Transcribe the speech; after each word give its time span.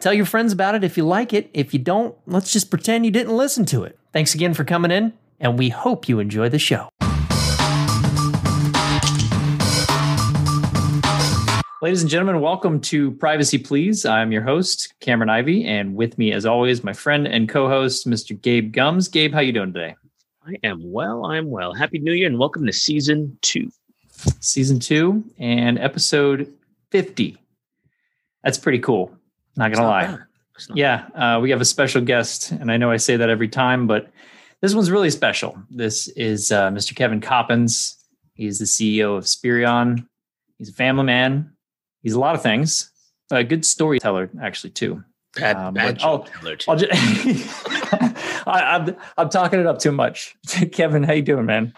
Tell 0.00 0.14
your 0.14 0.26
friends 0.26 0.52
about 0.52 0.76
it 0.76 0.84
if 0.84 0.96
you 0.96 1.04
like 1.04 1.32
it. 1.32 1.50
If 1.52 1.72
you 1.72 1.80
don't, 1.80 2.14
let's 2.24 2.52
just 2.52 2.70
pretend 2.70 3.04
you 3.04 3.10
didn't 3.10 3.36
listen 3.36 3.64
to 3.66 3.82
it. 3.82 3.98
Thanks 4.12 4.32
again 4.32 4.54
for 4.54 4.62
coming 4.62 4.92
in, 4.92 5.12
and 5.40 5.58
we 5.58 5.70
hope 5.70 6.08
you 6.08 6.20
enjoy 6.20 6.48
the 6.48 6.58
show. 6.58 6.88
Ladies 11.82 12.02
and 12.02 12.10
gentlemen, 12.10 12.40
welcome 12.40 12.80
to 12.82 13.10
Privacy 13.12 13.58
Please. 13.58 14.06
I'm 14.06 14.30
your 14.30 14.42
host, 14.42 14.94
Cameron 15.00 15.30
Ivey, 15.30 15.64
and 15.64 15.96
with 15.96 16.16
me, 16.16 16.32
as 16.32 16.46
always, 16.46 16.84
my 16.84 16.92
friend 16.92 17.26
and 17.26 17.48
co-host, 17.48 18.06
Mr. 18.08 18.40
Gabe 18.40 18.72
Gumbs. 18.72 19.08
Gabe, 19.08 19.32
how 19.32 19.40
you 19.40 19.52
doing 19.52 19.72
today? 19.72 19.96
I 20.46 20.56
am 20.62 20.80
well. 20.92 21.26
I'm 21.26 21.50
well. 21.50 21.74
Happy 21.74 21.98
New 21.98 22.12
Year 22.12 22.28
and 22.28 22.38
welcome 22.38 22.64
to 22.66 22.72
season 22.72 23.36
two. 23.42 23.70
Season 24.40 24.78
two 24.78 25.24
and 25.38 25.76
episode 25.78 26.52
50. 26.90 27.36
That's 28.44 28.58
pretty 28.58 28.78
cool. 28.78 29.17
Not 29.58 29.72
gonna 29.72 29.86
lie. 29.88 30.18
Yeah, 30.74 31.06
uh, 31.14 31.40
we 31.40 31.50
have 31.50 31.60
a 31.60 31.64
special 31.64 32.00
guest, 32.00 32.50
and 32.52 32.70
I 32.70 32.76
know 32.78 32.90
I 32.90 32.96
say 32.96 33.16
that 33.16 33.28
every 33.28 33.48
time, 33.48 33.86
but 33.86 34.10
this 34.62 34.74
one's 34.74 34.90
really 34.90 35.10
special. 35.10 35.60
This 35.70 36.08
is 36.08 36.50
uh, 36.50 36.70
Mr. 36.70 36.94
Kevin 36.96 37.20
Coppens. 37.20 37.96
He's 38.34 38.58
the 38.58 38.64
CEO 38.64 39.16
of 39.16 39.26
Spirion. 39.28 40.08
He's 40.58 40.68
a 40.70 40.72
family 40.72 41.04
man. 41.04 41.52
He's 42.02 42.14
a 42.14 42.20
lot 42.20 42.34
of 42.34 42.42
things. 42.42 42.90
A 43.30 43.44
good 43.44 43.64
storyteller, 43.64 44.30
actually, 44.40 44.70
too. 44.70 45.02
Bad, 45.36 45.56
Um, 45.56 45.74
bad 45.74 45.96
but 45.96 46.04
I'll- 46.04 46.18
joke 46.24 46.32
teller, 46.40 46.56
too. 46.56 46.70
I'll 46.70 46.76
just, 46.76 46.92
I, 48.46 48.60
I'm 48.76 48.96
I'm 49.16 49.28
talking 49.28 49.60
it 49.60 49.66
up 49.66 49.78
too 49.78 49.92
much. 49.92 50.36
Kevin, 50.72 51.02
how 51.02 51.12
you 51.12 51.22
doing, 51.22 51.46
man? 51.46 51.72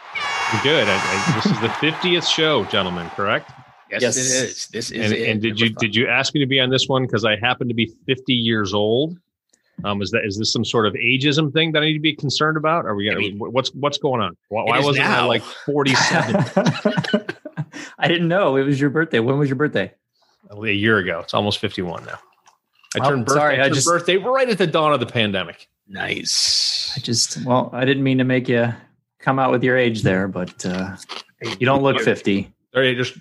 Good. 0.63 0.87
I, 0.89 0.95
I, 0.97 1.33
this 1.43 1.47
is 1.53 1.61
the 1.61 1.69
fiftieth 1.81 2.27
show, 2.27 2.65
gentlemen. 2.67 3.09
Correct? 3.11 3.51
Yes, 3.93 4.03
yes. 4.03 4.17
it 4.17 4.21
is. 4.49 4.67
This 4.69 4.91
is 4.91 5.05
And, 5.05 5.13
it. 5.13 5.29
and 5.31 5.43
did 5.43 5.61
you 5.61 5.71
did 5.71 5.95
you 5.97 6.09
ask 6.09 6.35
me 6.35 6.41
to 6.41 6.47
be 6.47 6.61
on 6.61 6.71
this 6.71 6.89
one 6.89 7.03
because 7.03 7.25
I 7.25 7.37
happen 7.37 7.69
to 7.69 7.75
be 7.75 7.93
fifty 8.07 8.35
years 8.35 8.73
old? 8.75 9.17
Um, 9.83 10.03
is 10.03 10.11
that 10.11 10.25
is 10.27 10.37
this 10.39 10.53
some 10.53 10.65
sort 10.65 10.87
of 10.87 10.93
ageism 10.95 11.53
thing 11.53 11.73
that 11.73 11.83
I 11.83 11.87
need 11.87 11.95
to 11.95 12.01
be 12.01 12.15
concerned 12.15 12.57
about? 12.59 12.85
Are 12.85 12.95
we 12.95 13.09
I 13.09 13.15
gonna 13.15 13.21
mean, 13.29 13.39
what's 13.39 13.71
what's 13.75 13.97
going 13.99 14.21
on? 14.21 14.37
Why, 14.49 14.65
why 14.65 14.81
wasn't 14.81 15.07
I 15.07 15.25
like 15.25 15.43
forty 15.43 15.95
seven 15.95 16.45
I 17.99 18.09
didn't 18.09 18.29
know 18.29 18.57
it 18.57 18.65
was 18.65 18.81
your 18.81 18.91
birthday. 18.91 19.21
When 19.21 19.39
was 19.39 19.49
your 19.49 19.57
birthday? 19.57 19.93
a 20.51 20.67
year 20.73 20.99
ago? 20.99 21.21
It's 21.21 21.33
almost 21.35 21.59
fifty 21.61 21.81
one 21.83 22.05
now. 22.05 22.19
I 22.97 23.07
Oh, 23.07 23.11
turned 23.11 23.25
birthday, 23.25 23.41
sorry, 23.41 23.61
I 23.61 23.65
I 23.67 23.69
just- 23.71 23.87
birthday 23.87 24.17
right 24.17 24.49
at 24.49 24.59
the 24.59 24.67
dawn 24.67 24.93
of 24.93 25.01
the 25.01 25.07
pandemic. 25.07 25.69
nice. 25.89 26.93
I 26.97 27.01
just 27.01 27.45
well, 27.47 27.71
I 27.73 27.85
didn't 27.85 28.03
mean 28.03 28.19
to 28.19 28.25
make 28.25 28.49
you 28.49 28.75
come 29.21 29.39
out 29.39 29.51
with 29.53 29.63
your 29.63 29.77
age 29.79 30.03
there, 30.03 30.27
but 30.29 30.67
uh, 30.67 30.97
you 31.59 31.65
don't 31.67 31.83
look 31.83 32.01
fifty. 32.01 32.53
There 32.73 32.85
you 32.85 32.95
just 32.97 33.15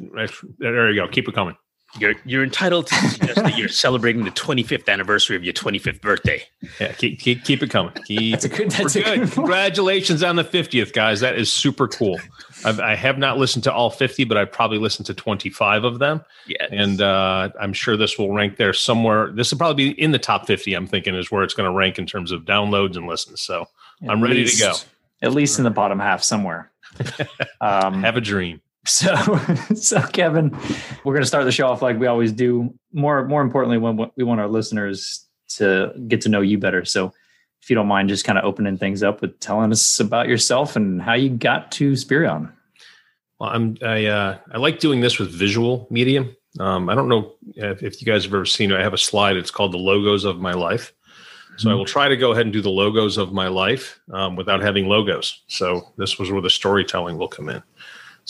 there 0.59 0.89
you 0.89 0.95
go. 1.01 1.07
Keep 1.07 1.27
it 1.27 1.35
coming. 1.35 1.55
You're 1.97 2.13
you're 2.23 2.43
entitled 2.43 2.85
to 2.87 2.95
suggest 2.95 3.35
that 3.37 3.57
you're 3.57 3.67
celebrating 3.67 4.23
the 4.23 4.31
25th 4.31 4.87
anniversary 4.87 5.35
of 5.35 5.43
your 5.43 5.53
25th 5.53 6.01
birthday. 6.01 6.43
Yeah, 6.79 6.91
keep 6.91 7.19
keep, 7.19 7.43
keep 7.43 7.63
it 7.63 7.71
coming. 7.71 7.93
Keep 8.05 8.33
That's 8.33 8.45
a 8.45 8.49
good. 8.49 8.71
That's 8.71 8.95
a 8.95 9.01
good. 9.01 9.19
good. 9.21 9.31
Congratulations 9.31 10.21
on 10.21 10.35
the 10.35 10.43
50th, 10.43 10.93
guys. 10.93 11.19
That 11.21 11.35
is 11.35 11.51
super 11.51 11.87
cool. 11.87 12.19
I've, 12.63 12.79
I 12.79 12.93
have 12.93 13.17
not 13.17 13.39
listened 13.39 13.63
to 13.63 13.73
all 13.73 13.89
50, 13.89 14.25
but 14.25 14.37
I've 14.37 14.51
probably 14.51 14.77
listened 14.77 15.07
to 15.07 15.15
25 15.15 15.83
of 15.83 15.97
them. 15.97 16.23
Yeah. 16.45 16.67
And 16.69 17.01
uh, 17.01 17.49
I'm 17.59 17.73
sure 17.73 17.97
this 17.97 18.19
will 18.19 18.33
rank 18.33 18.57
there 18.57 18.73
somewhere. 18.73 19.31
This 19.31 19.49
will 19.49 19.57
probably 19.57 19.91
be 19.91 19.99
in 19.99 20.11
the 20.11 20.19
top 20.19 20.45
50, 20.45 20.73
I'm 20.75 20.85
thinking, 20.85 21.15
is 21.15 21.31
where 21.31 21.41
it's 21.41 21.55
going 21.55 21.69
to 21.69 21.75
rank 21.75 21.97
in 21.97 22.05
terms 22.05 22.31
of 22.31 22.43
downloads 22.43 22.97
and 22.97 23.07
listens. 23.07 23.41
So 23.41 23.65
I'm 24.07 24.21
ready 24.21 24.45
to 24.45 24.57
go. 24.59 24.73
At 25.23 25.33
least 25.33 25.57
in 25.57 25.63
the 25.63 25.71
bottom 25.71 25.99
half 25.99 26.21
somewhere. 26.21 26.71
Um, 27.61 28.03
have 28.03 28.15
a 28.15 28.21
dream. 28.21 28.61
So, 28.89 29.15
so 29.75 30.01
Kevin, 30.01 30.49
we're 31.03 31.13
going 31.13 31.21
to 31.21 31.27
start 31.27 31.45
the 31.45 31.51
show 31.51 31.67
off 31.67 31.81
like 31.81 31.99
we 31.99 32.07
always 32.07 32.31
do. 32.31 32.73
More, 32.91 33.25
more 33.25 33.41
importantly, 33.41 33.77
when 33.77 34.09
we 34.15 34.23
want 34.23 34.41
our 34.41 34.47
listeners 34.47 35.27
to 35.49 35.93
get 36.07 36.21
to 36.21 36.29
know 36.29 36.41
you 36.41 36.57
better. 36.57 36.83
So, 36.85 37.13
if 37.61 37.69
you 37.69 37.75
don't 37.75 37.87
mind, 37.87 38.09
just 38.09 38.25
kind 38.25 38.39
of 38.39 38.45
opening 38.45 38.77
things 38.77 39.03
up 39.03 39.21
with 39.21 39.39
telling 39.41 39.71
us 39.71 39.99
about 39.99 40.27
yourself 40.27 40.75
and 40.75 41.01
how 41.01 41.13
you 41.13 41.29
got 41.29 41.71
to 41.73 41.95
Spirion. 41.95 42.51
Well, 43.39 43.49
I'm 43.49 43.77
I 43.81 44.05
uh, 44.05 44.37
I 44.51 44.57
like 44.57 44.79
doing 44.79 45.01
this 45.01 45.19
with 45.19 45.29
visual 45.29 45.87
medium. 45.89 46.35
Um, 46.59 46.89
I 46.89 46.95
don't 46.95 47.09
know 47.09 47.33
if, 47.55 47.83
if 47.83 48.01
you 48.01 48.07
guys 48.07 48.23
have 48.23 48.33
ever 48.33 48.45
seen 48.45 48.71
it. 48.71 48.77
I 48.77 48.83
have 48.83 48.93
a 48.93 48.97
slide. 48.97 49.37
It's 49.37 49.51
called 49.51 49.73
the 49.73 49.77
logos 49.77 50.25
of 50.25 50.39
my 50.39 50.53
life. 50.53 50.93
So 51.57 51.69
I 51.69 51.73
will 51.73 51.85
try 51.85 52.07
to 52.07 52.15
go 52.15 52.31
ahead 52.31 52.45
and 52.45 52.53
do 52.53 52.61
the 52.61 52.69
logos 52.69 53.17
of 53.17 53.33
my 53.33 53.49
life 53.49 53.99
um, 54.13 54.37
without 54.37 54.61
having 54.61 54.87
logos. 54.87 55.43
So 55.47 55.91
this 55.97 56.17
was 56.17 56.31
where 56.31 56.41
the 56.41 56.49
storytelling 56.49 57.17
will 57.17 57.27
come 57.27 57.49
in. 57.49 57.61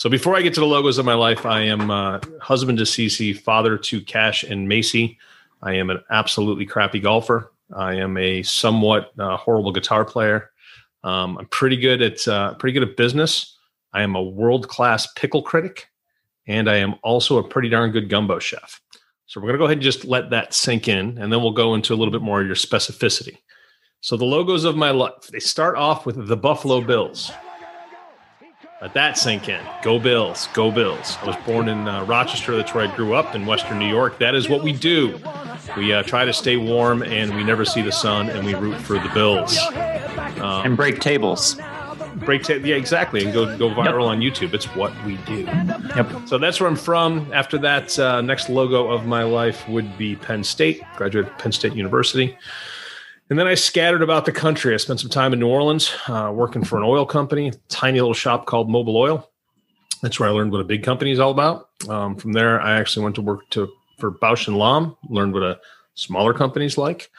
So 0.00 0.08
before 0.08 0.34
I 0.34 0.40
get 0.40 0.54
to 0.54 0.60
the 0.60 0.66
logos 0.66 0.96
of 0.96 1.04
my 1.04 1.12
life, 1.12 1.44
I 1.44 1.60
am 1.60 1.90
uh, 1.90 2.20
husband 2.40 2.78
to 2.78 2.84
Cece, 2.84 3.38
father 3.38 3.76
to 3.76 4.00
Cash 4.00 4.44
and 4.44 4.66
Macy. 4.66 5.18
I 5.60 5.74
am 5.74 5.90
an 5.90 6.02
absolutely 6.08 6.64
crappy 6.64 7.00
golfer. 7.00 7.52
I 7.76 7.96
am 7.96 8.16
a 8.16 8.42
somewhat 8.42 9.12
uh, 9.18 9.36
horrible 9.36 9.72
guitar 9.72 10.06
player. 10.06 10.52
Um, 11.04 11.36
I'm 11.36 11.48
pretty 11.48 11.76
good 11.76 12.00
at 12.00 12.26
uh, 12.26 12.54
pretty 12.54 12.72
good 12.72 12.88
at 12.88 12.96
business. 12.96 13.58
I 13.92 14.00
am 14.00 14.14
a 14.14 14.22
world 14.22 14.68
class 14.68 15.06
pickle 15.16 15.42
critic, 15.42 15.90
and 16.46 16.70
I 16.70 16.76
am 16.76 16.94
also 17.02 17.36
a 17.36 17.46
pretty 17.46 17.68
darn 17.68 17.90
good 17.90 18.08
gumbo 18.08 18.38
chef. 18.38 18.80
So 19.26 19.38
we're 19.38 19.52
to 19.52 19.58
go 19.58 19.64
ahead 19.64 19.76
and 19.76 19.82
just 19.82 20.06
let 20.06 20.30
that 20.30 20.54
sink 20.54 20.88
in, 20.88 21.18
and 21.18 21.30
then 21.30 21.42
we'll 21.42 21.50
go 21.50 21.74
into 21.74 21.92
a 21.92 21.96
little 21.96 22.10
bit 22.10 22.22
more 22.22 22.40
of 22.40 22.46
your 22.46 22.56
specificity. 22.56 23.36
So 24.00 24.16
the 24.16 24.24
logos 24.24 24.64
of 24.64 24.78
my 24.78 24.92
life, 24.92 25.26
they 25.30 25.40
start 25.40 25.76
off 25.76 26.06
with 26.06 26.26
the 26.26 26.38
Buffalo 26.38 26.80
Bills. 26.80 27.30
Let 28.80 28.94
that 28.94 29.18
sink 29.18 29.48
in. 29.50 29.60
Go 29.82 29.98
Bills, 29.98 30.48
go 30.54 30.70
Bills. 30.70 31.18
I 31.20 31.26
was 31.26 31.36
born 31.44 31.68
in 31.68 31.86
uh, 31.86 32.02
Rochester. 32.04 32.56
That's 32.56 32.72
where 32.72 32.86
I 32.88 32.96
grew 32.96 33.14
up 33.14 33.34
in 33.34 33.44
Western 33.44 33.78
New 33.78 33.88
York. 33.88 34.18
That 34.18 34.34
is 34.34 34.48
what 34.48 34.62
we 34.62 34.72
do. 34.72 35.20
We 35.76 35.92
uh, 35.92 36.02
try 36.02 36.24
to 36.24 36.32
stay 36.32 36.56
warm, 36.56 37.02
and 37.02 37.34
we 37.36 37.44
never 37.44 37.66
see 37.66 37.82
the 37.82 37.92
sun, 37.92 38.30
and 38.30 38.44
we 38.46 38.54
root 38.54 38.76
for 38.80 38.94
the 38.94 39.10
Bills. 39.12 39.58
Um, 40.38 40.64
And 40.64 40.76
break 40.78 41.00
tables. 41.00 41.56
break 42.24 42.42
ta- 42.42 42.54
yeah 42.54 42.74
exactly 42.76 43.22
and 43.24 43.32
go 43.32 43.56
go 43.56 43.70
viral 43.70 44.06
on 44.06 44.20
youtube 44.20 44.52
it's 44.52 44.66
what 44.74 44.92
we 45.06 45.16
do 45.18 45.42
Yep. 45.96 46.26
so 46.26 46.38
that's 46.38 46.60
where 46.60 46.68
i'm 46.68 46.76
from 46.76 47.30
after 47.32 47.56
that 47.58 47.96
uh, 47.98 48.20
next 48.20 48.48
logo 48.50 48.90
of 48.90 49.06
my 49.06 49.22
life 49.22 49.66
would 49.68 49.96
be 49.96 50.16
penn 50.16 50.42
state 50.42 50.82
graduated 50.96 51.32
penn 51.38 51.52
state 51.52 51.72
university 51.74 52.36
and 53.30 53.38
then 53.38 53.46
i 53.46 53.54
scattered 53.54 54.02
about 54.02 54.26
the 54.26 54.32
country. 54.32 54.74
I 54.74 54.76
spent 54.76 55.00
some 55.00 55.10
time 55.10 55.32
in 55.32 55.38
new 55.38 55.48
orleans 55.48 55.94
uh, 56.08 56.30
working 56.34 56.64
for 56.64 56.76
an 56.76 56.84
oil 56.84 57.06
company 57.06 57.52
tiny 57.68 58.00
little 58.00 58.14
shop 58.14 58.46
called 58.46 58.68
Mobil 58.68 58.94
oil. 58.94 59.30
That's 60.02 60.20
where 60.20 60.28
i 60.28 60.32
learned 60.32 60.52
what 60.52 60.60
a 60.60 60.64
big 60.64 60.82
company 60.82 61.12
is 61.12 61.18
all 61.20 61.30
about. 61.30 61.68
Um, 61.88 62.16
from 62.16 62.32
there 62.32 62.60
i 62.60 62.78
actually 62.78 63.04
went 63.04 63.14
to 63.14 63.22
work 63.22 63.48
to 63.50 63.68
for 63.98 64.10
bausch 64.10 64.48
and 64.48 64.56
lomb 64.56 64.96
learned 65.08 65.32
what 65.32 65.42
a 65.42 65.58
smaller 65.94 66.34
company's 66.34 66.76
like. 66.76 67.10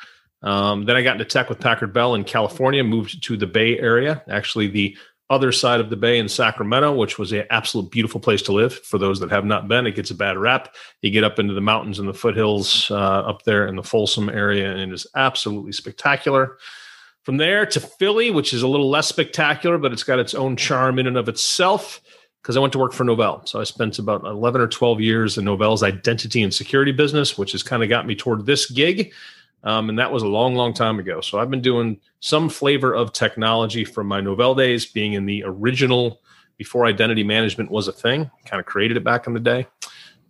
Um, 0.43 0.85
then 0.85 0.95
I 0.95 1.03
got 1.03 1.13
into 1.13 1.25
tech 1.25 1.49
with 1.49 1.59
Packard 1.59 1.93
Bell 1.93 2.15
in 2.15 2.23
California, 2.23 2.83
moved 2.83 3.21
to 3.23 3.37
the 3.37 3.45
Bay 3.45 3.77
Area, 3.77 4.23
actually 4.27 4.67
the 4.67 4.97
other 5.31 5.53
side 5.53 5.79
of 5.79 5.89
the 5.89 5.95
bay 5.95 6.19
in 6.19 6.27
Sacramento, 6.27 6.93
which 6.93 7.17
was 7.17 7.31
an 7.31 7.45
absolute 7.49 7.89
beautiful 7.89 8.19
place 8.19 8.41
to 8.43 8.51
live. 8.51 8.73
For 8.73 8.97
those 8.97 9.21
that 9.21 9.31
have 9.31 9.45
not 9.45 9.67
been, 9.67 9.87
it 9.87 9.95
gets 9.95 10.11
a 10.11 10.15
bad 10.15 10.37
rap. 10.37 10.75
You 11.01 11.09
get 11.09 11.23
up 11.23 11.39
into 11.39 11.53
the 11.53 11.61
mountains 11.61 11.99
and 11.99 12.07
the 12.07 12.13
foothills 12.13 12.91
uh, 12.91 12.95
up 12.95 13.43
there 13.43 13.65
in 13.65 13.77
the 13.77 13.83
Folsom 13.83 14.29
area, 14.29 14.69
and 14.69 14.91
it 14.91 14.93
is 14.93 15.07
absolutely 15.15 15.71
spectacular. 15.71 16.57
From 17.23 17.37
there 17.37 17.65
to 17.65 17.79
Philly, 17.79 18.29
which 18.29 18.53
is 18.53 18.61
a 18.61 18.67
little 18.67 18.89
less 18.89 19.07
spectacular, 19.07 19.77
but 19.77 19.93
it's 19.93 20.03
got 20.03 20.19
its 20.19 20.33
own 20.33 20.57
charm 20.57 20.99
in 20.99 21.07
and 21.07 21.17
of 21.17 21.29
itself. 21.29 22.01
Because 22.41 22.57
I 22.57 22.59
went 22.59 22.73
to 22.73 22.79
work 22.79 22.91
for 22.91 23.03
Novell. 23.03 23.47
So 23.47 23.61
I 23.61 23.65
spent 23.65 23.99
about 23.99 24.25
11 24.25 24.61
or 24.61 24.67
12 24.67 24.99
years 24.99 25.37
in 25.37 25.45
Novell's 25.45 25.83
identity 25.83 26.41
and 26.41 26.51
security 26.51 26.91
business, 26.91 27.37
which 27.37 27.51
has 27.51 27.61
kind 27.61 27.83
of 27.83 27.89
got 27.89 28.07
me 28.07 28.15
toward 28.15 28.47
this 28.47 28.69
gig. 28.69 29.13
Um, 29.63 29.89
and 29.89 29.99
that 29.99 30.11
was 30.11 30.23
a 30.23 30.27
long, 30.27 30.55
long 30.55 30.73
time 30.73 30.99
ago. 30.99 31.21
So 31.21 31.39
I've 31.39 31.51
been 31.51 31.61
doing 31.61 31.99
some 32.19 32.49
flavor 32.49 32.93
of 32.93 33.13
technology 33.13 33.85
from 33.85 34.07
my 34.07 34.21
Novell 34.21 34.57
days, 34.57 34.85
being 34.85 35.13
in 35.13 35.25
the 35.25 35.43
original 35.45 36.21
before 36.57 36.85
identity 36.85 37.23
management 37.23 37.71
was 37.71 37.87
a 37.87 37.91
thing. 37.91 38.29
Kind 38.45 38.59
of 38.59 38.65
created 38.65 38.97
it 38.97 39.03
back 39.03 39.27
in 39.27 39.33
the 39.33 39.39
day. 39.39 39.67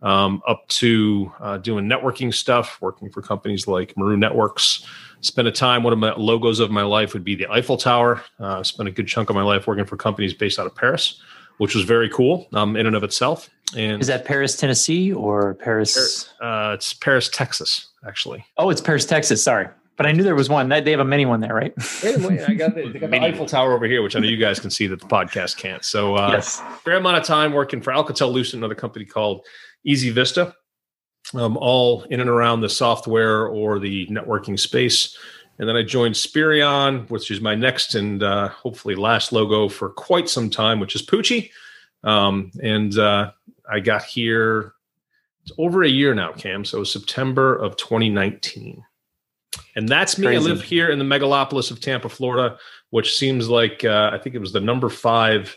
Um, 0.01 0.41
up 0.47 0.67
to 0.69 1.31
uh, 1.39 1.57
doing 1.57 1.85
networking 1.85 2.33
stuff, 2.33 2.81
working 2.81 3.09
for 3.09 3.21
companies 3.21 3.67
like 3.67 3.95
Meru 3.97 4.17
Networks. 4.17 4.85
Spent 5.19 5.47
a 5.47 5.51
time. 5.51 5.83
One 5.83 5.93
of 5.93 5.99
my 5.99 6.13
logos 6.13 6.59
of 6.59 6.71
my 6.71 6.81
life 6.81 7.13
would 7.13 7.23
be 7.23 7.35
the 7.35 7.47
Eiffel 7.51 7.77
Tower. 7.77 8.23
Uh, 8.39 8.63
spent 8.63 8.89
a 8.89 8.91
good 8.91 9.07
chunk 9.07 9.29
of 9.29 9.35
my 9.35 9.43
life 9.43 9.67
working 9.67 9.85
for 9.85 9.97
companies 9.97 10.33
based 10.33 10.57
out 10.57 10.65
of 10.65 10.73
Paris, 10.73 11.21
which 11.61 11.75
was 11.75 11.83
very 11.83 12.09
cool 12.09 12.47
um, 12.53 12.75
in 12.75 12.87
and 12.87 12.95
of 12.95 13.03
itself. 13.03 13.47
And 13.77 14.01
is 14.01 14.07
that 14.07 14.25
Paris, 14.25 14.57
Tennessee, 14.57 15.13
or 15.13 15.53
Paris? 15.53 16.33
Uh, 16.41 16.71
it's 16.73 16.91
Paris, 16.91 17.29
Texas, 17.29 17.87
actually. 18.03 18.43
Oh, 18.57 18.71
it's 18.71 18.81
Paris, 18.81 19.05
Texas. 19.05 19.43
Sorry, 19.43 19.67
but 19.95 20.07
I 20.07 20.11
knew 20.11 20.23
there 20.23 20.33
was 20.33 20.49
one. 20.49 20.69
They 20.69 20.89
have 20.89 20.99
a 20.99 21.05
mini 21.05 21.27
one 21.27 21.39
there, 21.39 21.53
right? 21.53 21.71
Anyway, 22.03 22.43
I 22.43 22.55
got 22.55 22.73
the, 22.73 22.89
they 22.89 22.97
got 22.97 23.11
the 23.11 23.19
Eiffel 23.21 23.45
Tower 23.45 23.73
over 23.73 23.85
here, 23.85 24.01
which 24.01 24.15
I 24.15 24.19
know 24.19 24.27
you 24.27 24.37
guys 24.37 24.59
can 24.59 24.71
see 24.71 24.87
that 24.87 24.99
the 24.99 25.05
podcast 25.05 25.57
can't. 25.57 25.85
So, 25.85 26.15
uh, 26.15 26.31
yes, 26.31 26.63
fair 26.83 26.95
amount 26.95 27.17
of 27.17 27.25
time 27.25 27.53
working 27.53 27.79
for 27.79 27.93
Alcatel 27.93 28.33
Lucent, 28.33 28.59
another 28.59 28.73
company 28.73 29.05
called 29.05 29.45
EasyVista, 29.87 30.55
um, 31.35 31.57
all 31.57 32.01
in 32.09 32.21
and 32.21 32.29
around 32.29 32.61
the 32.61 32.69
software 32.69 33.45
or 33.45 33.77
the 33.77 34.07
networking 34.07 34.59
space. 34.59 35.15
And 35.61 35.69
then 35.69 35.77
I 35.77 35.83
joined 35.83 36.17
Spirion, 36.17 37.05
which 37.09 37.29
is 37.29 37.39
my 37.39 37.53
next 37.53 37.93
and 37.93 38.23
uh, 38.23 38.47
hopefully 38.49 38.95
last 38.95 39.31
logo 39.31 39.69
for 39.69 39.89
quite 39.89 40.27
some 40.27 40.49
time, 40.49 40.79
which 40.79 40.95
is 40.95 41.05
Poochie. 41.05 41.51
Um, 42.03 42.51
and 42.63 42.97
uh, 42.97 43.31
I 43.71 43.79
got 43.79 44.03
here 44.03 44.73
it's 45.43 45.51
over 45.59 45.83
a 45.83 45.87
year 45.87 46.15
now, 46.15 46.31
Cam. 46.31 46.65
So 46.65 46.83
September 46.83 47.55
of 47.55 47.77
2019. 47.77 48.83
And 49.75 49.87
that's 49.87 50.17
me. 50.17 50.25
Crazy. 50.25 50.37
I 50.37 50.49
live 50.49 50.63
here 50.63 50.89
in 50.89 50.97
the 50.97 51.05
megalopolis 51.05 51.69
of 51.69 51.79
Tampa, 51.79 52.09
Florida, 52.09 52.57
which 52.89 53.15
seems 53.15 53.47
like 53.47 53.85
uh, 53.85 54.09
I 54.11 54.17
think 54.17 54.33
it 54.33 54.39
was 54.39 54.53
the 54.53 54.59
number 54.59 54.89
five 54.89 55.55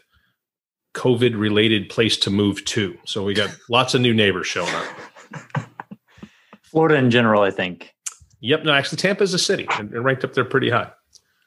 COVID 0.94 1.38
related 1.38 1.88
place 1.88 2.18
to 2.18 2.30
move 2.30 2.62
to. 2.66 2.94
So 3.06 3.24
we 3.24 3.32
got 3.32 3.56
lots 3.70 3.94
of 3.94 4.02
new 4.02 4.12
neighbors 4.12 4.48
showing 4.48 4.74
up. 4.74 5.66
Florida 6.62 6.96
in 6.96 7.10
general, 7.10 7.40
I 7.40 7.50
think. 7.50 7.93
Yep. 8.44 8.64
No, 8.64 8.72
actually, 8.74 8.98
Tampa 8.98 9.22
is 9.22 9.32
a 9.32 9.38
city 9.38 9.66
and 9.70 9.90
ranked 10.04 10.22
up 10.22 10.34
there 10.34 10.44
pretty 10.44 10.68
high. 10.68 10.90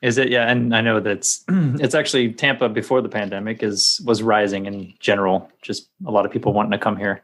Is 0.01 0.17
it? 0.17 0.29
Yeah, 0.29 0.49
and 0.49 0.75
I 0.75 0.81
know 0.81 0.99
that's 0.99 1.43
it's 1.47 1.93
actually 1.93 2.33
Tampa 2.33 2.69
before 2.69 3.01
the 3.01 3.09
pandemic 3.09 3.61
is 3.61 4.01
was 4.03 4.23
rising 4.23 4.65
in 4.65 4.95
general. 4.99 5.47
Just 5.61 5.89
a 6.07 6.11
lot 6.11 6.25
of 6.25 6.31
people 6.31 6.53
wanting 6.53 6.71
to 6.71 6.79
come 6.79 6.97
here. 6.97 7.21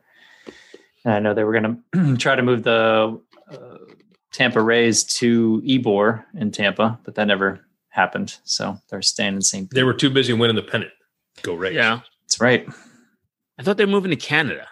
And 1.04 1.16
I 1.16 1.20
know 1.20 1.34
they 1.34 1.44
were 1.44 1.60
going 1.60 1.84
to 1.94 2.18
try 2.18 2.36
to 2.36 2.44
move 2.44 2.62
the 2.62 3.20
uh, 3.50 3.78
Tampa 4.31 4.62
Rays 4.62 5.04
to 5.16 5.60
Ybor 5.66 6.24
in 6.36 6.52
Tampa, 6.52 7.00
but 7.04 7.16
that 7.16 7.25
never 7.25 7.60
happened. 7.90 8.38
So 8.44 8.78
they're 8.90 9.02
staying 9.02 9.36
in 9.36 9.42
St. 9.42 9.72
They 9.72 9.84
were 9.84 9.94
too 9.96 10.12
busy 10.12 10.34
winning 10.34 10.56
the 10.56 10.62
pennant. 10.62 10.92
Go 11.42 11.56
Rays! 11.56 11.74
Yeah, 11.74 12.02
that's 12.22 12.40
right. 12.40 12.68
I 13.58 13.64
thought 13.64 13.78
they 13.78 13.86
were 13.86 13.92
moving 13.92 14.12
to 14.12 14.18
Canada. 14.18 14.68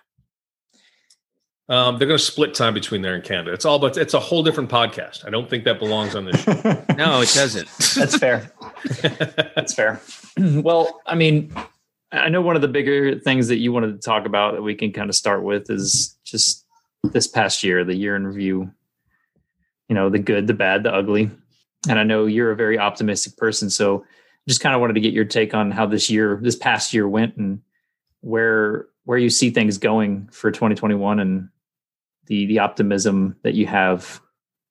Um, 1.71 1.97
they're 1.97 2.07
going 2.07 2.17
to 2.17 2.23
split 2.23 2.53
time 2.53 2.73
between 2.73 3.01
there 3.01 3.15
and 3.15 3.23
Canada. 3.23 3.53
It's 3.53 3.63
all, 3.63 3.79
but 3.79 3.95
it's 3.95 4.13
a 4.13 4.19
whole 4.19 4.43
different 4.43 4.69
podcast. 4.69 5.25
I 5.25 5.29
don't 5.29 5.49
think 5.49 5.63
that 5.63 5.79
belongs 5.79 6.15
on 6.15 6.25
this 6.25 6.43
show. 6.43 6.51
no, 6.97 7.21
it 7.21 7.31
doesn't. 7.33 7.69
That's 7.95 8.17
fair. 8.17 8.51
That's 9.55 9.73
fair. 9.73 10.01
Well, 10.37 11.01
I 11.05 11.15
mean, 11.15 11.53
I 12.11 12.29
know 12.29 12.41
one 12.41 12.55
of 12.55 12.61
the 12.61 12.67
bigger 12.67 13.19
things 13.19 13.47
that 13.49 13.57
you 13.57 13.71
wanted 13.71 13.93
to 13.93 13.99
talk 13.99 14.25
about 14.25 14.55
that 14.55 14.61
we 14.61 14.75
can 14.75 14.91
kind 14.91 15.09
of 15.09 15.15
start 15.15 15.43
with 15.43 15.69
is 15.69 16.17
just 16.25 16.65
this 17.03 17.27
past 17.27 17.63
year, 17.63 17.83
the 17.85 17.95
year 17.95 18.15
in 18.15 18.25
review. 18.25 18.71
You 19.87 19.95
know, 19.95 20.09
the 20.09 20.19
good, 20.19 20.47
the 20.47 20.53
bad, 20.53 20.83
the 20.83 20.93
ugly. 20.93 21.29
And 21.87 21.99
I 21.99 22.03
know 22.03 22.25
you're 22.25 22.51
a 22.51 22.55
very 22.55 22.79
optimistic 22.79 23.37
person, 23.37 23.69
so 23.69 24.05
just 24.47 24.61
kind 24.61 24.73
of 24.73 24.81
wanted 24.81 24.93
to 24.93 25.01
get 25.01 25.13
your 25.13 25.25
take 25.25 25.53
on 25.53 25.71
how 25.71 25.85
this 25.85 26.09
year, 26.09 26.39
this 26.41 26.55
past 26.55 26.93
year 26.93 27.07
went, 27.07 27.37
and 27.37 27.61
where 28.21 28.87
where 29.05 29.17
you 29.17 29.29
see 29.29 29.49
things 29.49 29.77
going 29.77 30.27
for 30.31 30.51
2021 30.51 31.19
and 31.19 31.49
the 32.31 32.45
the 32.45 32.59
optimism 32.59 33.35
that 33.43 33.55
you 33.55 33.67
have 33.67 34.21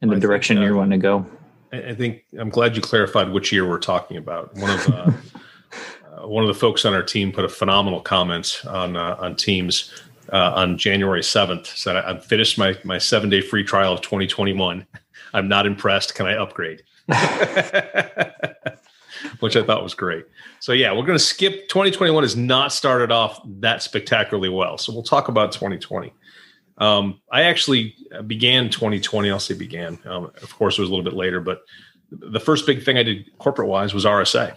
in 0.01 0.09
the 0.09 0.17
I 0.17 0.19
direction 0.19 0.57
think, 0.57 0.65
uh, 0.65 0.67
you're 0.67 0.77
wanting 0.77 0.99
to 0.99 1.03
go. 1.03 1.27
I 1.73 1.95
think 1.95 2.25
I'm 2.39 2.49
glad 2.49 2.75
you 2.75 2.81
clarified 2.81 3.31
which 3.31 3.53
year 3.53 3.69
we're 3.69 3.79
talking 3.79 4.17
about. 4.17 4.55
One 4.55 4.71
of 4.71 4.89
uh, 4.89 5.13
uh, 6.23 6.27
one 6.27 6.43
of 6.43 6.49
the 6.49 6.55
folks 6.55 6.87
on 6.87 6.95
our 6.95 7.03
team 7.03 7.33
put 7.33 7.45
a 7.45 7.51
phenomenal 7.51 8.01
comment 8.01 8.63
on 8.67 8.97
uh, 8.97 9.17
on 9.21 9.37
Teams 9.37 9.93
uh, 10.33 10.55
on 10.57 10.79
January 10.79 11.21
7th. 11.21 11.67
Said 11.67 11.97
I've 11.97 12.25
finished 12.25 12.57
my 12.57 12.79
my 12.83 12.97
seven 12.97 13.29
day 13.29 13.43
free 13.43 13.63
trial 13.63 13.93
of 13.93 14.01
2021. 14.01 14.87
I'm 15.35 15.49
not 15.49 15.67
impressed. 15.67 16.15
Can 16.15 16.25
I 16.27 16.37
upgrade? 16.37 16.83
Which 19.41 19.55
I 19.55 19.63
thought 19.63 19.83
was 19.83 19.93
great. 19.93 20.25
So 20.61 20.73
yeah, 20.73 20.93
we're 20.93 21.05
going 21.05 21.19
to 21.19 21.25
skip 21.25 21.69
2021 21.69 22.23
has 22.25 22.37
not 22.37 22.73
started 22.73 23.13
off 23.13 23.39
that 23.61 23.83
spectacularly 23.83 24.49
well. 24.49 24.79
So 24.79 24.95
we'll 24.95 25.03
talk 25.03 25.29
about 25.29 25.53
2020. 25.53 26.11
Um, 26.81 27.21
I 27.31 27.43
actually 27.43 27.95
began 28.27 28.71
2020. 28.71 29.31
I'll 29.31 29.39
say 29.39 29.55
began. 29.55 29.99
Um, 30.07 30.25
of 30.43 30.57
course, 30.57 30.79
it 30.79 30.81
was 30.81 30.89
a 30.89 30.93
little 30.93 31.05
bit 31.05 31.15
later, 31.15 31.41
but 31.41 31.63
the 32.11 32.41
first 32.41 32.67
big 32.67 32.83
thing 32.83 32.99
I 32.99 33.03
did 33.03 33.31
corporate 33.39 33.69
wise 33.69 33.95
was 33.95 34.05
RSA. 34.05 34.57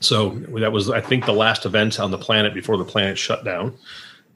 So 0.00 0.30
that 0.60 0.72
was, 0.72 0.90
I 0.90 1.00
think, 1.00 1.26
the 1.26 1.32
last 1.32 1.66
event 1.66 1.98
on 2.00 2.10
the 2.10 2.18
planet 2.18 2.54
before 2.54 2.76
the 2.76 2.84
planet 2.84 3.18
shut 3.18 3.44
down. 3.44 3.76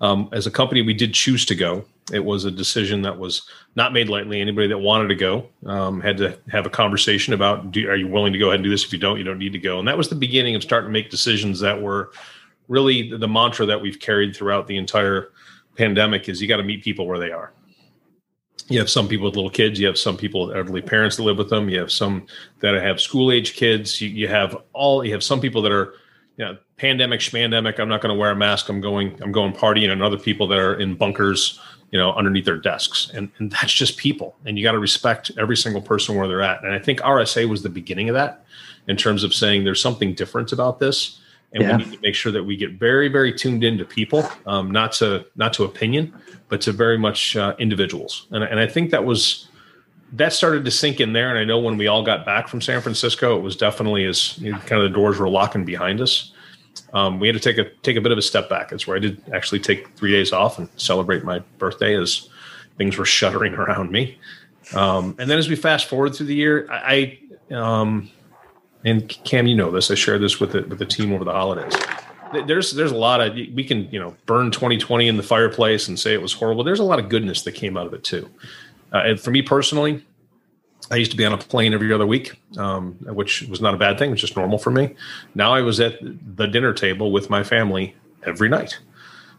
Um, 0.00 0.28
as 0.32 0.46
a 0.46 0.50
company, 0.50 0.82
we 0.82 0.94
did 0.94 1.12
choose 1.12 1.44
to 1.46 1.54
go. 1.54 1.84
It 2.12 2.24
was 2.24 2.44
a 2.44 2.50
decision 2.50 3.02
that 3.02 3.18
was 3.18 3.42
not 3.76 3.92
made 3.92 4.08
lightly. 4.08 4.40
Anybody 4.40 4.66
that 4.68 4.78
wanted 4.78 5.08
to 5.08 5.14
go 5.14 5.48
um, 5.66 6.00
had 6.00 6.16
to 6.16 6.38
have 6.50 6.66
a 6.66 6.70
conversation 6.70 7.34
about: 7.34 7.70
do, 7.70 7.88
Are 7.88 7.96
you 7.96 8.08
willing 8.08 8.32
to 8.32 8.38
go 8.38 8.46
ahead 8.46 8.56
and 8.56 8.64
do 8.64 8.70
this? 8.70 8.84
If 8.84 8.92
you 8.92 8.98
don't, 8.98 9.18
you 9.18 9.24
don't 9.24 9.38
need 9.38 9.52
to 9.52 9.58
go. 9.58 9.78
And 9.78 9.86
that 9.86 9.98
was 9.98 10.08
the 10.08 10.14
beginning 10.14 10.56
of 10.56 10.62
starting 10.62 10.88
to 10.88 10.92
make 10.92 11.10
decisions 11.10 11.60
that 11.60 11.80
were 11.80 12.12
really 12.68 13.14
the 13.16 13.28
mantra 13.28 13.66
that 13.66 13.80
we've 13.80 14.00
carried 14.00 14.34
throughout 14.34 14.66
the 14.66 14.76
entire 14.76 15.32
pandemic 15.76 16.28
is 16.28 16.40
you 16.40 16.48
got 16.48 16.58
to 16.58 16.62
meet 16.62 16.82
people 16.82 17.06
where 17.06 17.18
they 17.18 17.30
are. 17.30 17.52
You 18.68 18.78
have 18.78 18.90
some 18.90 19.08
people 19.08 19.26
with 19.26 19.34
little 19.34 19.50
kids. 19.50 19.80
You 19.80 19.86
have 19.88 19.98
some 19.98 20.16
people 20.16 20.46
with 20.46 20.56
elderly 20.56 20.82
parents 20.82 21.16
that 21.16 21.24
live 21.24 21.38
with 21.38 21.50
them. 21.50 21.68
You 21.68 21.80
have 21.80 21.90
some 21.90 22.26
that 22.60 22.74
have 22.74 23.00
school 23.00 23.32
age 23.32 23.54
kids. 23.54 24.00
You, 24.00 24.08
you 24.08 24.28
have 24.28 24.56
all. 24.72 25.04
You 25.04 25.12
have 25.12 25.24
some 25.24 25.40
people 25.40 25.60
that 25.62 25.72
are, 25.72 25.94
you 26.36 26.44
know, 26.44 26.56
pandemic, 26.76 27.20
schmandemic. 27.20 27.80
I'm 27.80 27.88
not 27.88 28.00
going 28.00 28.14
to 28.14 28.18
wear 28.18 28.30
a 28.30 28.36
mask. 28.36 28.68
I'm 28.68 28.80
going. 28.80 29.20
I'm 29.22 29.32
going 29.32 29.52
partying, 29.52 29.90
and 29.90 30.02
other 30.02 30.18
people 30.18 30.46
that 30.48 30.58
are 30.58 30.74
in 30.78 30.94
bunkers, 30.94 31.58
you 31.90 31.98
know, 31.98 32.12
underneath 32.12 32.44
their 32.44 32.58
desks. 32.58 33.10
And 33.12 33.32
and 33.38 33.50
that's 33.50 33.72
just 33.72 33.96
people. 33.96 34.36
And 34.44 34.56
you 34.56 34.62
got 34.62 34.72
to 34.72 34.78
respect 34.78 35.32
every 35.36 35.56
single 35.56 35.82
person 35.82 36.14
where 36.14 36.28
they're 36.28 36.42
at. 36.42 36.62
And 36.62 36.72
I 36.72 36.78
think 36.78 37.00
RSA 37.00 37.48
was 37.48 37.64
the 37.64 37.70
beginning 37.70 38.08
of 38.08 38.14
that, 38.14 38.44
in 38.86 38.96
terms 38.96 39.24
of 39.24 39.34
saying 39.34 39.64
there's 39.64 39.82
something 39.82 40.14
different 40.14 40.52
about 40.52 40.78
this 40.78 41.20
and 41.52 41.62
yeah. 41.62 41.76
we 41.76 41.84
need 41.84 41.92
to 41.92 42.00
make 42.00 42.14
sure 42.14 42.32
that 42.32 42.44
we 42.44 42.56
get 42.56 42.72
very 42.72 43.08
very 43.08 43.32
tuned 43.32 43.64
into 43.64 43.84
people 43.84 44.28
um, 44.46 44.70
not 44.70 44.92
to 44.92 45.24
not 45.36 45.52
to 45.52 45.64
opinion 45.64 46.12
but 46.48 46.60
to 46.60 46.72
very 46.72 46.98
much 46.98 47.36
uh, 47.36 47.54
individuals. 47.58 48.26
And, 48.30 48.44
and 48.44 48.58
i 48.60 48.66
think 48.66 48.90
that 48.90 49.04
was 49.04 49.48
that 50.12 50.32
started 50.32 50.64
to 50.64 50.70
sink 50.72 51.00
in 51.00 51.12
there. 51.12 51.30
And 51.30 51.38
i 51.38 51.44
know 51.44 51.58
when 51.58 51.76
we 51.76 51.86
all 51.86 52.02
got 52.02 52.24
back 52.24 52.48
from 52.48 52.60
san 52.60 52.80
francisco 52.80 53.36
it 53.36 53.40
was 53.40 53.56
definitely 53.56 54.04
as 54.04 54.38
you 54.38 54.52
know, 54.52 54.58
kind 54.58 54.82
of 54.82 54.90
the 54.90 54.94
doors 54.94 55.18
were 55.18 55.28
locking 55.28 55.64
behind 55.64 56.00
us. 56.00 56.32
Um, 56.92 57.18
we 57.18 57.26
had 57.26 57.34
to 57.34 57.40
take 57.40 57.58
a 57.58 57.70
take 57.82 57.96
a 57.96 58.00
bit 58.00 58.12
of 58.12 58.18
a 58.18 58.22
step 58.22 58.48
back. 58.48 58.72
It's 58.72 58.86
where 58.86 58.96
i 58.96 59.00
did 59.00 59.22
actually 59.32 59.60
take 59.60 59.96
three 59.96 60.12
days 60.12 60.32
off 60.32 60.58
and 60.58 60.68
celebrate 60.76 61.24
my 61.24 61.40
birthday 61.58 61.96
as 61.96 62.28
things 62.78 62.96
were 62.96 63.04
shuddering 63.04 63.54
around 63.62 63.90
me. 63.90 64.18
Um, 64.74 65.16
and 65.18 65.28
then 65.28 65.38
as 65.38 65.48
we 65.48 65.56
fast 65.56 65.88
forward 65.88 66.14
through 66.14 66.26
the 66.26 66.34
year 66.34 66.68
i, 66.70 67.18
I 67.50 67.54
um, 67.54 68.10
and 68.84 69.08
Cam, 69.24 69.46
you 69.46 69.56
know 69.56 69.70
this. 69.70 69.90
I 69.90 69.94
shared 69.94 70.22
this 70.22 70.40
with 70.40 70.52
the, 70.52 70.62
with 70.62 70.78
the 70.78 70.86
team 70.86 71.12
over 71.12 71.24
the 71.24 71.32
holidays. 71.32 71.74
There's 72.46 72.72
there's 72.72 72.92
a 72.92 72.96
lot 72.96 73.20
of 73.20 73.34
we 73.34 73.64
can 73.64 73.90
you 73.90 73.98
know 73.98 74.14
burn 74.26 74.52
2020 74.52 75.08
in 75.08 75.16
the 75.16 75.22
fireplace 75.22 75.88
and 75.88 75.98
say 75.98 76.14
it 76.14 76.22
was 76.22 76.32
horrible. 76.32 76.62
There's 76.62 76.78
a 76.78 76.84
lot 76.84 77.00
of 77.00 77.08
goodness 77.08 77.42
that 77.42 77.52
came 77.52 77.76
out 77.76 77.86
of 77.86 77.94
it 77.94 78.04
too. 78.04 78.30
Uh, 78.92 79.02
and 79.04 79.20
for 79.20 79.32
me 79.32 79.42
personally, 79.42 80.04
I 80.92 80.96
used 80.96 81.10
to 81.10 81.16
be 81.16 81.24
on 81.24 81.32
a 81.32 81.38
plane 81.38 81.74
every 81.74 81.92
other 81.92 82.06
week, 82.06 82.40
um, 82.56 82.92
which 83.02 83.42
was 83.42 83.60
not 83.60 83.74
a 83.74 83.76
bad 83.76 83.98
thing. 83.98 84.10
It 84.10 84.12
was 84.12 84.20
just 84.20 84.36
normal 84.36 84.58
for 84.58 84.70
me. 84.70 84.94
Now 85.34 85.52
I 85.52 85.60
was 85.60 85.80
at 85.80 85.94
the 86.36 86.46
dinner 86.46 86.72
table 86.72 87.10
with 87.10 87.30
my 87.30 87.42
family 87.42 87.96
every 88.24 88.48
night 88.48 88.78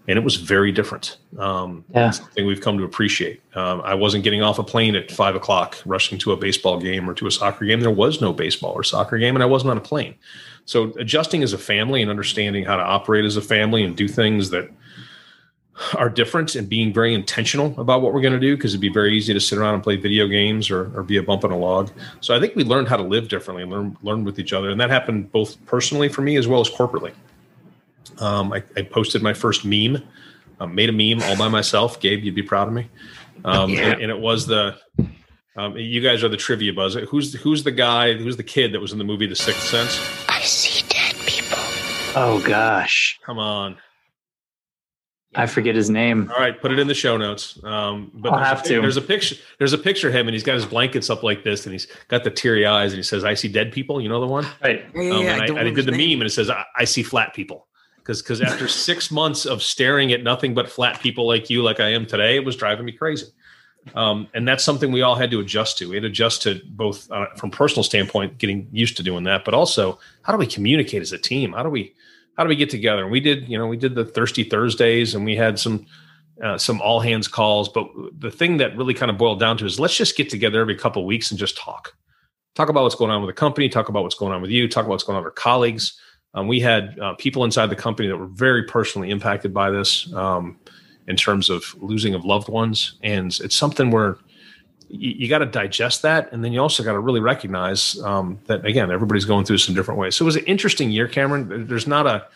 and 0.07 0.17
it 0.17 0.23
was 0.23 0.35
very 0.35 0.71
different. 0.71 1.17
Um, 1.37 1.85
yeah. 1.93 2.09
Something 2.11 2.45
we've 2.45 2.61
come 2.61 2.77
to 2.77 2.83
appreciate. 2.83 3.41
Um, 3.55 3.81
I 3.81 3.93
wasn't 3.93 4.23
getting 4.23 4.41
off 4.41 4.59
a 4.59 4.63
plane 4.63 4.95
at 4.95 5.11
five 5.11 5.35
o'clock, 5.35 5.77
rushing 5.85 6.17
to 6.19 6.31
a 6.31 6.37
baseball 6.37 6.79
game 6.79 7.09
or 7.09 7.13
to 7.13 7.27
a 7.27 7.31
soccer 7.31 7.65
game. 7.65 7.81
There 7.81 7.91
was 7.91 8.21
no 8.21 8.33
baseball 8.33 8.73
or 8.73 8.83
soccer 8.83 9.17
game, 9.17 9.35
and 9.35 9.43
I 9.43 9.45
wasn't 9.45 9.71
on 9.71 9.77
a 9.77 9.81
plane. 9.81 10.15
So 10.65 10.93
adjusting 10.99 11.43
as 11.43 11.53
a 11.53 11.57
family 11.57 12.01
and 12.01 12.09
understanding 12.09 12.65
how 12.65 12.77
to 12.77 12.83
operate 12.83 13.25
as 13.25 13.37
a 13.37 13.41
family 13.41 13.83
and 13.83 13.95
do 13.95 14.07
things 14.07 14.49
that 14.51 14.69
are 15.95 16.09
different 16.09 16.55
and 16.55 16.69
being 16.69 16.93
very 16.93 17.13
intentional 17.13 17.79
about 17.79 18.01
what 18.01 18.13
we're 18.13 18.21
going 18.21 18.33
to 18.33 18.39
do 18.39 18.55
because 18.55 18.73
it'd 18.73 18.81
be 18.81 18.89
very 18.89 19.15
easy 19.15 19.33
to 19.33 19.39
sit 19.39 19.57
around 19.57 19.73
and 19.73 19.83
play 19.83 19.95
video 19.95 20.27
games 20.27 20.69
or, 20.69 20.91
or 20.97 21.03
be 21.03 21.17
a 21.17 21.23
bump 21.23 21.43
in 21.43 21.51
a 21.51 21.57
log. 21.57 21.89
So 22.19 22.35
I 22.35 22.39
think 22.39 22.55
we 22.55 22.63
learned 22.63 22.87
how 22.87 22.97
to 22.97 23.03
live 23.03 23.29
differently 23.29 23.63
and 23.63 23.71
learn 23.71 23.97
learn 24.01 24.23
with 24.23 24.39
each 24.39 24.53
other, 24.53 24.69
and 24.69 24.79
that 24.79 24.89
happened 24.89 25.31
both 25.31 25.63
personally 25.65 26.09
for 26.09 26.21
me 26.21 26.35
as 26.37 26.47
well 26.47 26.61
as 26.61 26.69
corporately. 26.69 27.13
Um, 28.21 28.53
I, 28.53 28.63
I, 28.77 28.83
posted 28.83 29.23
my 29.23 29.33
first 29.33 29.65
meme, 29.65 30.01
um, 30.59 30.75
made 30.75 30.89
a 30.89 30.91
meme 30.91 31.27
all 31.27 31.37
by 31.37 31.47
myself. 31.47 31.99
Gabe, 31.99 32.23
you'd 32.23 32.35
be 32.35 32.43
proud 32.43 32.67
of 32.67 32.73
me. 32.73 32.87
Um, 33.43 33.71
yeah. 33.71 33.79
and, 33.79 34.01
and, 34.03 34.11
it 34.11 34.19
was 34.19 34.45
the, 34.45 34.77
um, 35.55 35.75
you 35.75 36.01
guys 36.01 36.23
are 36.23 36.29
the 36.29 36.37
trivia 36.37 36.71
buzz. 36.71 36.93
Who's 36.93 37.33
who's 37.33 37.63
the 37.63 37.71
guy? 37.71 38.13
Who's 38.13 38.37
the 38.37 38.43
kid 38.43 38.73
that 38.73 38.79
was 38.79 38.91
in 38.91 38.99
the 38.99 39.03
movie 39.03 39.25
The 39.25 39.35
Sixth 39.35 39.63
Sense? 39.63 39.99
I 40.29 40.39
see 40.41 40.87
dead 40.87 41.15
people. 41.25 41.57
Oh 42.15 42.41
gosh! 42.45 43.19
Come 43.25 43.39
on. 43.39 43.77
I 45.33 45.45
forget 45.45 45.75
his 45.75 45.89
name. 45.89 46.29
All 46.29 46.41
right, 46.41 46.59
put 46.59 46.73
it 46.73 46.79
in 46.79 46.87
the 46.87 46.93
show 46.93 47.15
notes. 47.15 47.57
Um, 47.63 48.11
but 48.13 48.33
I'll 48.33 48.43
have 48.43 48.61
a, 48.61 48.67
to. 48.67 48.81
There's 48.81 48.97
a 48.97 49.01
picture. 49.01 49.35
There's 49.59 49.71
a 49.71 49.77
picture 49.77 50.09
of 50.09 50.13
him, 50.13 50.27
and 50.27 50.35
he's 50.35 50.43
got 50.43 50.55
his 50.55 50.65
blankets 50.65 51.09
up 51.09 51.23
like 51.23 51.43
this, 51.43 51.65
and 51.65 51.73
he's 51.73 51.87
got 52.09 52.23
the 52.23 52.31
teary 52.31 52.65
eyes, 52.65 52.91
and 52.91 52.97
he 52.97 53.03
says, 53.03 53.23
"I 53.23 53.33
see 53.33 53.47
dead 53.47 53.71
people." 53.71 54.01
You 54.01 54.09
know 54.09 54.19
the 54.19 54.27
one, 54.27 54.45
right? 54.61 54.85
Yeah, 54.93 55.01
yeah, 55.01 55.35
um, 55.35 55.57
I, 55.57 55.59
I, 55.59 55.61
I 55.61 55.71
did 55.71 55.85
the 55.85 55.91
name. 55.91 56.11
meme, 56.11 56.21
and 56.21 56.27
it 56.27 56.33
says, 56.33 56.49
I, 56.49 56.65
"I 56.75 56.83
see 56.83 57.01
flat 57.01 57.33
people." 57.33 57.67
Because 58.01 58.21
because 58.21 58.41
after 58.41 58.67
six 58.67 59.11
months 59.11 59.45
of 59.45 59.61
staring 59.61 60.11
at 60.11 60.23
nothing 60.23 60.53
but 60.53 60.69
flat 60.69 60.99
people 61.01 61.27
like 61.27 61.49
you, 61.49 61.63
like 61.63 61.79
I 61.79 61.89
am 61.89 62.05
today, 62.05 62.35
it 62.35 62.45
was 62.45 62.55
driving 62.55 62.85
me 62.85 62.91
crazy. 62.91 63.27
Um, 63.95 64.27
and 64.33 64.47
that's 64.47 64.63
something 64.63 64.91
we 64.91 65.01
all 65.01 65.15
had 65.15 65.31
to 65.31 65.39
adjust 65.39 65.77
to. 65.79 65.89
We 65.89 65.95
had 65.95 66.03
to 66.03 66.09
adjust 66.09 66.43
to 66.43 66.61
both 66.69 67.09
uh, 67.11 67.25
from 67.37 67.49
personal 67.49 67.83
standpoint, 67.83 68.37
getting 68.37 68.67
used 68.71 68.95
to 68.97 69.03
doing 69.03 69.23
that, 69.23 69.43
but 69.43 69.53
also 69.53 69.99
how 70.21 70.33
do 70.33 70.37
we 70.37 70.45
communicate 70.45 71.01
as 71.01 71.11
a 71.11 71.17
team? 71.17 71.53
How 71.53 71.63
do 71.63 71.69
we 71.69 71.95
how 72.37 72.43
do 72.43 72.49
we 72.49 72.55
get 72.55 72.69
together? 72.69 73.03
And 73.03 73.11
we 73.11 73.19
did, 73.19 73.47
you 73.49 73.57
know, 73.57 73.67
we 73.67 73.77
did 73.77 73.95
the 73.95 74.05
Thirsty 74.05 74.43
Thursdays, 74.43 75.15
and 75.15 75.25
we 75.25 75.35
had 75.35 75.59
some 75.59 75.85
uh, 76.43 76.57
some 76.57 76.81
all 76.81 76.99
hands 76.99 77.27
calls. 77.27 77.69
But 77.69 77.87
the 78.17 78.31
thing 78.31 78.57
that 78.57 78.75
really 78.77 78.93
kind 78.93 79.11
of 79.11 79.17
boiled 79.17 79.39
down 79.39 79.57
to 79.57 79.65
is 79.65 79.79
let's 79.79 79.95
just 79.95 80.17
get 80.17 80.29
together 80.29 80.61
every 80.61 80.75
couple 80.75 81.01
of 81.01 81.05
weeks 81.05 81.31
and 81.31 81.39
just 81.39 81.57
talk, 81.57 81.93
talk 82.55 82.69
about 82.69 82.83
what's 82.83 82.95
going 82.95 83.11
on 83.11 83.21
with 83.21 83.29
the 83.29 83.39
company, 83.39 83.69
talk 83.69 83.89
about 83.89 84.03
what's 84.03 84.15
going 84.15 84.33
on 84.33 84.41
with 84.41 84.51
you, 84.51 84.67
talk 84.67 84.85
about 84.85 84.91
what's 84.91 85.03
going 85.03 85.17
on 85.17 85.23
with 85.23 85.31
our 85.31 85.35
colleagues. 85.35 85.99
Um, 86.33 86.47
we 86.47 86.59
had 86.59 86.97
uh, 86.99 87.13
people 87.15 87.43
inside 87.43 87.67
the 87.67 87.75
company 87.75 88.07
that 88.07 88.17
were 88.17 88.27
very 88.27 88.63
personally 88.63 89.09
impacted 89.09 89.53
by 89.53 89.69
this. 89.69 90.11
Um, 90.13 90.57
in 91.07 91.15
terms 91.15 91.49
of 91.49 91.75
losing 91.81 92.13
of 92.13 92.25
loved 92.25 92.47
ones. 92.47 92.93
And 93.03 93.37
it's 93.43 93.55
something 93.55 93.91
where 93.91 94.17
you, 94.87 95.11
you 95.11 95.27
got 95.27 95.39
to 95.39 95.45
digest 95.45 96.01
that. 96.03 96.31
And 96.31 96.43
then 96.43 96.53
you 96.53 96.61
also 96.61 96.83
got 96.83 96.93
to 96.93 96.99
really 96.99 97.19
recognize 97.19 97.99
um, 98.01 98.39
that, 98.45 98.65
again, 98.65 98.91
everybody's 98.91 99.25
going 99.25 99.45
through 99.45 99.57
some 99.59 99.75
different 99.75 99.99
ways. 99.99 100.15
So 100.15 100.23
it 100.23 100.27
was 100.27 100.35
an 100.35 100.45
interesting 100.45 100.91
year, 100.91 101.07
Cameron. 101.07 101.67
There's 101.67 101.87
not 101.87 102.07
a, 102.07 102.27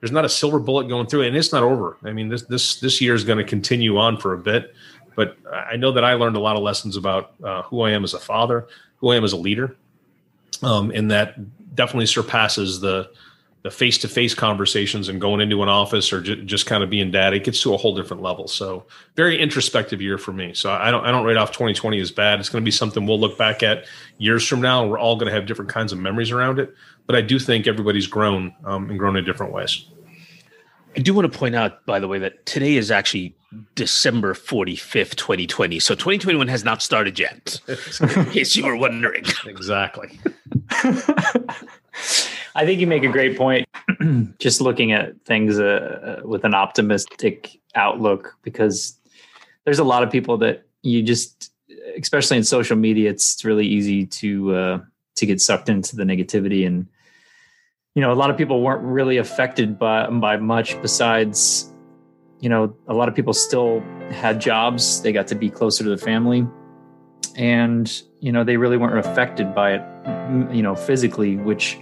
there's 0.00 0.12
not 0.12 0.24
a 0.24 0.28
silver 0.28 0.58
bullet 0.58 0.88
going 0.88 1.06
through 1.06 1.22
it, 1.22 1.28
and 1.28 1.36
it's 1.36 1.52
not 1.52 1.62
over. 1.62 1.96
I 2.04 2.12
mean, 2.12 2.28
this 2.28 2.42
this 2.42 2.80
this 2.80 3.00
year 3.00 3.14
is 3.14 3.24
going 3.24 3.38
to 3.38 3.44
continue 3.44 3.96
on 3.96 4.18
for 4.18 4.34
a 4.34 4.38
bit, 4.38 4.74
but 5.14 5.38
I 5.50 5.76
know 5.76 5.90
that 5.92 6.04
I 6.04 6.12
learned 6.12 6.36
a 6.36 6.40
lot 6.40 6.54
of 6.54 6.62
lessons 6.62 6.96
about 6.96 7.32
uh, 7.42 7.62
who 7.62 7.80
I 7.80 7.92
am 7.92 8.04
as 8.04 8.12
a 8.12 8.18
father, 8.18 8.68
who 8.98 9.10
I 9.10 9.16
am 9.16 9.24
as 9.24 9.32
a 9.32 9.38
leader, 9.38 9.74
um, 10.62 10.90
and 10.90 11.10
that 11.10 11.36
definitely 11.74 12.04
surpasses 12.04 12.78
the 12.80 13.10
the 13.66 13.70
face 13.72 13.98
to 13.98 14.06
face 14.06 14.32
conversations 14.32 15.08
and 15.08 15.20
going 15.20 15.40
into 15.40 15.60
an 15.60 15.68
office 15.68 16.12
or 16.12 16.20
just 16.20 16.66
kind 16.66 16.84
of 16.84 16.88
being 16.88 17.10
dad, 17.10 17.34
it 17.34 17.42
gets 17.42 17.60
to 17.60 17.74
a 17.74 17.76
whole 17.76 17.96
different 17.96 18.22
level. 18.22 18.46
So 18.46 18.84
very 19.16 19.36
introspective 19.36 20.00
year 20.00 20.18
for 20.18 20.32
me. 20.32 20.54
So 20.54 20.70
I 20.70 20.92
don't, 20.92 21.04
I 21.04 21.10
don't 21.10 21.26
write 21.26 21.36
off 21.36 21.50
2020 21.50 21.98
as 21.98 22.12
bad. 22.12 22.38
It's 22.38 22.48
going 22.48 22.62
to 22.62 22.64
be 22.64 22.70
something 22.70 23.06
we'll 23.06 23.18
look 23.18 23.36
back 23.36 23.64
at 23.64 23.86
years 24.18 24.46
from 24.46 24.60
now. 24.60 24.82
And 24.82 24.90
we're 24.92 25.00
all 25.00 25.16
going 25.16 25.26
to 25.26 25.34
have 25.34 25.46
different 25.46 25.68
kinds 25.68 25.92
of 25.92 25.98
memories 25.98 26.30
around 26.30 26.60
it. 26.60 26.72
But 27.08 27.16
I 27.16 27.22
do 27.22 27.40
think 27.40 27.66
everybody's 27.66 28.06
grown 28.06 28.54
um, 28.64 28.88
and 28.88 29.00
grown 29.00 29.16
in 29.16 29.24
different 29.24 29.52
ways. 29.52 29.84
I 30.94 31.00
do 31.00 31.12
want 31.12 31.30
to 31.30 31.36
point 31.36 31.56
out, 31.56 31.84
by 31.86 31.98
the 31.98 32.06
way, 32.06 32.20
that 32.20 32.46
today 32.46 32.76
is 32.76 32.92
actually 32.92 33.34
December 33.74 34.32
45th, 34.32 35.16
2020. 35.16 35.80
So 35.80 35.96
2021 35.96 36.46
has 36.46 36.64
not 36.64 36.82
started 36.82 37.18
yet, 37.18 37.60
in 38.00 38.26
case 38.26 38.54
you 38.54 38.64
were 38.64 38.76
wondering. 38.76 39.24
Exactly. 39.44 40.20
I 42.56 42.64
think 42.64 42.80
you 42.80 42.86
make 42.86 43.04
a 43.04 43.08
great 43.08 43.36
point. 43.36 43.68
Just 44.38 44.62
looking 44.62 44.90
at 44.90 45.20
things 45.26 45.60
uh, 45.60 46.20
uh, 46.24 46.26
with 46.26 46.42
an 46.44 46.54
optimistic 46.54 47.60
outlook, 47.74 48.34
because 48.42 48.98
there's 49.64 49.78
a 49.78 49.84
lot 49.84 50.02
of 50.02 50.10
people 50.10 50.38
that 50.38 50.66
you 50.82 51.02
just, 51.02 51.52
especially 52.00 52.38
in 52.38 52.44
social 52.44 52.76
media, 52.76 53.10
it's 53.10 53.44
really 53.44 53.66
easy 53.66 54.06
to 54.06 54.54
uh, 54.54 54.78
to 55.16 55.26
get 55.26 55.40
sucked 55.40 55.68
into 55.68 55.96
the 55.96 56.04
negativity, 56.04 56.66
and 56.66 56.86
you 57.94 58.00
know, 58.00 58.10
a 58.10 58.14
lot 58.14 58.30
of 58.30 58.38
people 58.38 58.62
weren't 58.62 58.82
really 58.82 59.18
affected 59.18 59.78
by 59.78 60.08
by 60.08 60.38
much 60.38 60.80
besides, 60.80 61.70
you 62.40 62.48
know, 62.48 62.74
a 62.88 62.94
lot 62.94 63.08
of 63.08 63.14
people 63.14 63.34
still 63.34 63.80
had 64.10 64.40
jobs. 64.40 65.02
They 65.02 65.12
got 65.12 65.26
to 65.26 65.34
be 65.34 65.50
closer 65.50 65.84
to 65.84 65.90
the 65.90 65.98
family, 65.98 66.46
and 67.36 68.02
you 68.20 68.32
know, 68.32 68.44
they 68.44 68.56
really 68.56 68.78
weren't 68.78 68.98
affected 69.06 69.54
by 69.54 69.74
it, 69.74 70.54
you 70.54 70.62
know, 70.62 70.74
physically, 70.74 71.36
which 71.36 71.78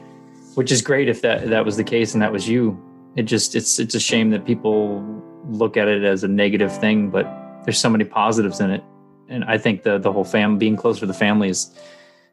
which 0.54 0.72
is 0.72 0.82
great 0.82 1.08
if 1.08 1.22
that 1.22 1.48
that 1.50 1.64
was 1.64 1.76
the 1.76 1.84
case 1.84 2.14
and 2.14 2.22
that 2.22 2.32
was 2.32 2.48
you. 2.48 2.80
It 3.16 3.24
just 3.24 3.54
it's 3.54 3.78
it's 3.78 3.94
a 3.94 4.00
shame 4.00 4.30
that 4.30 4.44
people 4.44 5.02
look 5.48 5.76
at 5.76 5.88
it 5.88 6.04
as 6.04 6.24
a 6.24 6.28
negative 6.28 6.76
thing, 6.78 7.10
but 7.10 7.26
there's 7.64 7.78
so 7.78 7.88
many 7.88 8.04
positives 8.04 8.60
in 8.60 8.70
it. 8.70 8.82
And 9.28 9.44
I 9.44 9.58
think 9.58 9.82
the 9.82 9.98
the 9.98 10.12
whole 10.12 10.24
family 10.24 10.58
being 10.58 10.76
close 10.76 10.98
to 11.00 11.06
the 11.06 11.14
family 11.14 11.48
is 11.48 11.74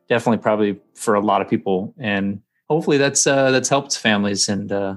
definitely 0.10 0.42
probably 0.42 0.80
for 0.94 1.16
a 1.16 1.22
lot 1.22 1.42
of 1.42 1.50
people 1.50 1.94
and 1.98 2.42
hopefully 2.70 2.98
that's 2.98 3.26
uh 3.26 3.50
that's 3.52 3.70
helped 3.70 3.98
families 3.98 4.50
and 4.50 4.72
uh 4.72 4.96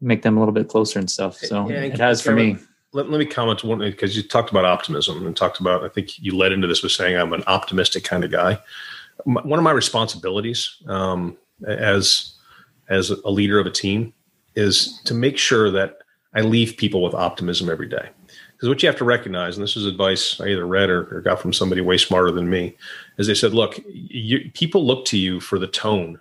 make 0.00 0.22
them 0.22 0.36
a 0.36 0.40
little 0.40 0.52
bit 0.52 0.68
closer 0.68 0.98
and 0.98 1.10
stuff. 1.10 1.36
So 1.38 1.68
yeah, 1.68 1.82
it 1.82 1.98
has 1.98 2.22
for 2.22 2.32
me. 2.32 2.56
Let, 2.92 3.10
let 3.10 3.18
me 3.18 3.26
comment 3.26 3.64
one 3.64 3.80
because 3.80 4.16
you 4.16 4.22
talked 4.22 4.50
about 4.50 4.64
optimism 4.64 5.26
and 5.26 5.36
talked 5.36 5.60
about 5.60 5.84
I 5.84 5.88
think 5.88 6.18
you 6.18 6.36
led 6.36 6.52
into 6.52 6.66
this 6.66 6.82
with 6.82 6.92
saying 6.92 7.16
I'm 7.16 7.32
an 7.32 7.44
optimistic 7.46 8.04
kind 8.04 8.24
of 8.24 8.30
guy. 8.30 8.58
One 9.24 9.58
of 9.58 9.64
my 9.64 9.72
responsibilities 9.72 10.76
um, 10.86 11.36
as 11.66 12.34
as 12.88 13.10
a 13.10 13.30
leader 13.30 13.58
of 13.58 13.66
a 13.66 13.70
team 13.70 14.14
is 14.54 15.00
to 15.04 15.14
make 15.14 15.36
sure 15.36 15.70
that 15.70 15.98
I 16.34 16.40
leave 16.40 16.76
people 16.76 17.02
with 17.02 17.14
optimism 17.14 17.68
every 17.68 17.88
day. 17.88 18.08
Because 18.52 18.68
what 18.68 18.82
you 18.82 18.88
have 18.88 18.98
to 18.98 19.04
recognize, 19.04 19.56
and 19.56 19.62
this 19.62 19.76
is 19.76 19.86
advice 19.86 20.40
I 20.40 20.48
either 20.48 20.66
read 20.66 20.90
or, 20.90 21.16
or 21.16 21.20
got 21.20 21.40
from 21.40 21.52
somebody 21.52 21.80
way 21.80 21.96
smarter 21.96 22.32
than 22.32 22.50
me, 22.50 22.76
is 23.18 23.26
they 23.26 23.34
said, 23.34 23.54
look, 23.54 23.78
you, 23.86 24.50
people 24.54 24.84
look 24.84 25.04
to 25.06 25.18
you 25.18 25.38
for 25.38 25.58
the 25.58 25.68
tone 25.68 26.20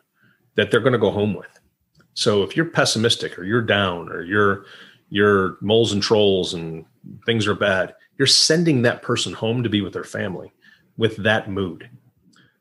that 0.56 0.70
they're 0.70 0.82
going 0.82 0.94
to 0.94 1.00
go 1.00 1.12
home 1.12 1.34
with. 1.34 1.48
So 2.13 2.44
if 2.44 2.56
you're 2.56 2.65
pessimistic 2.65 3.38
or 3.39 3.44
you're 3.44 3.62
down 3.62 4.10
or 4.10 4.24
you're 4.24 4.65
you're 5.10 5.58
moles 5.62 5.94
and 5.94 6.03
trolls 6.03 6.53
and 6.53 6.86
things 7.25 7.48
are 7.48 7.56
bad, 7.56 7.96
you're 8.17 8.27
sending 8.27 8.82
that 8.82 9.01
person 9.01 9.32
home 9.34 9.63
to 9.63 9.70
be 9.70 9.82
with 9.82 9.94
their 9.94 10.03
family 10.03 10.51
with 10.98 11.15
that 11.17 11.50
mood. 11.50 11.89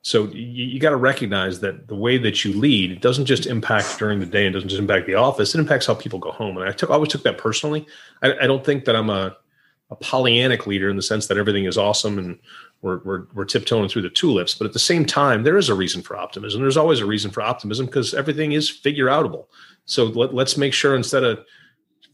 So 0.06 0.28
you, 0.28 0.66
you 0.66 0.78
got 0.78 0.90
to 0.90 0.96
recognize 0.96 1.58
that 1.60 1.88
the 1.88 1.96
way 1.96 2.16
that 2.16 2.44
you 2.44 2.52
lead 2.52 3.00
doesn't 3.00 3.24
just 3.24 3.44
impact 3.44 3.98
during 3.98 4.20
the 4.20 4.26
day 4.26 4.46
and 4.46 4.54
doesn't 4.54 4.68
just 4.68 4.78
impact 4.78 5.08
the 5.08 5.16
office. 5.16 5.52
It 5.52 5.58
impacts 5.58 5.84
how 5.84 5.94
people 5.94 6.20
go 6.20 6.30
home. 6.30 6.56
And 6.56 6.68
I 6.68 6.70
took 6.70 6.90
I 6.90 6.92
always 6.92 7.10
took 7.10 7.24
that 7.24 7.38
personally. 7.38 7.88
I, 8.22 8.34
I 8.42 8.46
don't 8.46 8.64
think 8.64 8.84
that 8.84 8.94
I'm 8.94 9.10
a 9.10 9.36
a 9.90 9.96
Pollyannic 9.96 10.66
leader 10.66 10.88
in 10.88 10.94
the 10.94 11.02
sense 11.02 11.26
that 11.26 11.38
everything 11.38 11.64
is 11.64 11.76
awesome 11.76 12.18
and 12.18 12.38
we're, 12.82 12.98
we're, 12.98 13.24
we're 13.34 13.44
tiptoeing 13.44 13.88
through 13.88 14.02
the 14.02 14.10
tulips. 14.10 14.54
But 14.54 14.66
at 14.66 14.72
the 14.72 14.78
same 14.78 15.06
time, 15.06 15.42
there 15.42 15.56
is 15.56 15.68
a 15.68 15.74
reason 15.74 16.02
for 16.02 16.16
optimism. 16.16 16.60
There's 16.60 16.76
always 16.76 17.00
a 17.00 17.06
reason 17.06 17.32
for 17.32 17.42
optimism 17.42 17.86
because 17.86 18.14
everything 18.14 18.52
is 18.52 18.70
figure 18.70 19.06
outable. 19.06 19.46
So 19.86 20.04
let, 20.04 20.32
let's 20.32 20.56
make 20.56 20.72
sure 20.72 20.94
instead 20.94 21.24
of 21.24 21.44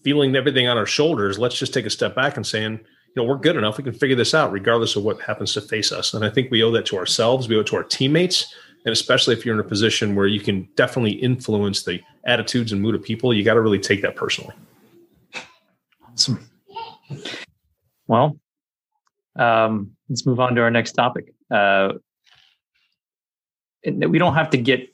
feeling 0.02 0.34
everything 0.34 0.66
on 0.66 0.78
our 0.78 0.86
shoulders, 0.86 1.38
let's 1.38 1.58
just 1.58 1.74
take 1.74 1.84
a 1.84 1.90
step 1.90 2.14
back 2.14 2.38
and 2.38 2.46
saying, 2.46 2.80
you 3.14 3.22
know, 3.22 3.28
we're 3.28 3.36
good 3.36 3.56
enough. 3.56 3.76
We 3.76 3.84
can 3.84 3.92
figure 3.92 4.16
this 4.16 4.34
out 4.34 4.52
regardless 4.52 4.96
of 4.96 5.02
what 5.02 5.20
happens 5.20 5.52
to 5.54 5.60
face 5.60 5.92
us. 5.92 6.14
And 6.14 6.24
I 6.24 6.30
think 6.30 6.50
we 6.50 6.62
owe 6.62 6.70
that 6.70 6.86
to 6.86 6.96
ourselves. 6.96 7.48
We 7.48 7.56
owe 7.56 7.60
it 7.60 7.66
to 7.68 7.76
our 7.76 7.84
teammates. 7.84 8.54
And 8.84 8.92
especially 8.92 9.34
if 9.34 9.44
you're 9.44 9.54
in 9.54 9.60
a 9.60 9.68
position 9.68 10.14
where 10.14 10.26
you 10.26 10.40
can 10.40 10.68
definitely 10.76 11.12
influence 11.12 11.84
the 11.84 12.00
attitudes 12.26 12.72
and 12.72 12.80
mood 12.80 12.94
of 12.94 13.02
people, 13.02 13.34
you 13.34 13.44
got 13.44 13.54
to 13.54 13.60
really 13.60 13.78
take 13.78 14.02
that 14.02 14.16
personally. 14.16 14.54
Awesome. 16.10 16.48
Well, 18.06 18.38
um, 19.38 19.92
let's 20.08 20.26
move 20.26 20.40
on 20.40 20.54
to 20.54 20.62
our 20.62 20.70
next 20.70 20.92
topic. 20.92 21.34
Uh, 21.50 21.94
we 23.84 24.18
don't 24.18 24.34
have 24.34 24.50
to 24.50 24.58
get, 24.58 24.88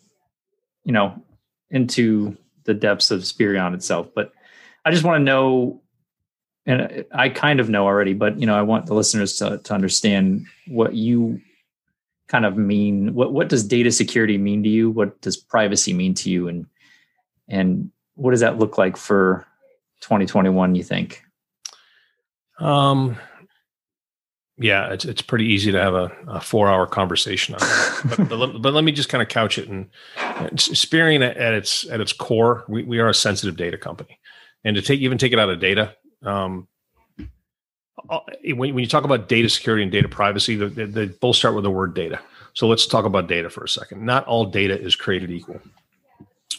you 0.85 0.93
know, 0.93 1.23
into 1.71 2.37
the 2.65 2.75
depths 2.75 3.11
of 3.11 3.27
Spirion 3.27 3.75
itself, 3.75 4.09
but 4.15 4.33
I 4.85 4.91
just 4.91 5.05
want 5.05 5.21
to 5.21 5.25
know 5.25 5.83
and 6.69 7.07
I 7.13 7.31
kind 7.31 7.61
of 7.61 7.71
know 7.71 7.87
already, 7.87 8.13
but 8.13 8.39
you 8.39 8.47
know, 8.47 8.55
I 8.55 8.61
want 8.61 8.87
the 8.87 8.95
listeners 8.95 9.37
to, 9.37 9.57
to 9.57 9.75
understand 9.75 10.47
what 10.67 10.93
you 10.93 11.41
kind 12.29 12.45
of 12.45 12.59
mean. 12.59 13.15
What 13.15 13.33
what 13.33 13.49
does 13.49 13.65
data 13.65 13.91
security 13.91 14.37
mean 14.37 14.63
to 14.63 14.69
you? 14.69 14.91
What 14.91 15.19
does 15.23 15.39
privacy 15.39 15.95
mean 15.95 16.13
to 16.15 16.31
you? 16.31 16.47
And 16.47 16.67
and 17.49 17.91
what 18.17 18.33
does 18.33 18.41
that 18.41 18.59
look 18.59 18.77
like 18.77 18.99
for 18.99 19.47
2021? 20.03 20.75
You 20.75 20.85
think? 20.85 21.23
Um, 22.59 23.17
yeah, 24.59 24.93
it's 24.93 25.07
it's 25.07 25.23
pretty 25.23 25.47
easy 25.47 25.73
to 25.73 25.81
have 25.81 25.95
a, 25.95 26.13
a 26.27 26.41
four 26.43 26.69
hour 26.69 26.87
conversation 26.87 27.55
on 27.55 27.61
that. 27.61 28.03
but, 28.29 28.29
but, 28.29 28.59
but, 28.61 28.75
let 28.75 28.85
me 28.85 28.93
just 28.93 29.09
kind 29.09 29.23
of 29.23 29.29
couch 29.29 29.57
it 29.57 29.71
and 29.71 29.89
Spirion 30.61 31.23
at, 31.23 31.39
at 31.39 31.55
its 31.55 31.89
at 31.89 32.03
its 32.03 32.13
core, 32.13 32.65
we, 32.69 32.83
we 32.83 32.99
are 32.99 33.09
a 33.09 33.15
sensitive 33.15 33.57
data 33.57 33.79
company, 33.79 34.19
and 34.65 34.77
to 34.77 34.83
take 34.83 35.01
even 35.01 35.17
take 35.17 35.33
it 35.33 35.39
out 35.39 35.49
of 35.49 35.61
data, 35.61 35.95
um, 36.25 36.69
uh, 38.09 38.21
when, 38.45 38.75
when 38.75 38.79
you 38.79 38.87
talk 38.87 39.05
about 39.05 39.29
data 39.29 39.49
security 39.49 39.83
and 39.83 39.93
data 39.93 40.09
privacy, 40.09 40.57
they, 40.57 40.85
they 40.85 41.07
both 41.07 41.37
start 41.37 41.55
with 41.55 41.65
the 41.65 41.71
word 41.71 41.95
data. 41.95 42.19
So 42.55 42.67
let's 42.67 42.87
talk 42.87 43.05
about 43.05 43.29
data 43.29 43.51
for 43.51 43.65
a 43.65 43.69
second. 43.69 44.05
Not 44.05 44.27
all 44.27 44.47
data 44.47 44.81
is 44.81 44.97
created 44.97 45.31
equal. 45.31 45.61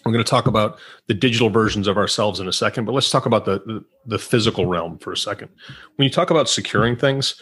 We're 0.06 0.14
going 0.14 0.24
to 0.24 0.30
talk 0.30 0.48
about 0.48 0.80
the 1.08 1.14
digital 1.14 1.50
versions 1.50 1.88
of 1.88 1.98
ourselves 1.98 2.40
in 2.40 2.48
a 2.48 2.54
second, 2.54 2.86
but 2.86 2.94
let's 2.94 3.10
talk 3.10 3.26
about 3.26 3.46
the, 3.46 3.60
the, 3.66 3.86
the 4.06 4.20
physical 4.20 4.66
realm 4.66 4.98
for 4.98 5.12
a 5.12 5.18
second. 5.18 5.50
When 5.96 6.06
you 6.06 6.10
talk 6.10 6.30
about 6.30 6.48
securing 6.48 6.96
things, 6.96 7.42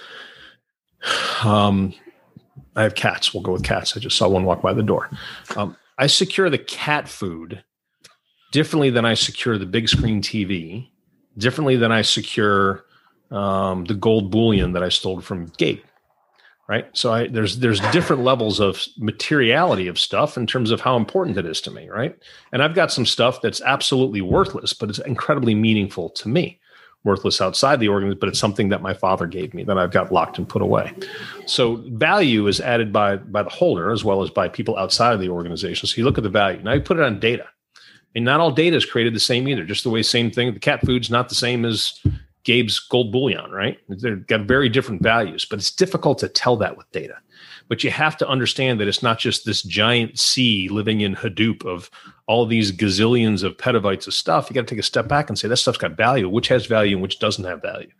um, 1.43 1.93
I 2.75 2.83
have 2.83 2.95
cats. 2.95 3.33
We'll 3.33 3.43
go 3.43 3.51
with 3.51 3.63
cats. 3.63 3.95
I 3.95 3.99
just 3.99 4.17
saw 4.17 4.27
one 4.27 4.43
walk 4.43 4.61
by 4.61 4.73
the 4.73 4.83
door. 4.83 5.09
Um, 5.55 5.77
I 5.97 6.07
secure 6.07 6.49
the 6.49 6.57
cat 6.57 7.07
food 7.07 7.63
differently 8.51 8.89
than 8.89 9.05
I 9.05 9.13
secure 9.13 9.57
the 9.57 9.65
big 9.65 9.89
screen 9.89 10.21
TV 10.21 10.89
differently 11.37 11.75
than 11.75 11.91
I 11.91 12.01
secure 12.01 12.85
um, 13.31 13.85
the 13.85 13.93
gold 13.93 14.31
bullion 14.31 14.73
that 14.73 14.83
I 14.83 14.89
stole 14.89 15.21
from 15.21 15.47
Gabe. 15.57 15.81
right? 16.67 16.85
So 16.93 17.13
I, 17.13 17.27
there's 17.27 17.59
there's 17.59 17.79
different 17.91 18.23
levels 18.23 18.59
of 18.59 18.83
materiality 18.97 19.87
of 19.87 19.97
stuff 19.99 20.37
in 20.37 20.45
terms 20.47 20.71
of 20.71 20.81
how 20.81 20.97
important 20.97 21.37
it 21.37 21.45
is 21.45 21.61
to 21.61 21.71
me, 21.71 21.89
right? 21.89 22.17
And 22.51 22.61
I've 22.61 22.75
got 22.75 22.91
some 22.91 23.05
stuff 23.05 23.41
that's 23.41 23.61
absolutely 23.61 24.21
worthless, 24.21 24.73
but 24.73 24.89
it's 24.89 24.99
incredibly 24.99 25.55
meaningful 25.55 26.09
to 26.11 26.29
me. 26.29 26.59
Worthless 27.03 27.39
outside 27.39 27.79
the 27.79 27.87
organization, 27.87 28.19
but 28.19 28.27
it's 28.29 28.39
something 28.39 28.67
that 28.69 28.81
my 28.81 28.93
father 28.93 29.27
gave 29.27 29.53
me 29.53 29.63
that 29.63 29.77
I've 29.77 29.91
got 29.91 30.11
locked 30.11 30.39
and 30.39 30.49
put 30.49 30.61
away. 30.61 30.91
So 31.45 31.77
value 31.87 32.47
is 32.47 32.59
added 32.59 32.91
by 32.91 33.17
by 33.17 33.43
the 33.43 33.49
holder 33.49 33.91
as 33.91 34.03
well 34.03 34.21
as 34.23 34.29
by 34.29 34.49
people 34.49 34.77
outside 34.77 35.13
of 35.13 35.21
the 35.21 35.29
organization. 35.29 35.87
So 35.87 35.95
you 35.97 36.03
look 36.03 36.17
at 36.17 36.23
the 36.23 36.29
value. 36.29 36.61
Now 36.61 36.73
you 36.73 36.81
put 36.81 36.97
it 36.97 37.03
on 37.03 37.19
data. 37.19 37.45
And 38.17 38.25
not 38.25 38.39
all 38.39 38.49
data 38.49 38.75
is 38.75 38.83
created 38.83 39.13
the 39.13 39.19
same 39.19 39.47
either. 39.47 39.63
Just 39.63 39.83
the 39.83 39.91
way 39.91 40.01
same 40.01 40.31
thing. 40.31 40.51
The 40.51 40.59
cat 40.59 40.81
food's 40.83 41.11
not 41.11 41.29
the 41.29 41.35
same 41.35 41.63
as 41.63 42.01
Gabe's 42.45 42.79
gold 42.79 43.11
bullion, 43.11 43.51
right? 43.51 43.77
They've 43.87 44.25
got 44.25 44.41
very 44.41 44.69
different 44.69 45.03
values, 45.03 45.45
but 45.45 45.59
it's 45.59 45.69
difficult 45.69 46.17
to 46.19 46.27
tell 46.27 46.57
that 46.57 46.75
with 46.75 46.91
data. 46.91 47.19
But 47.67 47.83
you 47.83 47.91
have 47.91 48.17
to 48.17 48.27
understand 48.27 48.79
that 48.79 48.87
it's 48.87 49.03
not 49.03 49.19
just 49.19 49.45
this 49.45 49.61
giant 49.61 50.17
sea 50.17 50.67
living 50.67 51.01
in 51.01 51.15
Hadoop 51.15 51.63
of 51.63 51.91
all 52.25 52.47
these 52.47 52.71
gazillions 52.71 53.43
of 53.43 53.55
petabytes 53.57 54.07
of 54.07 54.15
stuff. 54.15 54.49
You 54.49 54.55
got 54.55 54.61
to 54.61 54.73
take 54.73 54.79
a 54.79 54.83
step 54.83 55.07
back 55.07 55.29
and 55.29 55.37
say 55.37 55.47
that 55.47 55.57
stuff's 55.57 55.77
got 55.77 55.95
value, 55.95 56.27
which 56.27 56.47
has 56.47 56.65
value 56.65 56.95
and 56.95 57.03
which 57.03 57.19
doesn't 57.19 57.45
have 57.45 57.61
value. 57.61 57.91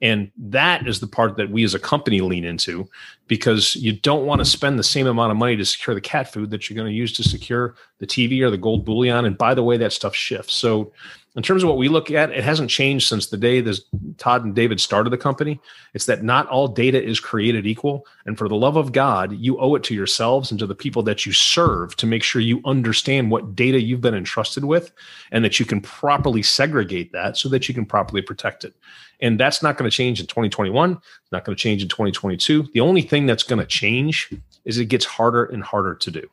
And 0.00 0.30
that 0.36 0.86
is 0.86 1.00
the 1.00 1.06
part 1.06 1.36
that 1.36 1.50
we 1.50 1.64
as 1.64 1.74
a 1.74 1.78
company 1.78 2.20
lean 2.20 2.44
into 2.44 2.88
because 3.26 3.74
you 3.74 3.92
don't 3.92 4.26
want 4.26 4.40
to 4.40 4.44
spend 4.44 4.78
the 4.78 4.84
same 4.84 5.06
amount 5.06 5.32
of 5.32 5.36
money 5.36 5.56
to 5.56 5.64
secure 5.64 5.94
the 5.94 6.00
cat 6.00 6.32
food 6.32 6.50
that 6.50 6.68
you're 6.68 6.76
going 6.76 6.90
to 6.90 6.96
use 6.96 7.12
to 7.14 7.22
secure 7.24 7.74
the 7.98 8.06
TV 8.06 8.40
or 8.42 8.50
the 8.50 8.56
gold 8.56 8.84
bullion. 8.84 9.24
And 9.24 9.36
by 9.36 9.54
the 9.54 9.62
way, 9.62 9.76
that 9.76 9.92
stuff 9.92 10.14
shifts. 10.14 10.54
So 10.54 10.92
in 11.38 11.44
terms 11.44 11.62
of 11.62 11.68
what 11.68 11.78
we 11.78 11.86
look 11.86 12.10
at, 12.10 12.32
it 12.32 12.42
hasn't 12.42 12.68
changed 12.68 13.06
since 13.06 13.28
the 13.28 13.36
day 13.36 13.60
this 13.60 13.84
Todd 14.16 14.44
and 14.44 14.56
David 14.56 14.80
started 14.80 15.10
the 15.10 15.16
company. 15.16 15.60
It's 15.94 16.06
that 16.06 16.24
not 16.24 16.48
all 16.48 16.66
data 16.66 17.00
is 17.00 17.20
created 17.20 17.64
equal. 17.64 18.04
And 18.26 18.36
for 18.36 18.48
the 18.48 18.56
love 18.56 18.76
of 18.76 18.90
God, 18.90 19.32
you 19.38 19.56
owe 19.60 19.76
it 19.76 19.84
to 19.84 19.94
yourselves 19.94 20.50
and 20.50 20.58
to 20.58 20.66
the 20.66 20.74
people 20.74 21.04
that 21.04 21.24
you 21.24 21.32
serve 21.32 21.94
to 21.94 22.06
make 22.06 22.24
sure 22.24 22.42
you 22.42 22.60
understand 22.64 23.30
what 23.30 23.54
data 23.54 23.80
you've 23.80 24.00
been 24.00 24.16
entrusted 24.16 24.64
with 24.64 24.90
and 25.30 25.44
that 25.44 25.60
you 25.60 25.64
can 25.64 25.80
properly 25.80 26.42
segregate 26.42 27.12
that 27.12 27.36
so 27.36 27.48
that 27.50 27.68
you 27.68 27.74
can 27.74 27.86
properly 27.86 28.20
protect 28.20 28.64
it. 28.64 28.74
And 29.20 29.38
that's 29.38 29.62
not 29.62 29.78
going 29.78 29.88
to 29.88 29.96
change 29.96 30.18
in 30.18 30.26
2021. 30.26 30.90
It's 30.90 31.00
not 31.30 31.44
going 31.44 31.54
to 31.54 31.62
change 31.62 31.82
in 31.82 31.88
2022. 31.88 32.70
The 32.74 32.80
only 32.80 33.02
thing 33.02 33.26
that's 33.26 33.44
going 33.44 33.60
to 33.60 33.66
change 33.66 34.28
is 34.64 34.78
it 34.78 34.86
gets 34.86 35.04
harder 35.04 35.44
and 35.44 35.62
harder 35.62 35.94
to 35.94 36.10
do. 36.10 36.28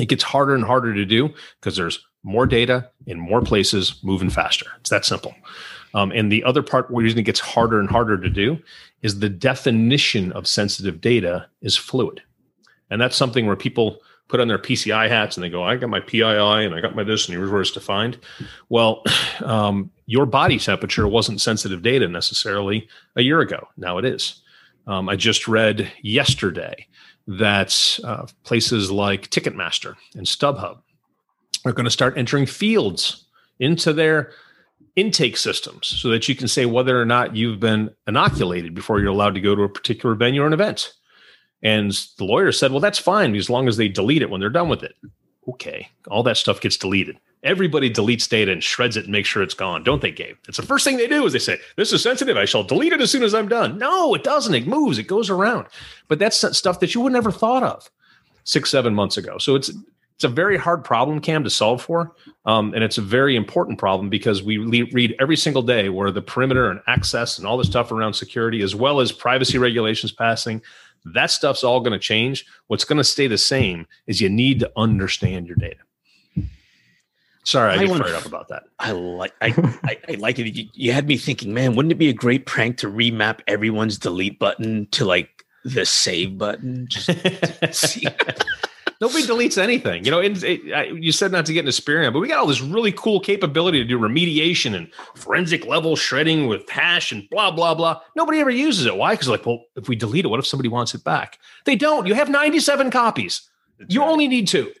It 0.00 0.06
gets 0.06 0.24
harder 0.24 0.56
and 0.56 0.64
harder 0.64 0.94
to 0.94 1.04
do 1.04 1.30
because 1.60 1.76
there's 1.76 2.04
more 2.26 2.44
data 2.44 2.90
in 3.06 3.20
more 3.20 3.40
places 3.40 4.00
moving 4.02 4.28
faster. 4.28 4.66
It's 4.80 4.90
that 4.90 5.04
simple. 5.04 5.34
Um, 5.94 6.10
and 6.10 6.30
the 6.30 6.42
other 6.42 6.62
part 6.62 6.90
where 6.90 7.06
it 7.06 7.22
gets 7.22 7.40
harder 7.40 7.78
and 7.78 7.88
harder 7.88 8.18
to 8.18 8.28
do 8.28 8.58
is 9.02 9.20
the 9.20 9.28
definition 9.28 10.32
of 10.32 10.48
sensitive 10.48 11.00
data 11.00 11.46
is 11.62 11.76
fluid. 11.76 12.20
And 12.90 13.00
that's 13.00 13.16
something 13.16 13.46
where 13.46 13.56
people 13.56 14.00
put 14.28 14.40
on 14.40 14.48
their 14.48 14.58
PCI 14.58 15.08
hats 15.08 15.36
and 15.36 15.44
they 15.44 15.48
go, 15.48 15.62
I 15.62 15.76
got 15.76 15.88
my 15.88 16.00
PII 16.00 16.22
and 16.22 16.74
I 16.74 16.80
got 16.80 16.96
my 16.96 17.04
this 17.04 17.28
and 17.28 17.38
here's 17.38 17.50
where 17.50 17.60
it's 17.60 17.70
defined. 17.70 18.18
Well, 18.68 19.04
um, 19.44 19.90
your 20.06 20.26
body 20.26 20.58
temperature 20.58 21.06
wasn't 21.06 21.40
sensitive 21.40 21.82
data 21.82 22.08
necessarily 22.08 22.88
a 23.14 23.22
year 23.22 23.40
ago. 23.40 23.68
Now 23.76 23.98
it 23.98 24.04
is. 24.04 24.42
Um, 24.88 25.08
I 25.08 25.14
just 25.14 25.46
read 25.46 25.92
yesterday 26.02 26.86
that 27.28 27.98
uh, 28.04 28.26
places 28.44 28.90
like 28.90 29.30
Ticketmaster 29.30 29.94
and 30.14 30.26
StubHub 30.26 30.78
are 31.66 31.72
going 31.72 31.84
to 31.84 31.90
start 31.90 32.16
entering 32.16 32.46
fields 32.46 33.24
into 33.58 33.92
their 33.92 34.32
intake 34.94 35.36
systems 35.36 35.86
so 35.86 36.08
that 36.08 36.28
you 36.28 36.34
can 36.34 36.48
say 36.48 36.64
whether 36.64 37.00
or 37.00 37.04
not 37.04 37.36
you've 37.36 37.60
been 37.60 37.90
inoculated 38.06 38.74
before 38.74 38.98
you're 38.98 39.10
allowed 39.10 39.34
to 39.34 39.40
go 39.40 39.54
to 39.54 39.62
a 39.62 39.68
particular 39.68 40.14
venue 40.14 40.42
or 40.42 40.46
an 40.46 40.52
event. 40.52 40.94
And 41.62 41.90
the 42.18 42.24
lawyer 42.24 42.52
said, 42.52 42.70
well, 42.70 42.80
that's 42.80 42.98
fine 42.98 43.34
as 43.34 43.50
long 43.50 43.68
as 43.68 43.76
they 43.76 43.88
delete 43.88 44.22
it 44.22 44.30
when 44.30 44.40
they're 44.40 44.50
done 44.50 44.68
with 44.68 44.82
it. 44.82 44.94
Okay. 45.48 45.88
All 46.08 46.22
that 46.22 46.36
stuff 46.36 46.60
gets 46.60 46.76
deleted. 46.76 47.18
Everybody 47.42 47.90
deletes 47.90 48.28
data 48.28 48.50
and 48.50 48.62
shreds 48.62 48.96
it 48.96 49.04
and 49.04 49.12
makes 49.12 49.28
sure 49.28 49.42
it's 49.42 49.54
gone, 49.54 49.84
don't 49.84 50.02
they, 50.02 50.10
Gabe? 50.10 50.36
It's 50.48 50.56
the 50.56 50.66
first 50.66 50.84
thing 50.84 50.96
they 50.96 51.06
do 51.06 51.24
is 51.26 51.32
they 51.32 51.38
say, 51.38 51.58
This 51.76 51.92
is 51.92 52.02
sensitive. 52.02 52.36
I 52.36 52.44
shall 52.44 52.64
delete 52.64 52.92
it 52.92 53.00
as 53.00 53.10
soon 53.10 53.22
as 53.22 53.34
I'm 53.34 53.46
done. 53.46 53.78
No, 53.78 54.14
it 54.14 54.24
doesn't. 54.24 54.54
It 54.54 54.66
moves, 54.66 54.98
it 54.98 55.06
goes 55.06 55.30
around. 55.30 55.66
But 56.08 56.18
that's 56.18 56.56
stuff 56.56 56.80
that 56.80 56.94
you 56.94 57.00
would 57.02 57.12
never 57.12 57.30
thought 57.30 57.62
of 57.62 57.88
six, 58.42 58.70
seven 58.70 58.94
months 58.94 59.16
ago. 59.16 59.38
So 59.38 59.54
it's 59.54 59.70
it's 60.16 60.24
a 60.24 60.28
very 60.28 60.56
hard 60.56 60.82
problem, 60.82 61.20
Cam, 61.20 61.44
to 61.44 61.50
solve 61.50 61.82
for. 61.82 62.14
Um, 62.46 62.72
and 62.72 62.82
it's 62.82 62.96
a 62.96 63.02
very 63.02 63.36
important 63.36 63.78
problem 63.78 64.08
because 64.08 64.42
we 64.42 64.58
le- 64.58 64.90
read 64.92 65.14
every 65.20 65.36
single 65.36 65.60
day 65.60 65.90
where 65.90 66.10
the 66.10 66.22
perimeter 66.22 66.70
and 66.70 66.80
access 66.86 67.36
and 67.36 67.46
all 67.46 67.58
the 67.58 67.64
stuff 67.64 67.92
around 67.92 68.14
security, 68.14 68.62
as 68.62 68.74
well 68.74 69.00
as 69.00 69.12
privacy 69.12 69.58
regulations 69.58 70.12
passing, 70.12 70.62
that 71.04 71.30
stuff's 71.30 71.62
all 71.62 71.80
going 71.80 71.92
to 71.92 71.98
change. 71.98 72.46
What's 72.68 72.84
going 72.84 72.96
to 72.96 73.04
stay 73.04 73.26
the 73.26 73.36
same 73.36 73.86
is 74.06 74.22
you 74.22 74.30
need 74.30 74.58
to 74.60 74.72
understand 74.74 75.46
your 75.46 75.56
data. 75.56 75.80
Sorry, 77.44 77.74
I, 77.74 77.82
I 77.82 77.86
get 77.86 77.98
fired 77.98 78.14
up 78.14 78.24
about 78.24 78.48
that. 78.48 78.64
I 78.78 78.92
like 78.92 79.32
I, 79.40 79.54
I, 79.84 79.98
I, 80.08 80.12
like 80.14 80.38
it. 80.38 80.52
You, 80.52 80.66
you 80.72 80.92
had 80.92 81.06
me 81.06 81.16
thinking, 81.16 81.54
man, 81.54 81.76
wouldn't 81.76 81.92
it 81.92 81.96
be 81.96 82.08
a 82.08 82.14
great 82.14 82.46
prank 82.46 82.78
to 82.78 82.88
remap 82.88 83.40
everyone's 83.46 83.98
delete 83.98 84.38
button 84.38 84.88
to 84.92 85.04
like 85.04 85.44
the 85.64 85.84
save 85.84 86.38
button? 86.38 86.86
Just 86.88 87.10
see. 87.72 88.06
Nobody 89.00 89.24
deletes 89.24 89.58
anything. 89.58 90.04
You 90.04 90.10
know, 90.10 90.20
it, 90.20 90.42
it, 90.42 90.72
I, 90.72 90.84
you 90.84 91.12
said 91.12 91.32
not 91.32 91.44
to 91.46 91.52
get 91.52 91.60
into 91.60 91.72
Spirion, 91.72 92.12
but 92.12 92.20
we 92.20 92.28
got 92.28 92.38
all 92.38 92.46
this 92.46 92.62
really 92.62 92.92
cool 92.92 93.20
capability 93.20 93.78
to 93.78 93.84
do 93.84 93.98
remediation 93.98 94.74
and 94.74 94.92
forensic 95.14 95.66
level 95.66 95.96
shredding 95.96 96.46
with 96.46 96.68
hash 96.68 97.12
and 97.12 97.28
blah, 97.30 97.50
blah, 97.50 97.74
blah. 97.74 98.00
Nobody 98.14 98.40
ever 98.40 98.50
uses 98.50 98.86
it. 98.86 98.96
Why? 98.96 99.14
Because, 99.14 99.28
like, 99.28 99.44
well, 99.44 99.64
if 99.76 99.88
we 99.88 99.96
delete 99.96 100.24
it, 100.24 100.28
what 100.28 100.40
if 100.40 100.46
somebody 100.46 100.68
wants 100.68 100.94
it 100.94 101.04
back? 101.04 101.38
They 101.64 101.76
don't. 101.76 102.06
You 102.06 102.14
have 102.14 102.30
97 102.30 102.90
copies. 102.90 103.48
That's 103.78 103.92
you 103.92 104.00
right. 104.00 104.08
only 104.08 104.28
need 104.28 104.48
two. 104.48 104.72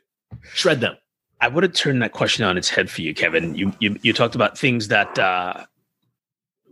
Shred 0.42 0.80
them. 0.80 0.96
I 1.40 1.48
would 1.48 1.64
have 1.64 1.74
turned 1.74 2.00
that 2.00 2.12
question 2.12 2.44
on 2.44 2.56
its 2.56 2.70
head 2.70 2.88
for 2.88 3.02
you, 3.02 3.14
Kevin. 3.14 3.54
You 3.54 3.72
you, 3.78 3.98
you 4.00 4.14
talked 4.14 4.34
about 4.34 4.56
things 4.56 4.88
that 4.88 5.18
uh, 5.18 5.66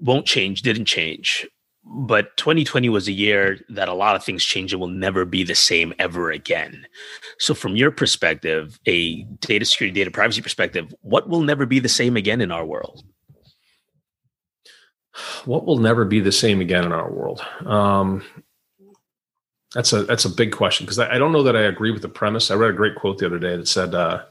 won't 0.00 0.24
change, 0.24 0.62
didn't 0.62 0.86
change 0.86 1.46
but 1.86 2.36
2020 2.36 2.88
was 2.88 3.08
a 3.08 3.12
year 3.12 3.58
that 3.68 3.88
a 3.88 3.94
lot 3.94 4.16
of 4.16 4.24
things 4.24 4.44
changed 4.44 4.72
and 4.72 4.80
will 4.80 4.88
never 4.88 5.24
be 5.24 5.44
the 5.44 5.54
same 5.54 5.92
ever 5.98 6.30
again. 6.30 6.86
So, 7.38 7.54
from 7.54 7.76
your 7.76 7.90
perspective, 7.90 8.78
a 8.86 9.22
data 9.40 9.64
security, 9.64 10.00
data 10.00 10.10
privacy 10.10 10.40
perspective, 10.40 10.94
what 11.02 11.28
will 11.28 11.42
never 11.42 11.66
be 11.66 11.78
the 11.78 11.88
same 11.88 12.16
again 12.16 12.40
in 12.40 12.50
our 12.50 12.64
world? 12.64 13.04
What 15.44 15.64
will 15.64 15.78
never 15.78 16.04
be 16.04 16.20
the 16.20 16.32
same 16.32 16.60
again 16.60 16.84
in 16.84 16.92
our 16.92 17.10
world? 17.10 17.40
Um, 17.64 18.24
that's 19.74 19.92
a 19.92 20.04
that's 20.04 20.24
a 20.24 20.30
big 20.30 20.52
question 20.52 20.86
because 20.86 20.98
I, 20.98 21.14
I, 21.14 21.18
don't 21.18 21.32
know 21.32 21.42
that 21.42 21.56
I 21.56 21.62
agree 21.62 21.90
with 21.90 22.02
the 22.02 22.08
premise. 22.08 22.50
I 22.50 22.54
read 22.54 22.70
a 22.70 22.74
great 22.74 22.96
quote 22.96 23.18
the 23.18 23.26
other 23.26 23.38
day 23.38 23.56
that 23.56 23.68
said, 23.68 23.94
uh, 23.94 24.22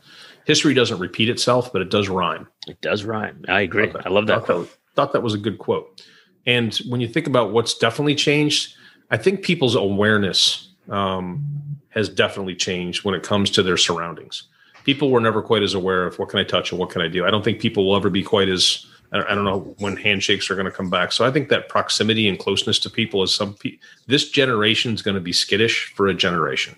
"History 0.46 0.74
doesn't 0.74 1.00
repeat 1.00 1.30
itself, 1.30 1.72
but 1.72 1.82
it 1.82 1.90
does 1.90 2.10
rhyme." 2.10 2.48
It 2.68 2.82
does 2.82 3.04
rhyme. 3.04 3.44
I 3.48 3.62
agree. 3.62 3.92
I, 3.92 4.08
I 4.08 4.10
love 4.10 4.28
that 4.28 4.44
quote. 4.44 4.70
That, 4.70 4.78
thought 4.96 5.14
that 5.14 5.24
was 5.24 5.34
a 5.34 5.38
good 5.38 5.58
quote. 5.58 6.02
And 6.46 6.76
when 6.90 7.02
you 7.02 7.08
think 7.08 7.28
about 7.28 7.52
what's 7.52 7.78
definitely 7.78 8.16
changed, 8.16 8.76
I 9.12 9.18
think 9.18 9.44
people's 9.44 9.76
awareness 9.76 10.70
um, 10.90 11.44
has 11.90 12.10
definitely 12.10 12.56
changed 12.56 13.06
when 13.06 13.16
it 13.16 13.24
comes 13.24 13.50
to 13.52 13.64
their 13.64 13.78
surroundings. 13.78 14.44
People 14.84 15.12
were 15.12 15.22
never 15.22 15.42
quite 15.42 15.64
as 15.64 15.74
aware 15.74 16.06
of 16.06 16.20
what 16.20 16.30
can 16.30 16.40
I 16.40 16.44
touch 16.44 16.72
and 16.72 16.80
what 16.80 16.90
can 16.90 17.02
I 17.02 17.08
do. 17.08 17.26
I 17.26 17.32
don't 17.32 17.44
think 17.44 17.60
people 17.60 17.88
will 17.88 17.96
ever 17.96 18.10
be 18.10 18.24
quite 18.24 18.50
as 18.50 18.86
I 19.14 19.36
don't 19.36 19.46
know 19.46 19.76
when 19.78 19.96
handshakes 19.96 20.50
are 20.50 20.56
going 20.56 20.66
to 20.66 20.72
come 20.72 20.90
back. 20.90 21.12
So 21.12 21.24
I 21.24 21.30
think 21.30 21.50
that 21.50 21.70
proximity 21.70 22.28
and 22.28 22.40
closeness 22.40 22.80
to 22.80 22.90
people 22.90 23.22
is 23.22 23.34
some. 23.34 23.54
Pe- 23.54 23.78
this 24.08 24.30
generation 24.30 24.94
is 24.94 25.04
going 25.04 25.14
to 25.14 25.22
be 25.22 25.32
skittish 25.32 25.94
for 25.96 26.08
a 26.08 26.16
generation. 26.16 26.76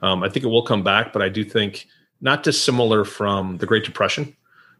Um, 0.00 0.22
I 0.22 0.28
think 0.28 0.44
it 0.44 0.48
will 0.48 0.62
come 0.62 0.84
back, 0.84 1.12
but 1.12 1.20
I 1.20 1.28
do 1.28 1.42
think 1.42 1.86
not 2.20 2.44
dissimilar 2.44 3.04
from 3.04 3.58
the 3.58 3.66
Great 3.66 3.84
Depression, 3.84 4.36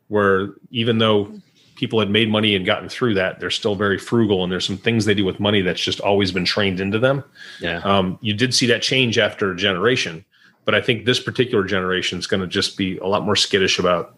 where 0.06 0.54
even 0.70 0.98
though 0.98 1.32
people 1.76 1.98
had 1.98 2.10
made 2.10 2.30
money 2.30 2.54
and 2.54 2.64
gotten 2.64 2.88
through 2.88 3.14
that, 3.14 3.40
they're 3.40 3.50
still 3.50 3.74
very 3.74 3.98
frugal, 3.98 4.42
and 4.42 4.52
there's 4.52 4.66
some 4.66 4.78
things 4.78 5.04
they 5.04 5.14
do 5.14 5.24
with 5.24 5.40
money 5.40 5.60
that's 5.60 5.80
just 5.80 6.00
always 6.00 6.32
been 6.32 6.44
trained 6.44 6.80
into 6.80 6.98
them. 6.98 7.24
Yeah. 7.60 7.78
Um, 7.78 8.18
you 8.20 8.34
did 8.34 8.54
see 8.54 8.66
that 8.66 8.82
change 8.82 9.18
after 9.18 9.50
a 9.50 9.56
generation, 9.56 10.24
but 10.64 10.74
I 10.74 10.80
think 10.80 11.04
this 11.04 11.20
particular 11.20 11.64
generation 11.64 12.18
is 12.18 12.26
going 12.26 12.40
to 12.40 12.46
just 12.46 12.76
be 12.76 12.98
a 12.98 13.06
lot 13.06 13.24
more 13.24 13.36
skittish 13.36 13.78
about 13.78 14.16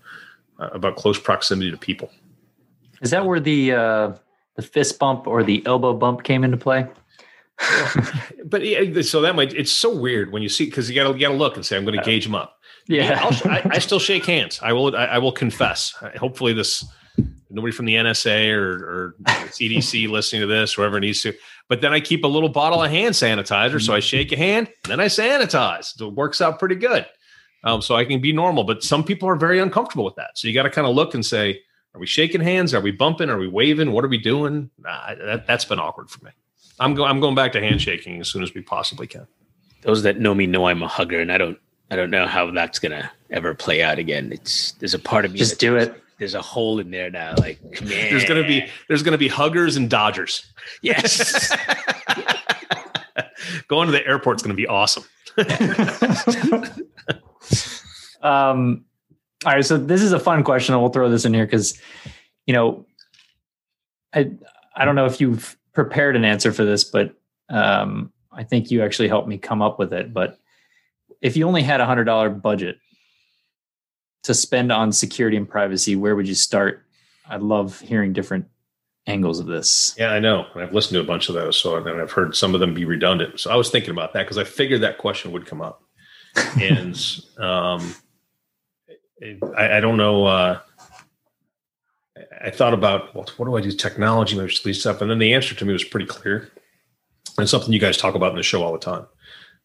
uh, 0.59 0.69
about 0.73 0.97
close 0.97 1.19
proximity 1.19 1.71
to 1.71 1.77
people. 1.77 2.11
Is 3.03 3.11
that 3.11 3.27
where 3.27 3.41
the 3.41 3.73
uh, 3.73 4.13
the 4.55 4.63
fist 4.63 4.99
bump 4.99 5.27
or 5.27 5.43
the 5.43 5.65
elbow 5.67 5.93
bump 5.95 6.23
came 6.23 6.45
into 6.45 6.57
play? 6.57 6.87
but 8.45 8.63
yeah, 8.65 9.01
so 9.03 9.23
that 9.23 9.35
might 9.35 9.55
it's 9.55 9.73
so 9.73 9.95
weird 9.95 10.31
when 10.31 10.43
you 10.43 10.49
see 10.49 10.67
because 10.67 10.91
you 10.91 10.95
got 10.95 11.11
to 11.11 11.15
you 11.15 11.21
got 11.21 11.33
to 11.33 11.39
look 11.39 11.57
and 11.57 11.65
say 11.65 11.77
I'm 11.77 11.85
going 11.85 11.99
to 11.99 12.05
gauge 12.05 12.25
them 12.25 12.35
up. 12.35 12.59
Yeah, 12.87 13.19
I, 13.45 13.63
I, 13.73 13.79
still 13.81 13.99
shake 13.99 14.27
hands. 14.27 14.61
I 14.63 14.73
will. 14.73 14.95
I, 14.95 15.07
I 15.07 15.19
will 15.19 15.33
confess. 15.33 15.93
Hopefully, 16.19 16.53
this 16.53 16.85
nobody 17.57 17.73
from 17.73 17.87
the 17.87 17.95
NSA 17.95 18.55
or, 18.55 18.75
or 18.85 19.15
CDC 19.25 20.09
listening 20.11 20.43
to 20.43 20.47
this, 20.47 20.75
whoever 20.75 21.01
needs 21.01 21.23
to. 21.23 21.33
But 21.69 21.81
then 21.81 21.93
I 21.93 21.99
keep 21.99 22.23
a 22.23 22.29
little 22.29 22.51
bottle 22.51 22.83
of 22.83 22.91
hand 22.91 23.15
sanitizer. 23.15 23.83
So 23.83 23.95
I 23.95 24.01
shake 24.01 24.31
a 24.31 24.37
hand 24.37 24.69
and 24.85 24.93
then 24.93 25.01
I 25.01 25.07
sanitize. 25.07 25.97
So 25.97 26.09
it 26.09 26.15
works 26.15 26.41
out 26.41 26.59
pretty 26.59 26.77
good. 26.77 27.07
Um, 27.65 27.83
so 27.83 27.97
I 27.97 28.05
can 28.05 28.21
be 28.21 28.33
normal. 28.33 28.63
But 28.63 28.85
some 28.85 29.03
people 29.03 29.29
are 29.29 29.35
very 29.35 29.59
uncomfortable 29.59 30.05
with 30.05 30.15
that. 30.17 30.39
So 30.39 30.47
you 30.47 30.55
got 30.55 30.65
to 30.65 30.71
kind 30.71 30.87
of 30.87 30.95
look 30.95 31.15
and 31.15 31.25
say, 31.25 31.61
are 31.95 31.99
we 31.99 32.07
shaking 32.07 32.43
hands? 32.43 32.75
Are 32.75 32.81
we 32.81 32.93
bumping? 32.93 33.31
Are 33.31 33.39
we 33.39 33.49
waving? 33.49 33.91
What 33.91 34.05
are 34.05 34.09
we 34.09 34.19
doing? 34.19 34.71
Nah, 34.79 35.15
that, 35.15 35.47
that's 35.47 35.65
been 35.65 35.81
awkward 35.81 36.11
for 36.11 36.23
me. 36.25 36.31
I'm 36.79 36.95
going. 36.95 37.11
I'm 37.11 37.21
going 37.21 37.35
back 37.35 37.53
to 37.53 37.61
handshaking 37.61 38.21
as 38.21 38.29
soon 38.29 38.43
as 38.43 38.53
we 38.53 38.61
possibly 38.61 39.07
can. 39.07 39.27
Those 39.81 40.03
that 40.03 40.21
know 40.21 40.35
me 40.35 40.47
know 40.47 40.67
I'm 40.67 40.83
a 40.83 40.89
hugger, 40.89 41.21
and 41.21 41.33
I 41.33 41.39
don't. 41.39 41.59
I 41.91 41.97
don't 41.97 42.11
know 42.11 42.27
how 42.27 42.51
that's 42.51 42.79
gonna 42.79 43.11
ever 43.31 43.55
play 43.55 43.83
out 43.83 43.99
again. 43.99 44.31
It's 44.31 44.73
there's 44.73 44.93
a 44.93 44.99
part 44.99 45.25
of 45.25 45.33
me 45.33 45.39
just 45.39 45.59
do 45.59 45.77
it. 45.77 46.03
There's 46.19 46.35
a 46.35 46.43
hole 46.43 46.79
in 46.79 46.91
there 46.91 47.11
now. 47.11 47.35
Like 47.37 47.61
man. 47.83 48.11
there's 48.11 48.25
gonna 48.25 48.47
be 48.47 48.67
there's 48.89 49.03
gonna 49.03 49.19
be 49.19 49.29
huggers 49.29 49.77
and 49.77 49.91
dodgers. 49.91 50.51
Yes. 50.83 51.51
going 53.69 53.87
to 53.87 53.93
the 53.93 54.07
airport's 54.07 54.43
gonna 54.43 54.55
be 54.55 54.67
awesome. 54.67 55.05
um. 58.23 58.85
All 59.45 59.53
right, 59.53 59.65
so 59.65 59.77
this 59.77 60.03
is 60.03 60.13
a 60.13 60.19
fun 60.19 60.43
question, 60.43 60.75
and 60.75 60.83
we'll 60.83 60.91
throw 60.91 61.11
this 61.11 61.27
in 61.27 61.35
here 61.35 61.45
because, 61.45 61.79
you 62.47 62.55
know, 62.55 62.87
I 64.15 64.31
I 64.75 64.85
don't 64.85 64.97
know 64.97 65.05
if 65.05 65.21
you've 65.21 65.57
prepared 65.75 66.17
an 66.17 66.25
answer 66.25 66.53
for 66.53 66.65
this, 66.65 66.85
but 66.85 67.15
um, 67.51 68.13
I 68.33 68.45
think 68.45 68.71
you 68.71 68.83
actually 68.83 69.09
helped 69.09 69.29
me 69.29 69.39
come 69.39 69.63
up 69.63 69.79
with 69.79 69.93
it. 69.93 70.13
But 70.13 70.39
if 71.21 71.37
you 71.37 71.47
only 71.47 71.63
had 71.63 71.81
a 71.81 71.87
hundred 71.87 72.05
dollar 72.05 72.31
budget 72.31 72.79
to 74.27 74.35
spend 74.35 74.73
on 74.73 74.91
security 74.91 75.37
and 75.37 75.49
privacy, 75.49 75.95
where 75.95 76.17
would 76.17 76.27
you 76.27 76.35
start? 76.35 76.85
I 77.29 77.37
love 77.37 77.79
hearing 77.79 78.13
different 78.13 78.47
angles 79.07 79.39
of 79.39 79.47
this. 79.47 79.95
Yeah, 79.97 80.11
I 80.11 80.19
know. 80.19 80.47
I've 80.57 80.75
listened 80.75 80.95
to 80.97 81.01
a 81.01 81.05
bunch 81.05 81.29
of 81.29 81.37
those, 81.37 81.57
so 81.57 81.77
and 81.77 82.01
I've 82.03 82.11
heard 82.11 82.35
some 82.35 82.53
of 82.53 82.59
them 82.59 82.75
be 82.75 82.85
redundant. 82.85 83.39
So 83.39 83.53
I 83.53 83.57
was 83.57 83.71
thinking 83.71 83.91
about 83.91 84.13
that 84.15 84.25
because 84.25 84.37
I 84.37 84.43
figured 84.43 84.81
that 84.81 84.99
question 84.99 85.31
would 85.31 85.47
come 85.47 85.63
up, 85.63 85.81
and 86.61 86.97
um, 87.39 87.95
I, 89.57 89.77
I, 89.77 89.81
don't 89.81 89.97
know. 89.97 90.27
Uh, 90.27 90.59
I 92.45 92.51
thought 92.51 92.75
about 92.75 93.15
well, 93.15 93.27
what 93.37 93.47
do 93.47 93.57
I 93.57 93.61
do? 93.61 93.71
Technology, 93.71 94.37
maybe 94.37 94.53
least 94.65 94.81
stuff, 94.81 95.01
and 95.01 95.09
then 95.09 95.21
the 95.21 95.35
answer 95.35 95.55
to 95.55 95.65
me 95.65 95.73
was 95.73 95.85
pretty 95.85 96.07
clear, 96.07 96.51
and 97.39 97.49
something 97.49 97.73
you 97.73 97.79
guys 97.79 97.97
talk 97.97 98.17
about 98.17 98.31
in 98.31 98.37
the 98.37 98.43
show 98.43 98.65
all 98.65 98.73
the 98.73 98.79
time. 98.81 99.07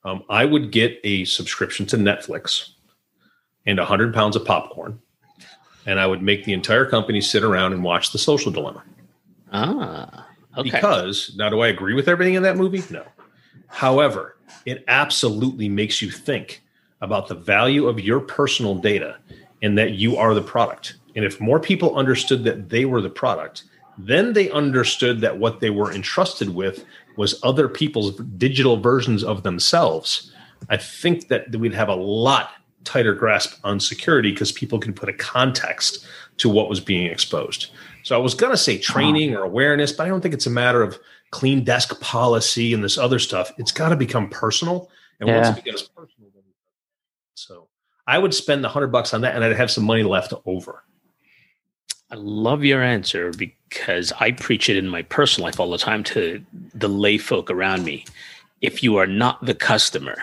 Um, 0.04 0.24
I 0.30 0.45
would 0.45 0.71
get 0.71 1.00
a 1.04 1.26
subscription 1.26 1.88
to 1.88 1.97
Netflix 1.97 2.69
and 3.65 3.80
hundred 3.80 4.13
pounds 4.13 4.36
of 4.36 4.45
popcorn, 4.45 5.00
and 5.86 6.00
I 6.00 6.08
would 6.08 6.21
make 6.21 6.45
the 6.45 6.54
entire 6.54 6.86
company 6.86 7.21
sit 7.21 7.43
around 7.43 7.74
and 7.74 7.84
watch 7.84 8.12
The 8.12 8.17
Social 8.17 8.52
Dilemma. 8.52 8.84
Ah, 9.52 10.28
okay. 10.58 10.69
Because 10.69 11.34
now, 11.36 11.50
do 11.50 11.62
I 11.62 11.67
agree 11.67 11.93
with 11.93 12.08
everything 12.08 12.36
in 12.36 12.43
that 12.43 12.58
movie? 12.58 12.84
No. 12.89 13.04
However, 13.67 14.38
it 14.65 14.84
absolutely 14.88 15.69
makes 15.69 16.02
you 16.02 16.12
think 16.12 16.62
about 17.02 17.28
the 17.28 17.36
value 17.36 17.88
of 17.88 18.00
your 18.00 18.19
personal 18.19 18.76
data 18.76 19.17
and 19.62 19.78
that 19.78 19.93
you 19.93 20.17
are 20.17 20.34
the 20.34 20.41
product. 20.41 20.95
And 21.15 21.26
if 21.26 21.39
more 21.41 21.60
people 21.60 21.95
understood 21.97 22.43
that 22.43 22.69
they 22.69 22.86
were 22.86 23.02
the 23.02 23.10
product, 23.10 23.63
then 23.97 24.34
they 24.34 24.50
understood 24.52 25.21
that 25.21 25.38
what 25.38 25.60
they 25.60 25.69
were 25.69 25.91
entrusted 25.91 26.56
with 26.56 26.86
was 27.17 27.39
other 27.43 27.67
people's 27.67 28.15
digital 28.38 28.78
versions 28.78 29.24
of 29.24 29.43
themselves. 29.43 30.32
I 30.69 30.78
think 30.78 31.28
that 31.28 31.56
we'd 31.56 31.74
have 31.74 31.89
a 31.89 31.95
lot 31.95 32.52
tighter 32.83 33.13
grasp 33.13 33.59
on 33.63 33.79
security 33.79 34.31
because 34.31 34.51
people 34.51 34.79
can 34.79 34.93
put 34.93 35.09
a 35.09 35.13
context 35.13 36.05
to 36.37 36.49
what 36.49 36.69
was 36.69 36.79
being 36.79 37.05
exposed. 37.05 37.71
So 38.03 38.15
I 38.15 38.19
was 38.19 38.33
going 38.33 38.51
to 38.51 38.57
say 38.57 38.77
ah. 38.77 38.81
training 38.81 39.35
or 39.35 39.43
awareness, 39.43 39.91
but 39.91 40.05
I 40.05 40.09
don't 40.09 40.21
think 40.21 40.33
it's 40.33 40.47
a 40.47 40.51
matter 40.51 40.81
of 40.81 40.99
clean 41.31 41.63
desk 41.63 41.99
policy 42.01 42.73
and 42.73 42.83
this 42.83 42.97
other 42.97 43.19
stuff. 43.19 43.51
It's 43.57 43.71
got 43.71 43.89
to 43.89 43.95
become 43.95 44.29
personal. 44.29 44.89
And 45.19 45.29
yeah. 45.29 45.35
once 45.37 45.57
it 45.57 45.63
becomes 45.63 45.83
personal, 45.83 46.21
so 47.35 47.67
I 48.07 48.17
would 48.17 48.33
spend 48.33 48.63
the 48.63 48.69
hundred 48.69 48.87
bucks 48.87 49.13
on 49.13 49.21
that 49.21 49.35
and 49.35 49.43
I'd 49.43 49.55
have 49.55 49.71
some 49.71 49.83
money 49.83 50.03
left 50.03 50.33
over. 50.45 50.83
I 52.11 52.15
love 52.15 52.63
your 52.63 52.83
answer 52.83 53.31
because 53.31 54.11
I 54.19 54.33
preach 54.33 54.69
it 54.69 54.75
in 54.75 54.89
my 54.89 55.01
personal 55.03 55.45
life 55.45 55.59
all 55.59 55.71
the 55.71 55.77
time 55.77 56.03
to 56.05 56.43
the 56.73 56.89
lay 56.89 57.17
folk 57.17 57.49
around 57.49 57.85
me. 57.85 58.05
If 58.59 58.83
you 58.83 58.97
are 58.97 59.07
not 59.07 59.43
the 59.45 59.55
customer, 59.55 60.21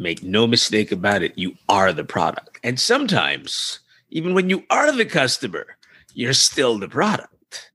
make 0.00 0.22
no 0.22 0.46
mistake 0.46 0.90
about 0.90 1.22
it, 1.22 1.36
you 1.36 1.56
are 1.68 1.92
the 1.92 2.04
product. 2.04 2.58
And 2.64 2.80
sometimes, 2.80 3.80
even 4.10 4.34
when 4.34 4.50
you 4.50 4.64
are 4.70 4.90
the 4.90 5.04
customer, 5.04 5.76
you're 6.14 6.32
still 6.32 6.78
the 6.78 6.88
product. 6.88 7.70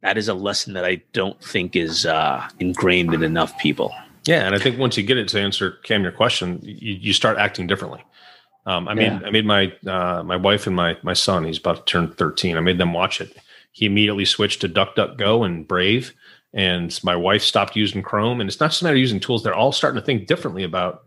That 0.00 0.16
is 0.16 0.28
a 0.28 0.34
lesson 0.34 0.74
that 0.74 0.84
I 0.84 1.02
don't 1.12 1.42
think 1.42 1.76
is 1.76 2.06
uh, 2.06 2.48
ingrained 2.60 3.12
in 3.12 3.22
enough 3.22 3.58
people. 3.58 3.94
Yeah, 4.26 4.46
and 4.46 4.54
I 4.54 4.58
think 4.58 4.78
once 4.78 4.96
you 4.96 5.02
get 5.02 5.18
it 5.18 5.28
to 5.28 5.40
answer 5.40 5.72
Cam 5.82 6.02
your 6.02 6.12
question, 6.12 6.60
you, 6.62 6.94
you 6.94 7.12
start 7.12 7.36
acting 7.36 7.66
differently. 7.66 8.02
Um, 8.66 8.88
I 8.88 8.94
made 8.94 9.12
yeah. 9.12 9.20
I 9.26 9.30
made 9.30 9.44
my 9.44 9.72
uh, 9.86 10.22
my 10.22 10.36
wife 10.36 10.66
and 10.66 10.74
my 10.74 10.96
my 11.02 11.12
son. 11.12 11.44
He's 11.44 11.58
about 11.58 11.86
to 11.86 11.92
turn 11.92 12.12
thirteen. 12.12 12.56
I 12.56 12.60
made 12.60 12.78
them 12.78 12.94
watch 12.94 13.20
it. 13.20 13.36
He 13.72 13.84
immediately 13.84 14.24
switched 14.24 14.62
to 14.62 14.68
DuckDuckGo 14.68 15.44
and 15.44 15.68
Brave, 15.68 16.14
and 16.54 16.98
my 17.02 17.16
wife 17.16 17.42
stopped 17.42 17.76
using 17.76 18.02
Chrome. 18.02 18.40
And 18.40 18.48
it's 18.48 18.60
not 18.60 18.70
just 18.70 18.80
a 18.80 18.84
matter 18.84 18.94
of 18.94 19.00
using 19.00 19.20
tools; 19.20 19.42
they're 19.42 19.54
all 19.54 19.72
starting 19.72 20.00
to 20.00 20.06
think 20.06 20.26
differently 20.26 20.62
about 20.62 21.04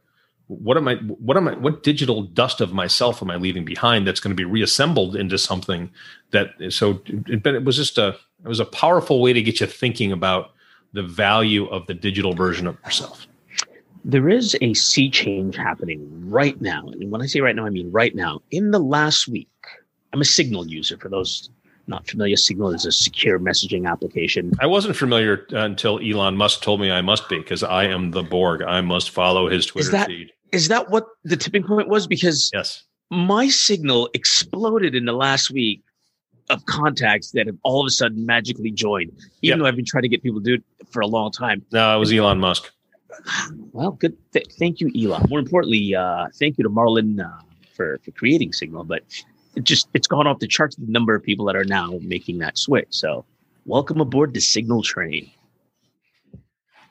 what 0.47 0.77
am 0.77 0.87
I 0.87 0.95
what 0.95 1.37
am 1.37 1.47
I 1.47 1.55
what 1.55 1.83
digital 1.83 2.23
dust 2.23 2.61
of 2.61 2.73
myself 2.73 3.21
am 3.21 3.29
I 3.29 3.35
leaving 3.35 3.65
behind 3.65 4.07
that's 4.07 4.19
going 4.19 4.31
to 4.31 4.35
be 4.35 4.45
reassembled 4.45 5.15
into 5.15 5.37
something 5.37 5.91
that 6.31 6.51
so 6.69 7.01
it, 7.05 7.45
it 7.45 7.63
was 7.63 7.75
just 7.75 7.97
a 7.97 8.09
it 8.43 8.47
was 8.47 8.59
a 8.59 8.65
powerful 8.65 9.21
way 9.21 9.33
to 9.33 9.41
get 9.41 9.59
you 9.59 9.67
thinking 9.67 10.11
about 10.11 10.51
the 10.93 11.03
value 11.03 11.67
of 11.67 11.85
the 11.87 11.93
digital 11.93 12.33
version 12.33 12.65
of 12.65 12.77
yourself 12.85 13.27
there 14.07 14.29
is 14.29 14.55
a 14.61 14.73
sea 14.73 15.09
change 15.09 15.57
happening 15.57 16.29
right 16.29 16.59
now. 16.61 16.87
And 16.87 17.11
when 17.11 17.21
I 17.21 17.25
say 17.25 17.41
right 17.41 17.55
now, 17.55 17.65
I 17.65 17.69
mean 17.69 17.91
right 17.91 18.15
now. 18.15 18.41
In 18.51 18.71
the 18.71 18.79
last 18.79 19.27
week, 19.27 19.49
I'm 20.13 20.21
a 20.21 20.25
Signal 20.25 20.65
user. 20.65 20.97
For 20.97 21.09
those 21.09 21.49
not 21.87 22.07
familiar, 22.07 22.37
Signal 22.37 22.73
is 22.73 22.85
a 22.85 22.91
secure 22.91 23.37
messaging 23.37 23.85
application. 23.85 24.53
I 24.61 24.65
wasn't 24.65 24.95
familiar 24.95 25.45
uh, 25.51 25.57
until 25.57 25.99
Elon 25.99 26.37
Musk 26.37 26.61
told 26.61 26.79
me 26.79 26.89
I 26.89 27.01
must 27.01 27.27
be 27.27 27.37
because 27.37 27.63
I 27.63 27.83
am 27.83 28.11
the 28.11 28.23
Borg. 28.23 28.61
I 28.61 28.79
must 28.79 29.09
follow 29.09 29.49
his 29.49 29.65
Twitter 29.65 29.87
is 29.87 29.91
that, 29.91 30.07
feed. 30.07 30.31
Is 30.51 30.67
that 30.69 30.89
what 30.89 31.05
the 31.23 31.37
tipping 31.37 31.63
point 31.63 31.89
was? 31.89 32.07
Because 32.07 32.49
yes, 32.53 32.83
my 33.09 33.47
Signal 33.47 34.09
exploded 34.13 34.95
in 34.95 35.05
the 35.05 35.13
last 35.13 35.51
week 35.51 35.83
of 36.49 36.65
contacts 36.65 37.31
that 37.31 37.47
have 37.47 37.57
all 37.63 37.81
of 37.81 37.87
a 37.87 37.89
sudden 37.89 38.25
magically 38.25 38.71
joined, 38.71 39.11
even 39.11 39.27
yep. 39.41 39.57
though 39.59 39.65
I've 39.65 39.75
been 39.75 39.85
trying 39.85 40.03
to 40.03 40.09
get 40.09 40.23
people 40.23 40.39
to 40.39 40.45
do 40.45 40.53
it 40.55 40.87
for 40.91 41.01
a 41.01 41.07
long 41.07 41.31
time. 41.31 41.65
No, 41.71 41.95
it 41.95 41.99
was 41.99 42.13
Elon 42.13 42.39
Musk. 42.39 42.71
Well, 43.71 43.91
good. 43.91 44.15
Th- 44.31 44.47
thank 44.57 44.79
you, 44.79 44.91
Elon. 44.95 45.25
More 45.29 45.39
importantly, 45.39 45.95
uh, 45.95 46.27
thank 46.35 46.57
you 46.57 46.63
to 46.63 46.69
Marlon 46.69 47.19
uh, 47.19 47.41
for 47.73 47.99
for 48.03 48.11
creating 48.11 48.53
Signal. 48.53 48.83
But 48.83 49.03
it 49.55 49.63
just 49.63 49.89
it's 49.93 50.07
gone 50.07 50.27
off 50.27 50.39
the 50.39 50.47
charts 50.47 50.75
the 50.75 50.91
number 50.91 51.15
of 51.15 51.23
people 51.23 51.45
that 51.45 51.55
are 51.55 51.65
now 51.65 51.99
making 52.01 52.37
that 52.39 52.57
switch. 52.57 52.87
So, 52.91 53.25
welcome 53.65 53.99
aboard 53.99 54.33
the 54.33 54.39
Signal 54.41 54.83
train. 54.83 55.29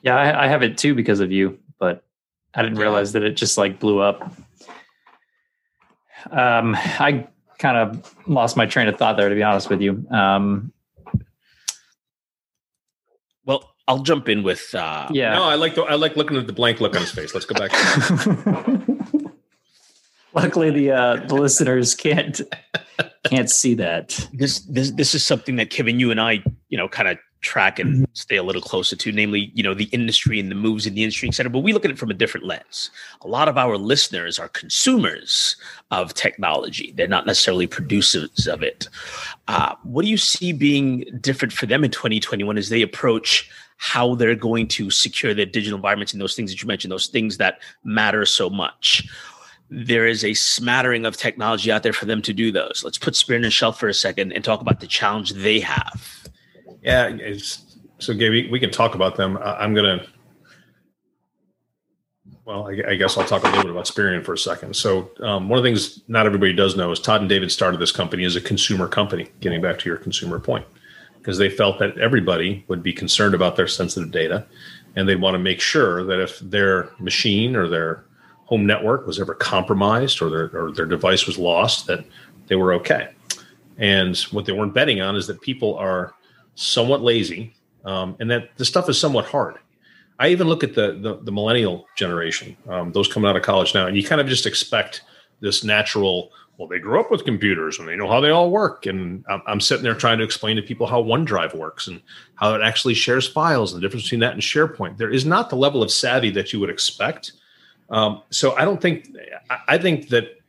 Yeah, 0.03 0.15
I, 0.15 0.45
I 0.45 0.47
have 0.47 0.63
it 0.63 0.77
too 0.77 0.93
because 0.93 1.19
of 1.19 1.31
you, 1.31 1.57
but 1.79 2.03
I 2.53 2.61
didn't 2.61 2.79
realize 2.79 3.13
that 3.13 3.23
it 3.23 3.37
just 3.37 3.57
like 3.57 3.79
blew 3.79 3.99
up. 3.99 4.31
Um, 6.31 6.75
I 6.75 7.27
kind 7.59 7.77
of 7.77 8.15
lost 8.27 8.57
my 8.57 8.65
train 8.65 8.87
of 8.87 8.97
thought 8.97 9.17
there, 9.17 9.29
to 9.29 9.35
be 9.35 9.43
honest 9.43 9.69
with 9.69 9.81
you. 9.81 10.05
Um, 10.11 10.71
well, 13.45 13.73
I'll 13.87 13.99
jump 13.99 14.27
in 14.29 14.43
with. 14.43 14.73
Uh, 14.73 15.07
yeah. 15.11 15.35
No, 15.35 15.43
I 15.43 15.55
like 15.55 15.75
the, 15.75 15.83
I 15.83 15.95
like 15.95 16.15
looking 16.15 16.37
at 16.37 16.47
the 16.47 16.53
blank 16.53 16.81
look 16.81 16.95
on 16.95 17.01
his 17.01 17.11
face. 17.11 17.33
Let's 17.33 17.45
go 17.45 17.55
back. 17.55 17.71
Luckily, 20.33 20.69
the 20.71 20.91
uh, 20.91 21.15
the 21.25 21.35
listeners 21.35 21.95
can't 21.95 22.41
can't 23.25 23.49
see 23.49 23.73
that. 23.75 24.27
This 24.33 24.59
this 24.59 24.91
this 24.91 25.15
is 25.15 25.25
something 25.25 25.55
that 25.55 25.69
Kevin, 25.69 25.99
you 25.99 26.11
and 26.11 26.21
I, 26.21 26.43
you 26.69 26.77
know, 26.77 26.87
kind 26.87 27.07
of 27.07 27.17
track 27.41 27.79
and 27.79 27.93
mm-hmm. 27.93 28.03
stay 28.13 28.35
a 28.35 28.43
little 28.43 28.61
closer 28.61 28.95
to, 28.95 29.11
namely, 29.11 29.51
you 29.53 29.63
know, 29.63 29.73
the 29.73 29.85
industry 29.85 30.39
and 30.39 30.49
the 30.49 30.55
moves 30.55 30.85
in 30.85 30.93
the 30.93 31.03
industry, 31.03 31.29
et 31.29 31.33
cetera. 31.33 31.49
But 31.49 31.59
we 31.59 31.73
look 31.73 31.85
at 31.85 31.91
it 31.91 31.99
from 31.99 32.09
a 32.09 32.13
different 32.13 32.45
lens. 32.45 32.89
A 33.21 33.27
lot 33.27 33.47
of 33.47 33.57
our 33.57 33.77
listeners 33.77 34.39
are 34.39 34.49
consumers 34.49 35.55
of 35.91 36.13
technology. 36.13 36.93
They're 36.95 37.07
not 37.07 37.25
necessarily 37.25 37.67
producers 37.67 38.47
of 38.47 38.63
it. 38.63 38.87
Uh, 39.47 39.75
what 39.83 40.03
do 40.03 40.09
you 40.09 40.17
see 40.17 40.53
being 40.53 41.05
different 41.21 41.53
for 41.53 41.65
them 41.65 41.83
in 41.83 41.91
2021 41.91 42.57
as 42.57 42.69
they 42.69 42.81
approach 42.81 43.49
how 43.77 44.15
they're 44.15 44.35
going 44.35 44.67
to 44.67 44.89
secure 44.89 45.33
their 45.33 45.45
digital 45.45 45.77
environments 45.77 46.11
and 46.11 46.21
those 46.21 46.35
things 46.35 46.51
that 46.51 46.61
you 46.61 46.67
mentioned, 46.67 46.91
those 46.91 47.07
things 47.07 47.37
that 47.37 47.59
matter 47.83 48.25
so 48.25 48.49
much? 48.49 49.07
there 49.69 50.07
is 50.07 50.23
a 50.23 50.33
smattering 50.33 51.05
of 51.05 51.17
technology 51.17 51.71
out 51.71 51.83
there 51.83 51.93
for 51.93 52.05
them 52.05 52.21
to 52.21 52.33
do 52.33 52.51
those. 52.51 52.83
Let's 52.83 52.97
put 52.97 53.15
Spirion 53.15 53.43
and 53.43 53.53
Shelf 53.53 53.79
for 53.79 53.89
a 53.89 53.93
second 53.93 54.31
and 54.31 54.43
talk 54.43 54.61
about 54.61 54.79
the 54.79 54.87
challenge 54.87 55.31
they 55.33 55.59
have. 55.59 56.16
Yeah, 56.87 57.17
so 57.99 58.13
Gabe, 58.13 58.49
we 58.49 58.59
can 58.61 58.71
talk 58.71 58.95
about 58.95 59.17
them. 59.17 59.37
I'm 59.37 59.73
gonna. 59.73 60.05
Well, 62.45 62.69
I, 62.69 62.91
I, 62.91 62.95
guess 62.95 63.17
I'll 63.17 63.25
talk 63.25 63.43
a 63.43 63.47
little 63.47 63.63
bit 63.63 63.71
about 63.71 63.87
Spirion 63.87 64.23
for 64.23 64.31
a 64.31 64.37
second. 64.37 64.73
So, 64.73 65.11
um, 65.19 65.49
one 65.49 65.57
of 65.57 65.63
the 65.63 65.69
things 65.69 66.03
not 66.07 66.25
everybody 66.25 66.53
does 66.53 66.77
know 66.77 66.89
is 66.93 66.99
Todd 67.01 67.19
and 67.19 67.29
David 67.29 67.51
started 67.51 67.81
this 67.81 67.91
company 67.91 68.23
as 68.23 68.37
a 68.37 68.41
consumer 68.41 68.87
company. 68.87 69.27
Getting 69.41 69.59
back 69.59 69.79
to 69.79 69.89
your 69.89 69.97
consumer 69.97 70.39
point, 70.39 70.65
because 71.17 71.37
they 71.37 71.49
felt 71.49 71.77
that 71.79 71.97
everybody 71.97 72.63
would 72.69 72.81
be 72.81 72.93
concerned 72.93 73.35
about 73.35 73.57
their 73.57 73.67
sensitive 73.67 74.11
data, 74.11 74.45
and 74.95 75.09
they'd 75.09 75.19
want 75.19 75.33
to 75.33 75.39
make 75.39 75.59
sure 75.59 76.05
that 76.05 76.21
if 76.21 76.39
their 76.39 76.89
machine 76.99 77.57
or 77.57 77.67
their 77.67 78.05
home 78.45 78.65
network 78.65 79.05
was 79.05 79.19
ever 79.19 79.33
compromised 79.33 80.21
or 80.21 80.29
their 80.29 80.49
or 80.57 80.71
their 80.71 80.85
device 80.85 81.27
was 81.27 81.37
lost, 81.37 81.85
that 81.87 82.05
they 82.47 82.55
were 82.55 82.71
okay. 82.71 83.09
And 83.77 84.17
what 84.31 84.45
they 84.45 84.53
weren't 84.53 84.73
betting 84.73 85.01
on 85.01 85.17
is 85.17 85.27
that 85.27 85.41
people 85.41 85.75
are 85.75 86.13
somewhat 86.57 87.01
lazy, 87.01 87.53
um, 87.85 88.17
and 88.19 88.29
that 88.29 88.49
the 88.57 88.65
stuff 88.65 88.89
is 88.89 88.99
somewhat 88.99 89.25
hard. 89.25 89.55
I 90.19 90.29
even 90.29 90.47
look 90.47 90.63
at 90.63 90.73
the 90.73 90.93
the, 90.99 91.19
the 91.21 91.31
millennial 91.31 91.87
generation, 91.95 92.57
um, 92.67 92.91
those 92.91 93.11
coming 93.11 93.29
out 93.29 93.37
of 93.37 93.43
college 93.43 93.73
now, 93.73 93.87
and 93.87 93.95
you 93.95 94.03
kind 94.03 94.19
of 94.19 94.27
just 94.27 94.45
expect 94.45 95.03
this 95.39 95.63
natural. 95.63 96.31
Well, 96.57 96.67
they 96.67 96.79
grew 96.79 96.99
up 96.99 97.11
with 97.11 97.23
computers 97.23 97.77
and 97.77 97.87
they 97.87 97.95
know 97.95 98.07
how 98.07 98.19
they 98.19 98.31
all 98.31 98.49
work. 98.49 98.87
And 98.87 99.23
I'm, 99.45 99.59
sitting 99.59 99.83
there 99.83 99.93
trying 99.93 100.17
to 100.17 100.23
explain 100.23 100.55
to 100.55 100.63
people 100.63 100.87
how 100.87 101.03
OneDrive 101.03 101.55
works 101.55 101.85
and 101.85 102.01
how 102.33 102.55
it 102.55 102.63
actually 102.63 102.95
shares 102.95 103.27
files 103.27 103.71
and 103.71 103.79
the 103.79 103.85
difference 103.85 104.05
between 104.05 104.21
that 104.21 104.33
and 104.33 104.41
SharePoint. 104.41 104.97
There 104.97 105.11
is 105.11 105.23
not 105.23 105.51
the 105.51 105.55
level 105.55 105.83
of 105.83 105.91
savvy 105.91 106.31
that 106.31 106.51
you 106.51 106.59
would 106.59 106.71
expect. 106.71 107.33
Um, 107.91 108.23
so 108.31 108.55
I 108.55 108.65
don't 108.65 108.81
think 108.81 109.07
I 109.67 109.77
think 109.77 110.09
that 110.09 110.39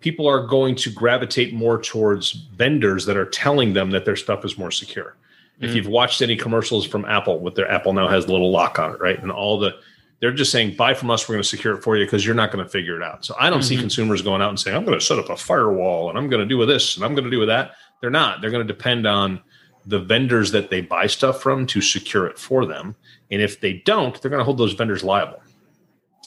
people 0.00 0.28
are 0.28 0.46
going 0.46 0.74
to 0.74 0.90
gravitate 0.90 1.54
more 1.54 1.80
towards 1.80 2.32
vendors 2.32 3.06
that 3.06 3.16
are 3.16 3.24
telling 3.24 3.72
them 3.72 3.90
that 3.92 4.04
their 4.04 4.14
stuff 4.14 4.44
is 4.44 4.58
more 4.58 4.70
secure. 4.70 5.16
If 5.60 5.70
mm. 5.70 5.74
you've 5.74 5.88
watched 5.88 6.22
any 6.22 6.36
commercials 6.36 6.86
from 6.86 7.04
Apple, 7.04 7.40
with 7.40 7.54
their 7.54 7.70
Apple 7.70 7.92
now 7.92 8.08
has 8.08 8.26
a 8.26 8.32
little 8.32 8.50
lock 8.50 8.78
on 8.78 8.92
it, 8.92 9.00
right? 9.00 9.20
And 9.20 9.32
all 9.32 9.58
the 9.58 9.76
they're 10.20 10.32
just 10.32 10.50
saying, 10.50 10.76
buy 10.76 10.94
from 10.94 11.10
us, 11.10 11.28
we're 11.28 11.34
going 11.34 11.42
to 11.42 11.48
secure 11.48 11.74
it 11.74 11.82
for 11.82 11.96
you 11.96 12.04
because 12.04 12.24
you're 12.24 12.34
not 12.34 12.50
going 12.50 12.64
to 12.64 12.70
figure 12.70 12.96
it 12.96 13.02
out. 13.02 13.24
So 13.24 13.34
I 13.38 13.50
don't 13.50 13.60
mm-hmm. 13.60 13.68
see 13.68 13.76
consumers 13.76 14.22
going 14.22 14.40
out 14.40 14.48
and 14.48 14.58
saying, 14.58 14.76
I'm 14.76 14.84
going 14.84 14.98
to 14.98 15.04
set 15.04 15.18
up 15.18 15.28
a 15.28 15.36
firewall 15.36 16.08
and 16.08 16.18
I'm 16.18 16.30
going 16.30 16.40
to 16.40 16.48
do 16.48 16.56
with 16.56 16.68
this 16.68 16.96
and 16.96 17.04
I'm 17.04 17.14
going 17.14 17.24
to 17.24 17.30
do 17.30 17.38
with 17.38 17.48
that. 17.48 17.72
They're 18.00 18.10
not. 18.10 18.40
They're 18.40 18.50
going 18.50 18.66
to 18.66 18.72
depend 18.72 19.06
on 19.06 19.40
the 19.84 19.98
vendors 19.98 20.50
that 20.52 20.70
they 20.70 20.80
buy 20.80 21.06
stuff 21.06 21.42
from 21.42 21.66
to 21.66 21.80
secure 21.80 22.26
it 22.26 22.38
for 22.38 22.64
them. 22.64 22.96
And 23.30 23.42
if 23.42 23.60
they 23.60 23.74
don't, 23.84 24.20
they're 24.20 24.30
going 24.30 24.40
to 24.40 24.44
hold 24.44 24.58
those 24.58 24.72
vendors 24.72 25.04
liable. 25.04 25.42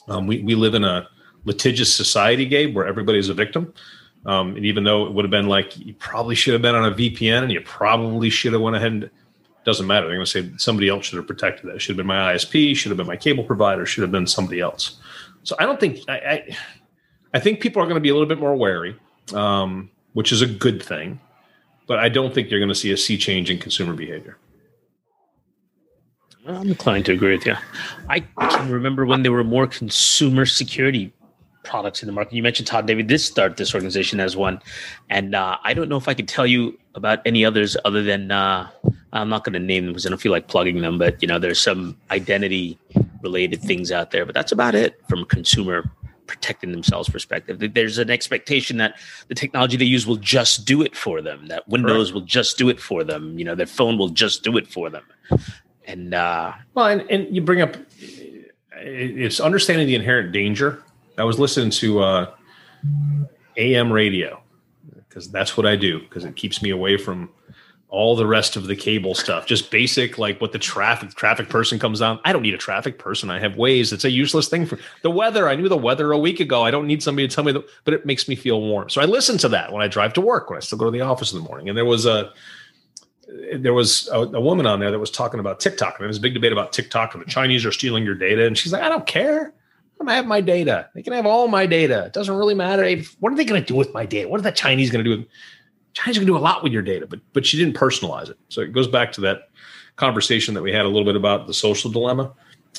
Um, 0.08 0.26
we, 0.26 0.42
we 0.42 0.54
live 0.54 0.74
in 0.74 0.84
a 0.84 1.08
litigious 1.44 1.94
society, 1.94 2.46
Gabe, 2.46 2.74
where 2.74 2.86
everybody's 2.86 3.28
a 3.28 3.34
victim. 3.34 3.74
Um, 4.26 4.56
and 4.56 4.64
even 4.64 4.84
though 4.84 5.06
it 5.06 5.12
would 5.12 5.24
have 5.24 5.30
been 5.30 5.48
like 5.48 5.76
you 5.78 5.94
probably 5.94 6.34
should 6.34 6.52
have 6.52 6.62
been 6.62 6.74
on 6.74 6.92
a 6.92 6.94
VPN 6.94 7.42
and 7.42 7.52
you 7.52 7.60
probably 7.62 8.28
should 8.30 8.52
have 8.52 8.62
went 8.62 8.76
ahead 8.76 8.92
and 8.92 9.10
doesn't 9.64 9.86
matter. 9.86 10.06
They're 10.06 10.16
going 10.16 10.26
to 10.26 10.30
say 10.30 10.50
somebody 10.56 10.88
else 10.88 11.06
should 11.06 11.16
have 11.16 11.26
protected 11.26 11.68
that. 11.68 11.76
It 11.76 11.80
should 11.80 11.92
have 11.92 11.98
been 11.98 12.06
my 12.06 12.34
ISP, 12.34 12.76
should 12.76 12.90
have 12.90 12.96
been 12.96 13.06
my 13.06 13.16
cable 13.16 13.44
provider, 13.44 13.84
should 13.84 14.02
have 14.02 14.10
been 14.10 14.26
somebody 14.26 14.60
else. 14.60 14.98
So 15.42 15.56
I 15.58 15.64
don't 15.64 15.78
think 15.78 16.00
I, 16.08 16.14
I, 16.14 16.56
I 17.34 17.38
think 17.40 17.60
people 17.60 17.82
are 17.82 17.86
going 17.86 17.96
to 17.96 18.00
be 18.00 18.08
a 18.08 18.12
little 18.12 18.28
bit 18.28 18.38
more 18.38 18.54
wary, 18.56 18.96
um, 19.34 19.90
which 20.12 20.32
is 20.32 20.42
a 20.42 20.46
good 20.46 20.82
thing. 20.82 21.20
But 21.86 21.98
I 21.98 22.08
don't 22.08 22.32
think 22.32 22.50
you're 22.50 22.60
going 22.60 22.68
to 22.68 22.74
see 22.74 22.92
a 22.92 22.96
sea 22.96 23.18
change 23.18 23.50
in 23.50 23.58
consumer 23.58 23.94
behavior. 23.94 24.38
I'm 26.46 26.68
inclined 26.68 27.04
to 27.06 27.12
agree 27.12 27.36
with 27.36 27.46
you. 27.46 27.54
I 28.08 28.20
can 28.20 28.70
remember 28.70 29.04
when 29.04 29.22
there 29.22 29.32
were 29.32 29.44
more 29.44 29.66
consumer 29.66 30.46
security 30.46 31.12
products 31.70 32.02
in 32.02 32.06
the 32.08 32.12
market. 32.12 32.34
You 32.34 32.42
mentioned 32.42 32.66
Todd 32.66 32.86
David 32.86 33.06
did 33.06 33.20
start 33.20 33.56
this 33.56 33.74
organization 33.74 34.18
as 34.18 34.36
one, 34.36 34.60
and 35.08 35.34
uh, 35.34 35.56
I 35.62 35.72
don't 35.72 35.88
know 35.88 35.96
if 35.96 36.08
I 36.08 36.14
could 36.14 36.28
tell 36.28 36.46
you 36.46 36.76
about 36.96 37.20
any 37.24 37.44
others 37.44 37.76
other 37.84 38.02
than 38.02 38.32
uh, 38.32 38.68
I'm 39.12 39.28
not 39.28 39.44
going 39.44 39.52
to 39.52 39.60
name 39.60 39.84
them 39.84 39.92
because 39.92 40.04
I 40.04 40.08
don't 40.08 40.20
feel 40.20 40.32
like 40.32 40.48
plugging 40.48 40.80
them. 40.80 40.98
But 40.98 41.22
you 41.22 41.28
know, 41.28 41.38
there's 41.38 41.60
some 41.60 41.96
identity 42.10 42.76
related 43.22 43.62
things 43.62 43.92
out 43.92 44.10
there, 44.10 44.26
but 44.26 44.34
that's 44.34 44.50
about 44.50 44.74
it 44.74 45.00
from 45.08 45.20
a 45.20 45.26
consumer 45.26 45.88
protecting 46.26 46.72
themselves 46.72 47.08
perspective. 47.08 47.72
There's 47.74 47.98
an 47.98 48.10
expectation 48.10 48.76
that 48.78 48.98
the 49.28 49.34
technology 49.34 49.76
they 49.76 49.84
use 49.84 50.06
will 50.06 50.16
just 50.16 50.64
do 50.64 50.82
it 50.82 50.96
for 50.96 51.22
them. 51.22 51.46
That 51.46 51.68
Windows 51.68 52.10
right. 52.10 52.14
will 52.14 52.26
just 52.26 52.58
do 52.58 52.68
it 52.68 52.80
for 52.80 53.04
them. 53.04 53.38
You 53.38 53.44
know, 53.44 53.54
their 53.54 53.66
phone 53.66 53.96
will 53.96 54.08
just 54.08 54.42
do 54.42 54.56
it 54.56 54.66
for 54.66 54.90
them. 54.90 55.04
And 55.86 56.14
uh, 56.14 56.52
well, 56.74 56.86
and, 56.86 57.08
and 57.10 57.34
you 57.34 57.42
bring 57.42 57.60
up 57.60 57.76
it's 58.82 59.40
understanding 59.40 59.86
the 59.86 59.94
inherent 59.94 60.32
danger 60.32 60.82
I 61.20 61.24
was 61.24 61.38
listening 61.38 61.70
to 61.70 62.00
uh, 62.00 62.34
AM 63.58 63.92
radio 63.92 64.42
because 65.08 65.30
that's 65.30 65.56
what 65.56 65.66
I 65.66 65.76
do 65.76 66.00
because 66.00 66.24
it 66.24 66.34
keeps 66.34 66.62
me 66.62 66.70
away 66.70 66.96
from 66.96 67.28
all 67.90 68.16
the 68.16 68.26
rest 68.26 68.56
of 68.56 68.68
the 68.68 68.76
cable 68.76 69.14
stuff. 69.14 69.44
Just 69.46 69.70
basic, 69.70 70.16
like 70.16 70.40
what 70.40 70.52
the 70.52 70.58
traffic 70.58 71.10
traffic 71.14 71.50
person 71.50 71.78
comes 71.78 72.00
on. 72.00 72.20
I 72.24 72.32
don't 72.32 72.42
need 72.42 72.54
a 72.54 72.58
traffic 72.58 72.98
person. 72.98 73.30
I 73.30 73.38
have 73.38 73.52
Waze. 73.52 73.92
It's 73.92 74.04
a 74.04 74.10
useless 74.10 74.48
thing 74.48 74.64
for 74.64 74.78
the 75.02 75.10
weather. 75.10 75.48
I 75.48 75.56
knew 75.56 75.68
the 75.68 75.76
weather 75.76 76.12
a 76.12 76.18
week 76.18 76.40
ago. 76.40 76.64
I 76.64 76.70
don't 76.70 76.86
need 76.86 77.02
somebody 77.02 77.28
to 77.28 77.34
tell 77.34 77.44
me, 77.44 77.52
that, 77.52 77.64
but 77.84 77.92
it 77.92 78.06
makes 78.06 78.26
me 78.26 78.36
feel 78.36 78.60
warm. 78.60 78.88
So 78.88 79.02
I 79.02 79.04
listen 79.04 79.36
to 79.38 79.48
that 79.50 79.72
when 79.72 79.82
I 79.82 79.88
drive 79.88 80.14
to 80.14 80.20
work. 80.20 80.48
When 80.48 80.56
I 80.56 80.60
still 80.60 80.78
go 80.78 80.86
to 80.86 80.90
the 80.90 81.02
office 81.02 81.32
in 81.32 81.42
the 81.42 81.46
morning. 81.46 81.68
And 81.68 81.76
there 81.76 81.84
was 81.84 82.06
a 82.06 82.32
there 83.54 83.74
was 83.74 84.08
a, 84.08 84.20
a 84.20 84.40
woman 84.40 84.66
on 84.66 84.80
there 84.80 84.90
that 84.90 84.98
was 84.98 85.10
talking 85.10 85.38
about 85.38 85.60
TikTok, 85.60 85.94
and 85.94 86.00
there 86.00 86.08
was 86.08 86.18
a 86.18 86.22
big 86.22 86.34
debate 86.34 86.52
about 86.52 86.72
TikTok 86.72 87.14
and 87.14 87.22
the 87.22 87.28
Chinese 87.28 87.66
are 87.66 87.72
stealing 87.72 88.04
your 88.04 88.14
data. 88.14 88.46
And 88.46 88.56
she's 88.56 88.72
like, 88.72 88.82
I 88.82 88.88
don't 88.88 89.06
care. 89.06 89.52
I 90.08 90.14
have 90.14 90.26
my 90.26 90.40
data. 90.40 90.88
They 90.94 91.02
can 91.02 91.12
have 91.12 91.26
all 91.26 91.48
my 91.48 91.66
data. 91.66 92.06
It 92.06 92.12
doesn't 92.12 92.34
really 92.34 92.54
matter. 92.54 92.88
What 93.20 93.32
are 93.32 93.36
they 93.36 93.44
going 93.44 93.62
to 93.62 93.66
do 93.66 93.74
with 93.74 93.92
my 93.92 94.06
data? 94.06 94.28
What 94.28 94.40
are 94.40 94.42
the 94.42 94.52
Chinese 94.52 94.90
going 94.90 95.04
to 95.04 95.16
do? 95.16 95.26
Chinese 95.92 96.16
going 96.16 96.26
to 96.26 96.32
do 96.32 96.36
a 96.36 96.38
lot 96.38 96.62
with 96.62 96.72
your 96.72 96.82
data, 96.82 97.06
but 97.06 97.20
but 97.32 97.44
she 97.44 97.58
didn't 97.58 97.76
personalize 97.76 98.30
it. 98.30 98.38
So 98.48 98.60
it 98.60 98.72
goes 98.72 98.88
back 98.88 99.12
to 99.12 99.20
that 99.22 99.50
conversation 99.96 100.54
that 100.54 100.62
we 100.62 100.72
had 100.72 100.84
a 100.84 100.88
little 100.88 101.04
bit 101.04 101.16
about 101.16 101.46
the 101.46 101.54
social 101.54 101.90
dilemma. 101.90 102.32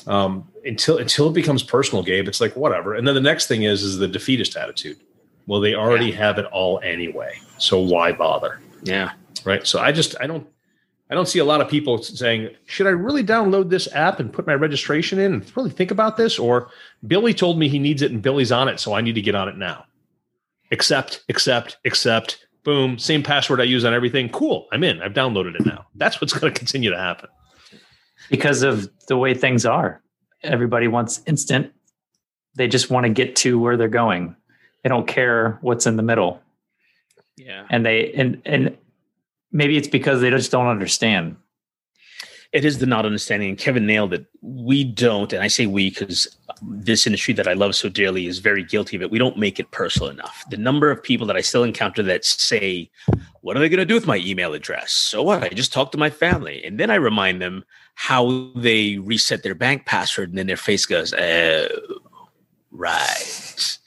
Um, 0.06 0.48
until 0.64 0.98
until 0.98 1.28
it 1.28 1.34
becomes 1.34 1.62
personal, 1.62 2.02
Gabe, 2.02 2.26
it's 2.26 2.40
like 2.40 2.56
whatever. 2.56 2.94
And 2.94 3.06
then 3.06 3.14
the 3.14 3.20
next 3.20 3.46
thing 3.46 3.62
is 3.62 3.82
is 3.82 3.98
the 3.98 4.08
defeatist 4.08 4.56
attitude. 4.56 4.98
Well, 5.46 5.60
they 5.60 5.74
already 5.74 6.06
yeah. 6.06 6.16
have 6.16 6.38
it 6.38 6.46
all 6.46 6.80
anyway, 6.82 7.38
so 7.58 7.78
why 7.80 8.12
bother? 8.12 8.60
Yeah, 8.82 9.12
right. 9.44 9.66
So 9.66 9.80
I 9.80 9.92
just 9.92 10.16
I 10.20 10.26
don't 10.26 10.46
I 11.12 11.14
don't 11.14 11.28
see 11.28 11.40
a 11.40 11.44
lot 11.44 11.60
of 11.60 11.68
people 11.68 12.02
saying, 12.02 12.48
should 12.64 12.86
I 12.86 12.90
really 12.90 13.22
download 13.22 13.68
this 13.68 13.86
app 13.92 14.18
and 14.18 14.32
put 14.32 14.46
my 14.46 14.54
registration 14.54 15.18
in 15.18 15.34
and 15.34 15.56
really 15.56 15.68
think 15.68 15.90
about 15.90 16.16
this? 16.16 16.38
Or 16.38 16.70
Billy 17.06 17.34
told 17.34 17.58
me 17.58 17.68
he 17.68 17.78
needs 17.78 18.00
it 18.00 18.10
and 18.10 18.22
Billy's 18.22 18.50
on 18.50 18.66
it, 18.66 18.80
so 18.80 18.94
I 18.94 19.02
need 19.02 19.16
to 19.16 19.20
get 19.20 19.34
on 19.34 19.46
it 19.46 19.58
now. 19.58 19.84
Accept, 20.70 21.22
accept, 21.28 21.76
accept. 21.84 22.46
Boom. 22.64 22.98
Same 22.98 23.22
password 23.22 23.60
I 23.60 23.64
use 23.64 23.84
on 23.84 23.92
everything. 23.92 24.30
Cool. 24.30 24.66
I'm 24.72 24.82
in. 24.82 25.02
I've 25.02 25.12
downloaded 25.12 25.54
it 25.54 25.66
now. 25.66 25.84
That's 25.96 26.18
what's 26.18 26.32
going 26.32 26.50
to 26.50 26.58
continue 26.58 26.88
to 26.88 26.96
happen. 26.96 27.28
Because 28.30 28.62
of 28.62 28.88
the 29.06 29.18
way 29.18 29.34
things 29.34 29.66
are. 29.66 30.00
Everybody 30.42 30.88
wants 30.88 31.20
instant. 31.26 31.74
They 32.54 32.68
just 32.68 32.88
want 32.88 33.04
to 33.04 33.12
get 33.12 33.36
to 33.36 33.58
where 33.58 33.76
they're 33.76 33.88
going. 33.88 34.34
They 34.82 34.88
don't 34.88 35.06
care 35.06 35.58
what's 35.60 35.86
in 35.86 35.96
the 35.96 36.02
middle. 36.02 36.40
Yeah. 37.36 37.66
And 37.68 37.84
they 37.84 38.14
and 38.14 38.40
and 38.46 38.78
maybe 39.52 39.76
it's 39.76 39.88
because 39.88 40.20
they 40.20 40.30
just 40.30 40.50
don't 40.50 40.66
understand. 40.66 41.36
It 42.52 42.66
is 42.66 42.78
the 42.78 42.86
not 42.86 43.06
understanding, 43.06 43.48
and 43.48 43.58
Kevin 43.58 43.86
nailed 43.86 44.12
it. 44.12 44.26
We 44.42 44.84
don't, 44.84 45.32
and 45.32 45.42
I 45.42 45.48
say 45.48 45.64
we 45.64 45.88
because 45.88 46.36
this 46.60 47.06
industry 47.06 47.32
that 47.34 47.48
I 47.48 47.54
love 47.54 47.74
so 47.74 47.88
dearly 47.88 48.26
is 48.26 48.40
very 48.40 48.62
guilty 48.62 48.94
of 48.96 49.02
it. 49.02 49.10
We 49.10 49.18
don't 49.18 49.38
make 49.38 49.58
it 49.58 49.70
personal 49.70 50.10
enough. 50.10 50.44
The 50.50 50.58
number 50.58 50.90
of 50.90 51.02
people 51.02 51.26
that 51.28 51.36
I 51.36 51.40
still 51.40 51.64
encounter 51.64 52.02
that 52.02 52.26
say, 52.26 52.90
What 53.40 53.56
are 53.56 53.60
they 53.60 53.70
going 53.70 53.78
to 53.78 53.86
do 53.86 53.94
with 53.94 54.06
my 54.06 54.18
email 54.18 54.52
address? 54.52 54.92
So 54.92 55.22
what? 55.22 55.42
I 55.42 55.48
just 55.48 55.72
talk 55.72 55.92
to 55.92 55.98
my 55.98 56.10
family. 56.10 56.62
And 56.62 56.78
then 56.78 56.90
I 56.90 56.96
remind 56.96 57.40
them 57.40 57.64
how 57.94 58.50
they 58.54 58.98
reset 58.98 59.42
their 59.42 59.54
bank 59.54 59.86
password, 59.86 60.28
and 60.28 60.36
then 60.36 60.46
their 60.46 60.56
face 60.58 60.84
goes, 60.84 61.14
Oh, 61.14 61.68
right. 62.70 63.78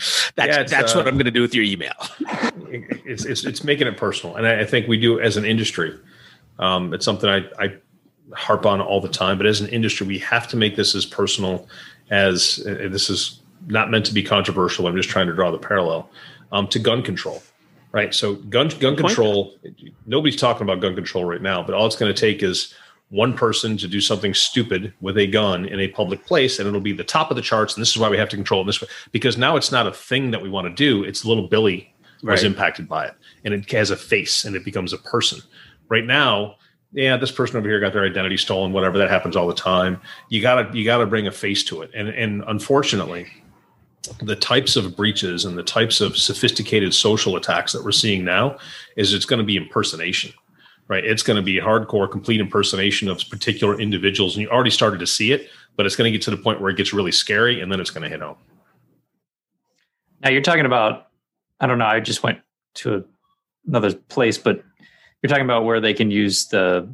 that's 0.34 0.56
yeah, 0.56 0.62
that's 0.64 0.94
uh, 0.94 0.98
what 0.98 1.08
I'm 1.08 1.14
going 1.14 1.26
to 1.26 1.30
do 1.30 1.42
with 1.42 1.54
your 1.54 1.64
email. 1.64 1.94
it's, 3.04 3.24
it's, 3.24 3.44
it's 3.44 3.64
making 3.64 3.86
it 3.86 3.96
personal, 3.96 4.36
and 4.36 4.46
I, 4.46 4.60
I 4.60 4.64
think 4.64 4.88
we 4.88 4.98
do 4.98 5.20
as 5.20 5.36
an 5.36 5.44
industry. 5.44 5.98
Um, 6.58 6.94
it's 6.94 7.04
something 7.04 7.28
I, 7.28 7.44
I 7.58 7.74
harp 8.34 8.66
on 8.66 8.80
all 8.80 9.00
the 9.00 9.08
time, 9.08 9.36
but 9.36 9.46
as 9.46 9.60
an 9.60 9.68
industry, 9.68 10.06
we 10.06 10.18
have 10.18 10.48
to 10.48 10.56
make 10.56 10.76
this 10.76 10.94
as 10.94 11.06
personal 11.06 11.68
as 12.10 12.64
uh, 12.66 12.88
this 12.90 13.10
is 13.10 13.40
not 13.66 13.90
meant 13.90 14.06
to 14.06 14.14
be 14.14 14.22
controversial. 14.22 14.86
I'm 14.86 14.96
just 14.96 15.08
trying 15.08 15.26
to 15.26 15.34
draw 15.34 15.50
the 15.50 15.58
parallel 15.58 16.10
um, 16.52 16.66
to 16.68 16.78
gun 16.78 17.02
control, 17.02 17.42
right? 17.92 18.14
So 18.14 18.34
gun 18.34 18.68
gun 18.80 18.96
control. 18.96 19.54
Nobody's 20.06 20.36
talking 20.36 20.62
about 20.62 20.80
gun 20.80 20.94
control 20.94 21.24
right 21.24 21.42
now, 21.42 21.62
but 21.62 21.74
all 21.74 21.86
it's 21.86 21.96
going 21.96 22.12
to 22.12 22.18
take 22.18 22.42
is 22.42 22.74
one 23.10 23.34
person 23.34 23.76
to 23.76 23.88
do 23.88 24.00
something 24.00 24.32
stupid 24.32 24.94
with 25.00 25.18
a 25.18 25.26
gun 25.26 25.66
in 25.66 25.80
a 25.80 25.88
public 25.88 26.24
place 26.24 26.58
and 26.58 26.68
it'll 26.68 26.80
be 26.80 26.92
the 26.92 27.04
top 27.04 27.30
of 27.30 27.36
the 27.36 27.42
charts 27.42 27.74
and 27.74 27.82
this 27.82 27.90
is 27.90 27.98
why 27.98 28.08
we 28.08 28.16
have 28.16 28.28
to 28.28 28.36
control 28.36 28.62
it 28.62 28.66
this. 28.66 28.80
Way 28.80 28.88
because 29.10 29.36
now 29.36 29.56
it's 29.56 29.72
not 29.72 29.86
a 29.86 29.92
thing 29.92 30.30
that 30.30 30.40
we 30.40 30.48
want 30.48 30.68
to 30.68 30.74
do 30.74 31.02
it's 31.04 31.24
little 31.24 31.48
billy 31.48 31.92
right. 32.22 32.32
was 32.32 32.44
impacted 32.44 32.88
by 32.88 33.06
it 33.06 33.14
and 33.44 33.52
it 33.52 33.70
has 33.72 33.90
a 33.90 33.96
face 33.96 34.44
and 34.44 34.54
it 34.54 34.64
becomes 34.64 34.92
a 34.92 34.98
person. 34.98 35.40
Right 35.88 36.06
now 36.06 36.56
yeah 36.92 37.16
this 37.16 37.32
person 37.32 37.56
over 37.56 37.68
here 37.68 37.80
got 37.80 37.92
their 37.92 38.04
identity 38.04 38.36
stolen 38.36 38.72
whatever 38.72 38.96
that 38.98 39.10
happens 39.10 39.34
all 39.34 39.48
the 39.48 39.54
time. 39.54 40.00
You 40.28 40.40
gotta 40.40 40.70
you 40.76 40.84
gotta 40.84 41.06
bring 41.06 41.26
a 41.26 41.32
face 41.32 41.64
to 41.64 41.82
it. 41.82 41.90
And 41.92 42.08
and 42.08 42.44
unfortunately 42.46 43.26
the 44.22 44.36
types 44.36 44.76
of 44.76 44.96
breaches 44.96 45.44
and 45.44 45.58
the 45.58 45.62
types 45.62 46.00
of 46.00 46.16
sophisticated 46.16 46.94
social 46.94 47.36
attacks 47.36 47.72
that 47.72 47.84
we're 47.84 47.92
seeing 47.92 48.24
now 48.24 48.56
is 48.96 49.12
it's 49.12 49.26
going 49.26 49.38
to 49.38 49.44
be 49.44 49.56
impersonation 49.56 50.32
right? 50.90 51.04
It's 51.04 51.22
going 51.22 51.36
to 51.36 51.42
be 51.42 51.54
hardcore, 51.54 52.10
complete 52.10 52.40
impersonation 52.40 53.08
of 53.08 53.22
particular 53.30 53.80
individuals, 53.80 54.34
and 54.34 54.42
you 54.42 54.50
already 54.50 54.70
started 54.70 54.98
to 54.98 55.06
see 55.06 55.30
it, 55.30 55.48
but 55.76 55.86
it's 55.86 55.94
going 55.94 56.12
to 56.12 56.18
get 56.18 56.22
to 56.22 56.32
the 56.32 56.36
point 56.36 56.60
where 56.60 56.68
it 56.68 56.76
gets 56.76 56.92
really 56.92 57.12
scary, 57.12 57.60
and 57.60 57.70
then 57.70 57.80
it's 57.80 57.90
going 57.90 58.02
to 58.02 58.08
hit 58.08 58.20
home. 58.20 58.36
Now 60.20 60.30
you're 60.30 60.42
talking 60.42 60.66
about, 60.66 61.06
I 61.60 61.68
don't 61.68 61.78
know, 61.78 61.86
I 61.86 62.00
just 62.00 62.24
went 62.24 62.40
to 62.74 63.04
another 63.66 63.94
place, 63.94 64.36
but 64.36 64.62
you're 65.22 65.28
talking 65.28 65.44
about 65.44 65.64
where 65.64 65.80
they 65.80 65.94
can 65.94 66.10
use 66.10 66.48
the 66.48 66.92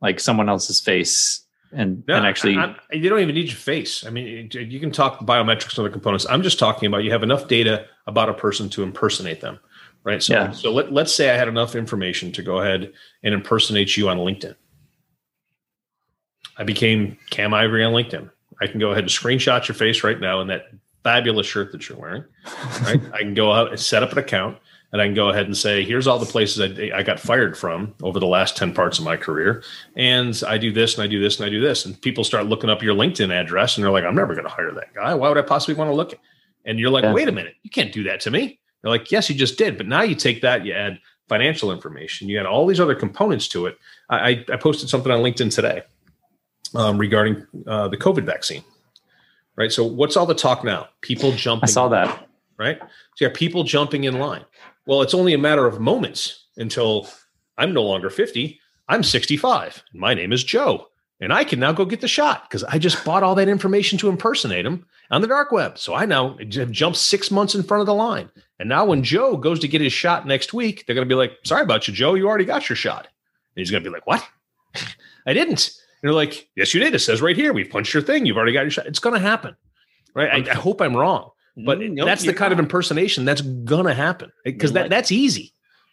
like 0.00 0.20
someone 0.20 0.48
else's 0.48 0.80
face 0.80 1.42
and, 1.72 2.04
no, 2.06 2.14
and 2.14 2.26
actually 2.26 2.56
I, 2.56 2.76
I, 2.92 2.94
you 2.94 3.08
don't 3.08 3.18
even 3.20 3.34
need 3.34 3.48
your 3.48 3.56
face 3.56 4.06
i 4.06 4.10
mean 4.10 4.50
you 4.52 4.78
can 4.78 4.92
talk 4.92 5.20
biometrics 5.20 5.70
and 5.70 5.80
other 5.80 5.90
components 5.90 6.26
i'm 6.28 6.42
just 6.42 6.58
talking 6.58 6.86
about 6.86 6.98
you 6.98 7.10
have 7.10 7.22
enough 7.22 7.48
data 7.48 7.86
about 8.06 8.28
a 8.28 8.34
person 8.34 8.68
to 8.70 8.82
impersonate 8.82 9.40
them 9.40 9.58
right? 10.06 10.22
So, 10.22 10.32
yeah. 10.32 10.50
so 10.52 10.72
let, 10.72 10.92
let's 10.92 11.12
say 11.12 11.30
I 11.30 11.36
had 11.36 11.48
enough 11.48 11.74
information 11.74 12.32
to 12.32 12.42
go 12.42 12.60
ahead 12.60 12.92
and 13.22 13.34
impersonate 13.34 13.96
you 13.96 14.08
on 14.08 14.18
LinkedIn. 14.18 14.54
I 16.56 16.62
became 16.62 17.18
Cam 17.28 17.52
Ivory 17.52 17.84
on 17.84 17.92
LinkedIn. 17.92 18.30
I 18.62 18.68
can 18.68 18.80
go 18.80 18.92
ahead 18.92 19.04
and 19.04 19.10
screenshot 19.10 19.68
your 19.68 19.74
face 19.74 20.02
right 20.02 20.18
now 20.18 20.40
in 20.40 20.46
that 20.46 20.70
fabulous 21.02 21.46
shirt 21.46 21.72
that 21.72 21.88
you're 21.88 21.98
wearing. 21.98 22.24
Right? 22.82 23.00
I 23.12 23.18
can 23.18 23.34
go 23.34 23.52
out 23.52 23.70
and 23.70 23.78
set 23.78 24.02
up 24.02 24.12
an 24.12 24.18
account 24.18 24.56
and 24.92 25.02
I 25.02 25.06
can 25.06 25.14
go 25.14 25.28
ahead 25.28 25.46
and 25.46 25.56
say, 25.56 25.84
here's 25.84 26.06
all 26.06 26.18
the 26.18 26.24
places 26.24 26.60
I, 26.60 26.96
I, 26.96 27.02
got 27.02 27.20
fired 27.20 27.58
from 27.58 27.94
over 28.02 28.20
the 28.20 28.26
last 28.26 28.56
10 28.56 28.72
parts 28.72 28.98
of 28.98 29.04
my 29.04 29.16
career. 29.16 29.62
And 29.96 30.40
I 30.46 30.56
do 30.56 30.72
this 30.72 30.94
and 30.94 31.02
I 31.02 31.08
do 31.08 31.20
this 31.20 31.38
and 31.38 31.46
I 31.46 31.50
do 31.50 31.60
this. 31.60 31.84
And 31.84 32.00
people 32.00 32.22
start 32.22 32.46
looking 32.46 32.70
up 32.70 32.82
your 32.82 32.94
LinkedIn 32.94 33.30
address 33.30 33.76
and 33.76 33.84
they're 33.84 33.90
like, 33.90 34.04
I'm 34.04 34.14
never 34.14 34.34
going 34.34 34.46
to 34.46 34.50
hire 34.50 34.72
that 34.72 34.94
guy. 34.94 35.14
Why 35.14 35.28
would 35.28 35.36
I 35.36 35.42
possibly 35.42 35.74
want 35.74 35.90
to 35.90 35.94
look? 35.94 36.14
And 36.64 36.78
you're 36.78 36.90
like, 36.90 37.04
yeah. 37.04 37.12
wait 37.12 37.28
a 37.28 37.32
minute, 37.32 37.56
you 37.62 37.70
can't 37.70 37.92
do 37.92 38.04
that 38.04 38.20
to 38.20 38.30
me. 38.30 38.60
They're 38.86 38.92
like, 38.92 39.10
yes, 39.10 39.28
you 39.28 39.34
just 39.34 39.58
did. 39.58 39.76
But 39.76 39.88
now 39.88 40.02
you 40.02 40.14
take 40.14 40.42
that, 40.42 40.64
you 40.64 40.72
add 40.72 41.00
financial 41.28 41.72
information, 41.72 42.28
you 42.28 42.38
add 42.38 42.46
all 42.46 42.68
these 42.68 42.78
other 42.78 42.94
components 42.94 43.48
to 43.48 43.66
it. 43.66 43.76
I, 44.08 44.44
I 44.48 44.56
posted 44.58 44.88
something 44.88 45.10
on 45.10 45.22
LinkedIn 45.22 45.52
today 45.52 45.82
um, 46.72 46.96
regarding 46.96 47.44
uh, 47.66 47.88
the 47.88 47.96
COVID 47.96 48.24
vaccine. 48.24 48.62
Right. 49.56 49.72
So 49.72 49.84
what's 49.84 50.16
all 50.16 50.24
the 50.24 50.36
talk 50.36 50.62
now? 50.62 50.86
People 51.00 51.32
jumping. 51.32 51.64
I 51.64 51.72
saw 51.72 51.88
that. 51.88 52.28
Right. 52.58 52.78
So 52.78 52.86
you 53.24 53.26
have 53.26 53.36
people 53.36 53.64
jumping 53.64 54.04
in 54.04 54.20
line. 54.20 54.44
Well, 54.86 55.02
it's 55.02 55.14
only 55.14 55.34
a 55.34 55.38
matter 55.38 55.66
of 55.66 55.80
moments 55.80 56.44
until 56.56 57.08
I'm 57.58 57.74
no 57.74 57.82
longer 57.82 58.08
50. 58.08 58.60
I'm 58.88 59.02
65. 59.02 59.82
My 59.94 60.14
name 60.14 60.32
is 60.32 60.44
Joe. 60.44 60.86
And 61.20 61.32
I 61.32 61.42
can 61.42 61.58
now 61.58 61.72
go 61.72 61.86
get 61.86 62.02
the 62.02 62.08
shot 62.08 62.48
because 62.48 62.62
I 62.62 62.78
just 62.78 63.04
bought 63.04 63.24
all 63.24 63.34
that 63.34 63.48
information 63.48 63.98
to 63.98 64.08
impersonate 64.08 64.64
him 64.64 64.86
on 65.10 65.20
the 65.20 65.28
dark 65.28 65.52
web. 65.52 65.78
So 65.78 65.94
I 65.94 66.06
now 66.06 66.36
have 66.38 66.70
jumped 66.70 66.98
six 66.98 67.30
months 67.30 67.54
in 67.54 67.62
front 67.62 67.80
of 67.80 67.86
the 67.86 67.94
line. 67.94 68.30
And 68.58 68.68
now 68.68 68.84
when 68.84 69.02
Joe 69.02 69.36
goes 69.36 69.60
to 69.60 69.68
get 69.68 69.80
his 69.80 69.92
shot 69.92 70.26
next 70.26 70.52
week, 70.54 70.84
they're 70.86 70.94
going 70.94 71.06
to 71.06 71.12
be 71.12 71.18
like, 71.18 71.32
sorry 71.44 71.62
about 71.62 71.86
you, 71.86 71.94
Joe. 71.94 72.14
You 72.14 72.28
already 72.28 72.44
got 72.44 72.68
your 72.68 72.76
shot. 72.76 73.06
And 73.06 73.60
he's 73.60 73.70
going 73.70 73.82
to 73.82 73.88
be 73.88 73.94
like, 73.94 74.06
what? 74.06 74.26
I 75.26 75.32
didn't. 75.32 75.70
And 76.02 76.08
they're 76.08 76.12
like, 76.12 76.48
yes, 76.56 76.72
you 76.72 76.80
did. 76.80 76.94
It 76.94 77.00
says 77.00 77.20
right 77.20 77.36
here, 77.36 77.52
we've 77.52 77.70
punched 77.70 77.92
your 77.92 78.02
thing. 78.02 78.26
You've 78.26 78.36
already 78.36 78.52
got 78.52 78.62
your 78.62 78.70
shot. 78.70 78.86
It's 78.86 78.98
going 78.98 79.14
to 79.14 79.20
happen. 79.20 79.56
Right. 80.14 80.48
I, 80.48 80.52
I 80.52 80.54
hope 80.54 80.80
I'm 80.80 80.96
wrong. 80.96 81.30
But 81.56 81.78
mm, 81.78 81.92
nope, 81.92 82.06
that's 82.06 82.24
the 82.24 82.34
kind 82.34 82.50
not. 82.50 82.58
of 82.60 82.64
impersonation 82.64 83.24
that's 83.24 83.40
gonna 83.40 83.94
happen 83.94 84.30
because 84.44 84.72
that, 84.72 84.90
that's 84.90 85.10
easy. 85.10 85.52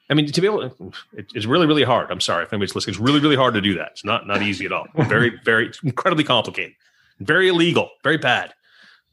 I 0.09 0.13
mean, 0.13 0.29
to 0.29 0.41
be 0.41 0.47
able, 0.47 0.69
to, 0.69 0.91
it's 1.13 1.45
really, 1.45 1.65
really 1.65 1.83
hard. 1.83 2.11
I'm 2.11 2.19
sorry 2.19 2.43
if 2.43 2.51
anybody's 2.51 2.75
listening. 2.75 2.93
It's 2.93 2.99
really, 2.99 3.21
really 3.21 3.37
hard 3.37 3.53
to 3.53 3.61
do 3.61 3.73
that. 3.75 3.91
It's 3.91 4.03
not 4.03 4.27
not 4.27 4.41
easy 4.41 4.65
at 4.65 4.73
all. 4.73 4.85
Very, 5.07 5.39
very 5.45 5.71
incredibly 5.83 6.25
complicated, 6.25 6.73
very 7.19 7.47
illegal, 7.47 7.89
very 8.03 8.17
bad. 8.17 8.53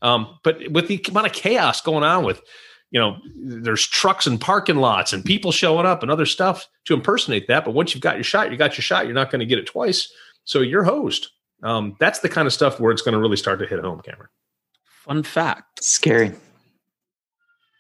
Um, 0.03 0.39
but 0.43 0.71
with 0.71 0.89
the 0.89 1.05
amount 1.09 1.27
of 1.27 1.33
chaos 1.33 1.81
going 1.81 2.05
on 2.05 2.25
with, 2.25 2.43
you 2.91 2.99
know, 2.99 3.19
there's 3.37 3.87
trucks 3.87 4.27
and 4.27 4.41
parking 4.41 4.77
lots 4.77 5.13
and 5.13 5.25
people 5.25 5.53
showing 5.53 5.87
up 5.87 6.03
and 6.03 6.11
other 6.11 6.27
stuff 6.27 6.67
to 6.87 6.95
impersonate 6.95 7.47
that. 7.49 7.65
But 7.65 7.75
once 7.75 7.95
you've 7.95 8.03
got 8.03 8.17
your 8.17 8.25
shot, 8.25 8.51
you 8.51 8.57
got 8.57 8.77
your 8.77 8.83
shot. 8.83 9.05
You're 9.05 9.15
not 9.15 9.31
going 9.31 9.41
to 9.41 9.47
get 9.47 9.59
it 9.59 9.67
twice. 9.67 10.13
So 10.45 10.61
you're 10.61 10.83
host. 10.83 11.31
Um, 11.63 11.97
that's 12.01 12.21
the 12.21 12.29
kind 12.29 12.47
of 12.47 12.53
stuff 12.53 12.81
where 12.81 12.91
it's 12.91 13.03
going 13.03 13.13
to 13.13 13.21
really 13.21 13.37
start 13.37 13.59
to 13.61 13.67
hit 13.67 13.81
home, 13.81 14.01
Cameron. 14.01 14.31
Fun 14.85 15.23
fact. 15.23 15.85
Scary. 15.85 16.33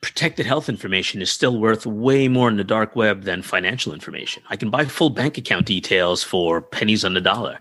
Protected 0.02 0.46
health 0.46 0.68
information 0.68 1.20
is 1.20 1.30
still 1.30 1.60
worth 1.60 1.84
way 1.84 2.26
more 2.28 2.48
in 2.48 2.56
the 2.56 2.64
dark 2.64 2.96
web 2.96 3.24
than 3.24 3.42
financial 3.42 3.92
information. 3.92 4.42
I 4.48 4.56
can 4.56 4.70
buy 4.70 4.84
full 4.86 5.10
bank 5.10 5.36
account 5.36 5.66
details 5.66 6.22
for 6.22 6.62
pennies 6.62 7.04
on 7.04 7.14
the 7.14 7.20
dollar. 7.20 7.58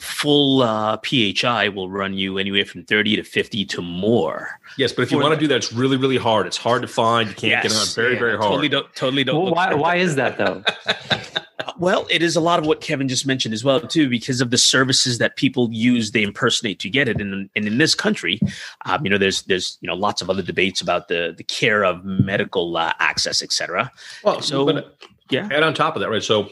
Full 0.00 0.62
uh, 0.62 0.98
PHI 0.98 1.68
will 1.68 1.90
run 1.90 2.14
you 2.14 2.38
anywhere 2.38 2.64
from 2.64 2.84
30 2.84 3.16
to 3.16 3.22
50 3.22 3.64
to 3.66 3.82
more. 3.82 4.60
Yes, 4.76 4.92
but 4.92 5.02
if 5.02 5.12
you 5.12 5.18
want 5.18 5.34
to 5.34 5.40
do 5.40 5.46
that, 5.48 5.56
it's 5.56 5.72
really, 5.72 5.96
really 5.96 6.16
hard. 6.16 6.46
It's 6.46 6.56
hard 6.56 6.82
to 6.82 6.88
find. 6.88 7.28
You 7.28 7.34
can't 7.34 7.50
yes, 7.50 7.62
get 7.64 7.72
on 7.72 7.86
very, 7.94 8.14
yeah, 8.14 8.18
very 8.18 8.36
hard. 8.36 8.42
Totally 8.42 8.68
don't, 8.68 8.94
totally 8.94 9.24
don't. 9.24 9.42
Well, 9.42 9.54
why, 9.54 9.74
why 9.74 9.96
is 9.96 10.16
that 10.16 10.38
though? 10.38 10.62
well, 11.78 12.06
it 12.10 12.22
is 12.22 12.36
a 12.36 12.40
lot 12.40 12.58
of 12.58 12.66
what 12.66 12.80
Kevin 12.80 13.08
just 13.08 13.26
mentioned 13.26 13.54
as 13.54 13.64
well, 13.64 13.80
too, 13.80 14.08
because 14.08 14.40
of 14.40 14.50
the 14.50 14.58
services 14.58 15.18
that 15.18 15.36
people 15.36 15.68
use, 15.72 16.10
they 16.10 16.22
impersonate 16.22 16.78
to 16.80 16.90
get 16.90 17.08
it. 17.08 17.20
And, 17.20 17.48
and 17.54 17.66
in 17.66 17.78
this 17.78 17.94
country, 17.94 18.40
um, 18.84 19.04
you 19.04 19.10
know, 19.10 19.18
there's 19.18 19.42
there's 19.42 19.78
you 19.80 19.86
know 19.86 19.94
lots 19.94 20.20
of 20.20 20.28
other 20.28 20.42
debates 20.42 20.80
about 20.80 21.08
the 21.08 21.34
the 21.36 21.44
care 21.44 21.84
of 21.84 22.04
medical 22.04 22.76
uh, 22.76 22.92
access, 22.98 23.42
etc. 23.42 23.90
Well, 24.24 24.40
so 24.40 24.64
but, 24.66 24.98
yeah, 25.30 25.48
and 25.50 25.64
on 25.64 25.74
top 25.74 25.94
of 25.96 26.00
that, 26.00 26.10
right? 26.10 26.22
So 26.22 26.50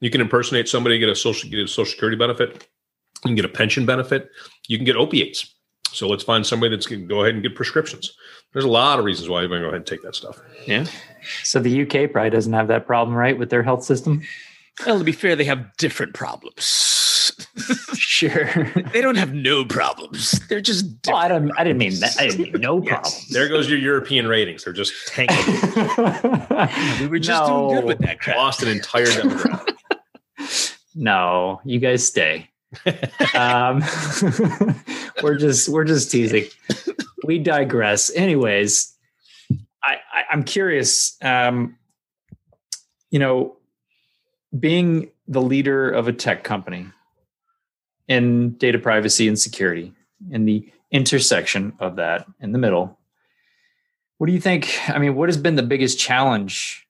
you 0.00 0.10
can 0.10 0.20
impersonate 0.20 0.68
somebody, 0.68 0.98
get 0.98 1.08
a 1.08 1.16
social 1.16 1.48
get 1.50 1.60
a 1.60 1.68
social 1.68 1.90
security 1.90 2.16
benefit, 2.16 2.68
you 3.24 3.28
can 3.28 3.34
get 3.34 3.44
a 3.44 3.48
pension 3.48 3.86
benefit, 3.86 4.30
you 4.68 4.78
can 4.78 4.84
get 4.84 4.96
opiates. 4.96 5.54
So 5.92 6.06
let's 6.08 6.22
find 6.22 6.46
somebody 6.46 6.74
that's 6.74 6.86
going 6.86 7.02
to 7.02 7.06
go 7.06 7.22
ahead 7.22 7.34
and 7.34 7.42
get 7.42 7.54
prescriptions. 7.54 8.14
There's 8.52 8.64
a 8.64 8.68
lot 8.68 8.98
of 8.98 9.04
reasons 9.04 9.28
why 9.28 9.40
you're 9.40 9.48
going 9.48 9.62
to 9.62 9.66
go 9.66 9.68
ahead 9.68 9.80
and 9.80 9.86
take 9.86 10.02
that 10.02 10.14
stuff. 10.14 10.40
Yeah. 10.66 10.86
So 11.44 11.60
the 11.60 11.82
UK 11.82 12.12
probably 12.12 12.30
doesn't 12.30 12.52
have 12.52 12.68
that 12.68 12.86
problem, 12.86 13.16
right, 13.16 13.38
with 13.38 13.50
their 13.50 13.62
health 13.62 13.84
system? 13.84 14.22
Well, 14.86 14.98
to 14.98 15.04
be 15.04 15.12
fair, 15.12 15.34
they 15.34 15.44
have 15.44 15.76
different 15.76 16.14
problems. 16.14 16.88
sure. 17.94 18.70
they 18.92 19.00
don't 19.00 19.16
have 19.16 19.32
no 19.34 19.64
problems. 19.64 20.46
They're 20.48 20.60
just. 20.60 21.02
Different. 21.02 21.18
Oh, 21.18 21.24
I 21.24 21.28
don't. 21.28 21.52
I 21.58 21.64
didn't 21.64 21.78
mean 21.78 21.98
that. 22.00 22.16
I 22.18 22.28
didn't 22.28 22.52
mean 22.52 22.60
no 22.60 22.82
yes. 22.82 22.88
problems. 22.88 23.28
There 23.28 23.48
goes 23.48 23.68
your 23.68 23.78
European 23.78 24.26
ratings. 24.26 24.64
They're 24.64 24.72
just 24.72 24.92
tanking. 25.08 25.36
we 27.00 27.06
were 27.06 27.18
just 27.18 27.42
no. 27.42 27.68
doing 27.68 27.74
good 27.76 27.84
with 27.84 27.98
that 27.98 28.20
crap. 28.20 28.36
Lost 28.36 28.62
an 28.62 28.68
entire 28.68 29.06
demographic. 29.06 30.76
no, 30.94 31.60
you 31.64 31.78
guys 31.80 32.06
stay. 32.06 32.48
Um, 33.34 33.82
we're 35.22 35.36
just 35.38 35.68
we're 35.68 35.84
just 35.84 36.10
teasing. 36.10 36.44
We 37.24 37.38
digress. 37.38 38.10
Anyways, 38.14 38.94
I, 39.82 39.96
I 40.12 40.24
I'm 40.30 40.44
curious. 40.44 41.16
Um, 41.22 41.76
you 43.10 43.18
know, 43.18 43.56
being 44.58 45.10
the 45.26 45.42
leader 45.42 45.90
of 45.90 46.08
a 46.08 46.12
tech 46.12 46.44
company 46.44 46.86
in 48.06 48.52
data 48.56 48.78
privacy 48.78 49.28
and 49.28 49.38
security 49.38 49.92
in 50.30 50.44
the 50.46 50.70
intersection 50.90 51.74
of 51.78 51.96
that 51.96 52.26
in 52.40 52.52
the 52.52 52.58
middle 52.58 52.98
what 54.16 54.26
do 54.26 54.32
you 54.32 54.40
think 54.40 54.80
i 54.88 54.98
mean 54.98 55.14
what 55.14 55.28
has 55.28 55.36
been 55.36 55.56
the 55.56 55.62
biggest 55.62 55.98
challenge 55.98 56.88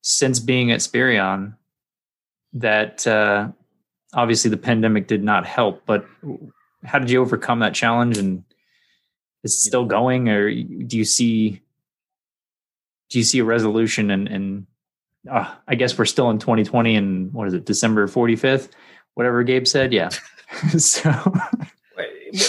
since 0.00 0.40
being 0.40 0.70
at 0.70 0.80
spirion 0.80 1.54
that 2.54 3.06
uh, 3.06 3.48
obviously 4.16 4.50
the 4.50 4.56
pandemic 4.56 5.06
did 5.06 5.22
not 5.22 5.46
help 5.46 5.82
but 5.86 6.04
how 6.84 6.98
did 6.98 7.10
you 7.10 7.20
overcome 7.20 7.60
that 7.60 7.74
challenge 7.74 8.18
and 8.18 8.42
is 9.44 9.52
it 9.52 9.58
still 9.58 9.84
going 9.84 10.28
or 10.28 10.50
do 10.50 10.96
you 10.96 11.04
see 11.04 11.62
do 13.08 13.18
you 13.18 13.24
see 13.24 13.38
a 13.38 13.44
resolution 13.44 14.10
and, 14.10 14.26
and 14.28 14.66
uh, 15.30 15.52
I 15.66 15.74
guess 15.74 15.96
we're 15.96 16.04
still 16.04 16.30
in 16.30 16.38
2020 16.38 16.96
and 16.96 17.32
what 17.32 17.48
is 17.48 17.54
it, 17.54 17.64
December 17.64 18.06
45th, 18.06 18.68
whatever 19.14 19.42
Gabe 19.42 19.66
said. 19.66 19.92
Yeah. 19.92 20.08
so, 20.78 21.10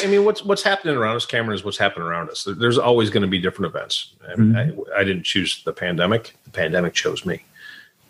I 0.03 0.07
mean, 0.07 0.25
what's 0.25 0.43
what's 0.43 0.63
happening 0.63 0.95
around 0.95 1.15
us, 1.15 1.25
Cameron, 1.25 1.55
is 1.55 1.63
what's 1.63 1.77
happening 1.77 2.07
around 2.07 2.29
us. 2.29 2.47
There's 2.57 2.77
always 2.77 3.09
going 3.09 3.21
to 3.21 3.27
be 3.27 3.39
different 3.39 3.73
events. 3.73 4.15
I, 4.23 4.35
mean, 4.35 4.53
mm-hmm. 4.53 4.81
I, 4.95 4.99
I, 4.99 5.03
didn't 5.03 5.23
choose 5.23 5.63
the 5.63 5.73
pandemic; 5.73 6.35
the 6.43 6.51
pandemic 6.51 6.93
chose 6.93 7.25
me. 7.25 7.43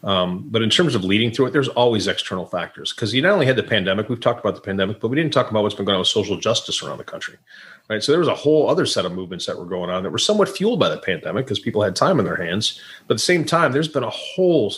Um, 0.04 0.46
but 0.50 0.62
in 0.62 0.70
terms 0.70 0.96
of 0.96 1.04
leading 1.04 1.32
through 1.32 1.48
it, 1.48 1.54
there's 1.54 1.70
always 1.70 2.08
external 2.08 2.46
factors 2.46 2.94
because 2.94 3.14
you 3.14 3.22
not 3.22 3.32
only 3.32 3.46
had 3.46 3.56
the 3.56 3.64
pandemic, 3.64 4.10
we've 4.10 4.20
talked 4.20 4.40
about 4.40 4.56
the 4.56 4.62
pandemic, 4.62 5.00
but 5.00 5.08
we 5.08 5.16
didn't 5.16 5.34
talk 5.34 5.50
about 5.50 5.64
what's 5.64 5.76
been 5.76 5.86
going 5.86 5.96
on 5.96 6.02
with 6.02 6.08
social 6.08 6.38
justice 6.38 6.84
around 6.84 7.00
the 7.00 7.04
country 7.04 7.38
right? 7.90 8.04
So 8.04 8.12
there 8.12 8.20
was 8.20 8.28
a 8.28 8.36
whole 8.36 8.70
other 8.70 8.86
set 8.86 9.06
of 9.06 9.14
movements 9.14 9.46
that 9.46 9.58
were 9.58 9.66
going 9.66 9.90
on 9.90 10.04
that 10.04 10.12
were 10.12 10.18
somewhat 10.18 10.50
fueled 10.50 10.80
by 10.80 10.90
the 10.90 10.98
pandemic 10.98 11.46
because 11.46 11.60
people 11.60 11.82
had 11.82 11.96
time 11.96 12.20
in 12.20 12.26
their 12.26 12.36
hands. 12.36 12.82
But 13.08 13.16
at 13.16 13.18
the 13.18 13.24
same 13.24 13.46
time, 13.46 13.72
there's 13.72 13.88
been 13.88 14.04
a 14.04 14.10
whole 14.10 14.74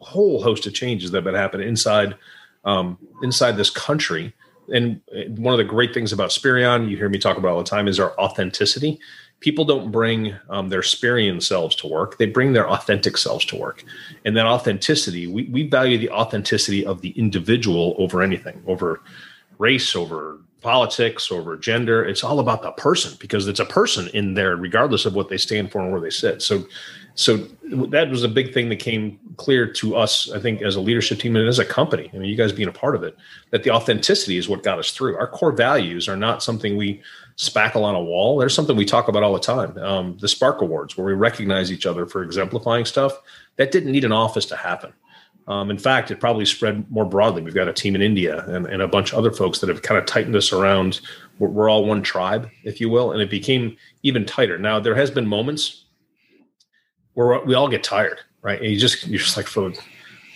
whole 0.00 0.40
host 0.40 0.64
of 0.64 0.74
changes 0.74 1.10
that 1.10 1.18
have 1.18 1.24
been 1.24 1.34
happening 1.34 1.68
inside 1.68 2.16
um, 2.64 2.98
inside 3.22 3.56
this 3.56 3.70
country. 3.70 4.34
And 4.72 5.00
one 5.38 5.54
of 5.54 5.58
the 5.58 5.64
great 5.64 5.94
things 5.94 6.12
about 6.12 6.30
Spirion, 6.30 6.88
you 6.88 6.96
hear 6.96 7.08
me 7.08 7.18
talk 7.18 7.38
about 7.38 7.52
all 7.52 7.58
the 7.58 7.64
time, 7.64 7.88
is 7.88 7.98
our 7.98 8.18
authenticity. 8.20 9.00
People 9.40 9.64
don't 9.64 9.92
bring 9.92 10.34
um, 10.50 10.68
their 10.68 10.82
Spirion 10.82 11.40
selves 11.40 11.76
to 11.76 11.86
work; 11.86 12.18
they 12.18 12.26
bring 12.26 12.52
their 12.52 12.68
authentic 12.68 13.16
selves 13.16 13.44
to 13.46 13.56
work. 13.56 13.84
And 14.24 14.36
that 14.36 14.46
authenticity, 14.46 15.26
we, 15.26 15.44
we 15.44 15.68
value 15.68 15.98
the 15.98 16.10
authenticity 16.10 16.84
of 16.84 17.00
the 17.00 17.10
individual 17.10 17.94
over 17.98 18.22
anything, 18.22 18.62
over 18.66 19.00
race, 19.58 19.94
over 19.94 20.38
politics, 20.60 21.30
over 21.30 21.56
gender. 21.56 22.04
It's 22.04 22.24
all 22.24 22.40
about 22.40 22.62
the 22.62 22.72
person 22.72 23.16
because 23.20 23.46
it's 23.46 23.60
a 23.60 23.64
person 23.64 24.08
in 24.08 24.34
there, 24.34 24.56
regardless 24.56 25.06
of 25.06 25.14
what 25.14 25.28
they 25.28 25.36
stand 25.36 25.70
for 25.70 25.80
and 25.80 25.92
where 25.92 26.00
they 26.00 26.10
sit. 26.10 26.42
So, 26.42 26.66
so 27.18 27.36
that 27.64 28.08
was 28.10 28.22
a 28.22 28.28
big 28.28 28.54
thing 28.54 28.68
that 28.68 28.78
came 28.78 29.18
clear 29.38 29.66
to 29.72 29.96
us, 29.96 30.30
I 30.30 30.38
think, 30.38 30.62
as 30.62 30.76
a 30.76 30.80
leadership 30.80 31.18
team 31.18 31.34
and 31.34 31.48
as 31.48 31.58
a 31.58 31.64
company. 31.64 32.08
I 32.14 32.16
mean, 32.16 32.30
you 32.30 32.36
guys 32.36 32.52
being 32.52 32.68
a 32.68 32.72
part 32.72 32.94
of 32.94 33.02
it, 33.02 33.16
that 33.50 33.64
the 33.64 33.70
authenticity 33.70 34.36
is 34.36 34.48
what 34.48 34.62
got 34.62 34.78
us 34.78 34.92
through. 34.92 35.16
Our 35.16 35.26
core 35.26 35.50
values 35.50 36.08
are 36.08 36.16
not 36.16 36.44
something 36.44 36.76
we 36.76 37.02
spackle 37.36 37.82
on 37.82 37.96
a 37.96 38.00
wall. 38.00 38.38
There's 38.38 38.54
something 38.54 38.76
we 38.76 38.84
talk 38.84 39.08
about 39.08 39.24
all 39.24 39.32
the 39.32 39.40
time. 39.40 39.76
Um, 39.78 40.16
the 40.20 40.28
Spark 40.28 40.62
Awards, 40.62 40.96
where 40.96 41.08
we 41.08 41.12
recognize 41.12 41.72
each 41.72 41.86
other 41.86 42.06
for 42.06 42.22
exemplifying 42.22 42.84
stuff, 42.84 43.20
that 43.56 43.72
didn't 43.72 43.90
need 43.90 44.04
an 44.04 44.12
office 44.12 44.46
to 44.46 44.56
happen. 44.56 44.92
Um, 45.48 45.72
in 45.72 45.78
fact, 45.78 46.12
it 46.12 46.20
probably 46.20 46.44
spread 46.44 46.88
more 46.88 47.04
broadly. 47.04 47.42
We've 47.42 47.52
got 47.52 47.66
a 47.66 47.72
team 47.72 47.96
in 47.96 48.02
India 48.02 48.44
and, 48.46 48.64
and 48.66 48.80
a 48.80 48.86
bunch 48.86 49.12
of 49.12 49.18
other 49.18 49.32
folks 49.32 49.58
that 49.58 49.68
have 49.68 49.82
kind 49.82 49.98
of 49.98 50.06
tightened 50.06 50.36
us 50.36 50.52
around. 50.52 51.00
We're, 51.40 51.48
we're, 51.48 51.68
all 51.68 51.84
one 51.84 52.02
tribe, 52.02 52.48
if 52.62 52.80
you 52.80 52.88
will, 52.88 53.10
and 53.10 53.20
it 53.20 53.28
became 53.28 53.76
even 54.04 54.24
tighter. 54.24 54.56
Now, 54.56 54.78
there 54.78 54.94
has 54.94 55.10
been 55.10 55.26
moments 55.26 55.86
where 57.18 57.40
we 57.40 57.54
all 57.54 57.66
get 57.66 57.82
tired, 57.82 58.20
right? 58.42 58.60
And 58.60 58.70
you 58.70 58.78
just 58.78 59.08
you're 59.08 59.18
just 59.18 59.36
like, 59.36 59.48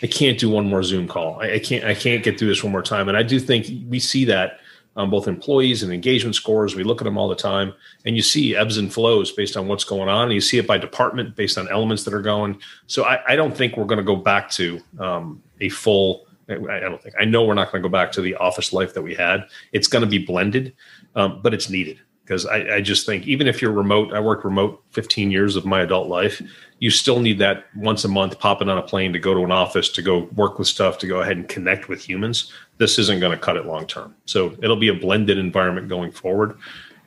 I 0.02 0.06
can't 0.08 0.36
do 0.36 0.50
one 0.50 0.66
more 0.66 0.82
Zoom 0.82 1.06
call. 1.06 1.40
I, 1.40 1.52
I 1.52 1.58
can't 1.60 1.84
I 1.84 1.94
can't 1.94 2.24
get 2.24 2.40
through 2.40 2.48
this 2.48 2.64
one 2.64 2.72
more 2.72 2.82
time. 2.82 3.08
And 3.08 3.16
I 3.16 3.22
do 3.22 3.38
think 3.38 3.68
we 3.88 4.00
see 4.00 4.24
that 4.24 4.58
on 4.96 5.08
both 5.08 5.28
employees 5.28 5.84
and 5.84 5.92
engagement 5.92 6.34
scores. 6.34 6.74
We 6.74 6.82
look 6.82 7.00
at 7.00 7.04
them 7.04 7.16
all 7.16 7.28
the 7.28 7.36
time, 7.36 7.72
and 8.04 8.16
you 8.16 8.22
see 8.22 8.56
ebbs 8.56 8.78
and 8.78 8.92
flows 8.92 9.30
based 9.30 9.56
on 9.56 9.68
what's 9.68 9.84
going 9.84 10.08
on. 10.08 10.24
And 10.24 10.32
you 10.32 10.40
see 10.40 10.58
it 10.58 10.66
by 10.66 10.76
department 10.76 11.36
based 11.36 11.56
on 11.56 11.68
elements 11.68 12.02
that 12.02 12.14
are 12.14 12.20
going. 12.20 12.58
So 12.88 13.04
I, 13.04 13.32
I 13.32 13.36
don't 13.36 13.56
think 13.56 13.76
we're 13.76 13.84
going 13.84 13.98
to 13.98 14.04
go 14.04 14.16
back 14.16 14.50
to 14.50 14.80
um, 14.98 15.40
a 15.60 15.68
full. 15.68 16.26
I 16.48 16.80
don't 16.80 17.00
think. 17.00 17.14
I 17.16 17.24
know 17.24 17.44
we're 17.44 17.54
not 17.54 17.70
going 17.70 17.80
to 17.80 17.88
go 17.88 17.92
back 17.92 18.10
to 18.12 18.20
the 18.20 18.34
office 18.34 18.72
life 18.72 18.92
that 18.94 19.02
we 19.02 19.14
had. 19.14 19.46
It's 19.70 19.86
going 19.86 20.02
to 20.02 20.10
be 20.10 20.18
blended, 20.18 20.74
um, 21.14 21.42
but 21.42 21.54
it's 21.54 21.70
needed 21.70 22.00
because 22.22 22.46
I, 22.46 22.76
I, 22.76 22.80
just 22.80 23.04
think 23.04 23.26
even 23.26 23.48
if 23.48 23.60
you're 23.60 23.72
remote, 23.72 24.12
I 24.12 24.20
worked 24.20 24.44
remote 24.44 24.82
15 24.90 25.30
years 25.30 25.56
of 25.56 25.64
my 25.64 25.82
adult 25.82 26.08
life. 26.08 26.40
You 26.78 26.90
still 26.90 27.20
need 27.20 27.38
that 27.40 27.64
once 27.76 28.04
a 28.04 28.08
month 28.08 28.38
popping 28.38 28.68
on 28.68 28.78
a 28.78 28.82
plane 28.82 29.12
to 29.12 29.18
go 29.18 29.34
to 29.34 29.42
an 29.42 29.50
office 29.50 29.88
to 29.90 30.02
go 30.02 30.28
work 30.36 30.58
with 30.58 30.68
stuff 30.68 30.98
to 30.98 31.06
go 31.06 31.20
ahead 31.20 31.36
and 31.36 31.48
connect 31.48 31.88
with 31.88 32.00
humans 32.00 32.52
this 32.82 32.98
isn't 32.98 33.20
going 33.20 33.30
to 33.30 33.38
cut 33.38 33.56
it 33.56 33.64
long 33.64 33.86
term. 33.86 34.14
So 34.24 34.56
it'll 34.60 34.76
be 34.76 34.88
a 34.88 34.94
blended 34.94 35.38
environment 35.38 35.88
going 35.88 36.10
forward. 36.10 36.58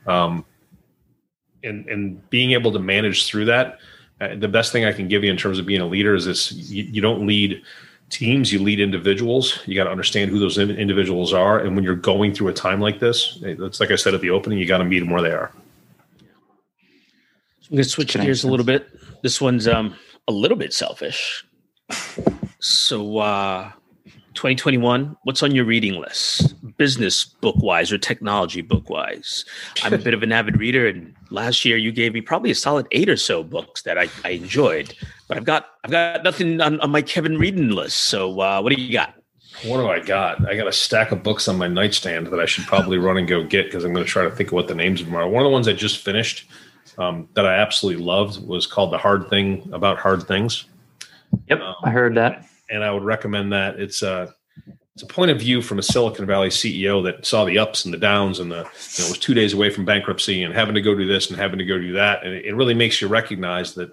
Um, 0.08 0.46
and, 1.64 1.88
and 1.90 2.30
being 2.30 2.52
able 2.52 2.72
to 2.72 2.80
manage 2.80 3.28
through 3.28 3.46
that, 3.46 3.80
uh, 4.22 4.36
the 4.36 4.48
best 4.48 4.72
thing 4.72 4.86
I 4.86 4.94
can 4.94 5.10
give 5.10 5.26
you 5.26 5.32
in 5.32 5.36
terms 5.36 5.60
of 5.60 5.66
being 5.66 5.82
a 5.82 5.86
leader 5.86 6.16
is 6.16 6.26
this 6.26 6.52
you, 6.54 6.84
you 6.84 7.02
don't 7.02 7.28
lead 7.28 7.62
teams, 8.10 8.52
you 8.52 8.60
lead 8.60 8.80
individuals. 8.80 9.60
You 9.66 9.76
got 9.76 9.86
to 9.86 9.92
understand 9.92 10.32
who 10.32 10.40
those 10.40 10.58
individuals 10.58 11.34
are. 11.34 11.60
And 11.60 11.76
when 11.76 11.84
you're 11.84 11.96
going 11.96 12.34
through 12.34 12.50
a 12.50 12.54
time 12.54 12.80
like 12.80 13.00
this, 13.00 13.40
it's 13.42 13.80
like 13.80 13.92
I 13.92 13.96
said 13.96 14.14
at 14.14 14.22
the 14.22 14.30
opening, 14.30 14.60
you 14.60 14.68
got 14.68 14.78
to 14.80 14.86
meet 14.86 15.00
them 15.00 15.10
where 15.10 15.22
they 15.22 15.32
are. 15.32 15.52
So 17.62 17.70
I'm 17.70 17.78
going 17.78 17.84
to 17.84 17.90
switch 17.90 18.14
gears 18.14 18.44
a 18.44 18.48
little 18.48 18.66
bit. 18.66 18.88
This 19.24 19.42
one's 19.42 19.68
um, 19.68 19.96
a 20.28 20.32
little 20.32 20.58
bit 20.58 20.74
selfish. 20.74 21.46
So, 22.60 23.18
uh, 23.18 23.72
2021, 24.36 25.18
what's 25.24 25.44
on 25.44 25.54
your 25.54 25.66
reading 25.66 26.00
list? 26.00 26.56
Business 26.78 27.24
book 27.26 27.56
wise 27.60 27.92
or 27.92 27.98
technology 27.98 28.62
book 28.62 28.90
wise? 28.90 29.46
I'm 29.84 29.94
a 29.94 29.98
bit 29.98 30.14
of 30.14 30.24
an 30.24 30.32
avid 30.32 30.58
reader, 30.58 30.88
and 30.88 31.14
last 31.30 31.66
year 31.66 31.78
you 31.78 31.92
gave 31.92 32.14
me 32.14 32.22
probably 32.22 32.52
a 32.52 32.56
solid 32.56 32.88
eight 32.92 33.10
or 33.10 33.18
so 33.18 33.44
books 33.44 33.82
that 33.84 33.98
I, 33.98 34.10
I 34.24 34.32
enjoyed. 34.32 34.94
But 35.28 35.38
I've 35.38 35.46
got 35.46 35.68
I've 35.84 35.92
got 35.92 36.24
nothing 36.24 36.62
on, 36.62 36.80
on 36.82 36.92
my 36.92 37.02
Kevin 37.02 37.38
reading 37.38 37.70
list. 37.70 37.98
So 38.04 38.40
uh, 38.40 38.62
what 38.62 38.76
do 38.76 38.82
you 38.82 38.92
got? 38.92 39.16
What 39.64 39.78
do 39.78 39.88
I 39.88 40.00
got? 40.00 40.48
I 40.48 40.56
got 40.56 40.68
a 40.68 40.74
stack 40.74 41.12
of 41.12 41.24
books 41.24 41.48
on 41.48 41.58
my 41.58 41.68
nightstand 41.68 42.28
that 42.28 42.40
I 42.40 42.46
should 42.46 42.66
probably 42.66 42.98
run 42.98 43.18
and 43.18 43.28
go 43.28 43.44
get 43.44 43.66
because 43.66 43.86
I'm 43.86 43.94
going 43.94 44.06
to 44.06 44.12
try 44.12 44.24
to 44.24 44.32
think 44.32 44.50
of 44.50 44.54
what 44.54 44.68
the 44.68 44.76
names 44.76 45.00
of 45.00 45.08
them 45.08 45.16
are. 45.16 45.28
One 45.28 45.42
of 45.44 45.46
the 45.46 45.54
ones 45.54 45.68
I 45.68 45.74
just 45.74 46.04
finished 46.04 46.50
um, 46.98 47.30
that 47.36 47.46
I 47.46 47.56
absolutely 47.56 48.04
loved 48.04 48.46
was 48.46 48.68
called 48.68 48.92
"The 48.92 48.98
Hard 48.98 49.30
Thing 49.30 49.70
About 49.72 49.98
Hard 49.98 50.24
Things." 50.24 50.66
Yep, 51.48 51.60
um, 51.62 51.76
I 51.84 51.90
heard 51.90 52.16
that 52.16 52.46
and 52.70 52.84
I 52.84 52.92
would 52.92 53.04
recommend 53.04 53.54
that. 53.54 53.80
It's 53.80 54.02
a 54.02 54.34
it's 54.96 55.04
a 55.04 55.08
point 55.08 55.30
of 55.30 55.38
view 55.38 55.62
from 55.62 55.78
a 55.78 55.84
Silicon 55.84 56.26
Valley 56.26 56.48
CEO 56.48 57.04
that 57.04 57.26
saw 57.26 57.44
the 57.44 57.58
ups 57.58 57.84
and 57.84 57.94
the 57.94 57.98
downs, 57.98 58.40
and 58.40 58.50
the 58.50 58.60
you 58.60 59.04
know 59.04 59.10
was 59.10 59.20
two 59.20 59.34
days 59.34 59.54
away 59.54 59.70
from 59.70 59.84
bankruptcy 59.84 60.42
and 60.42 60.54
having 60.54 60.74
to 60.74 60.82
go 60.82 60.96
do 60.96 61.06
this 61.06 61.30
and 61.30 61.38
having 61.38 61.60
to 61.60 61.66
go 61.66 61.78
do 61.78 61.92
that, 61.94 62.24
and 62.24 62.34
it, 62.34 62.56
really 62.56 62.74
makes 62.74 63.02
you 63.02 63.10
recognize 63.10 63.74
that 63.74 63.92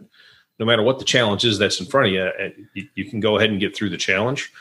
no 0.61 0.66
matter 0.66 0.82
what 0.82 1.00
the 1.00 1.05
challenge 1.05 1.44
is 1.44 1.59
that's 1.59 1.80
in 1.80 1.86
front 1.86 2.07
of 2.07 2.12
you, 2.12 2.30
eh, 2.38 2.50
you, 2.74 2.88
you 2.94 3.05
can 3.05 3.18
go 3.18 3.36
ahead 3.36 3.50
and 3.50 3.59
get 3.59 3.74
through 3.74 3.90
the 3.90 3.96
challenge. 3.96 4.53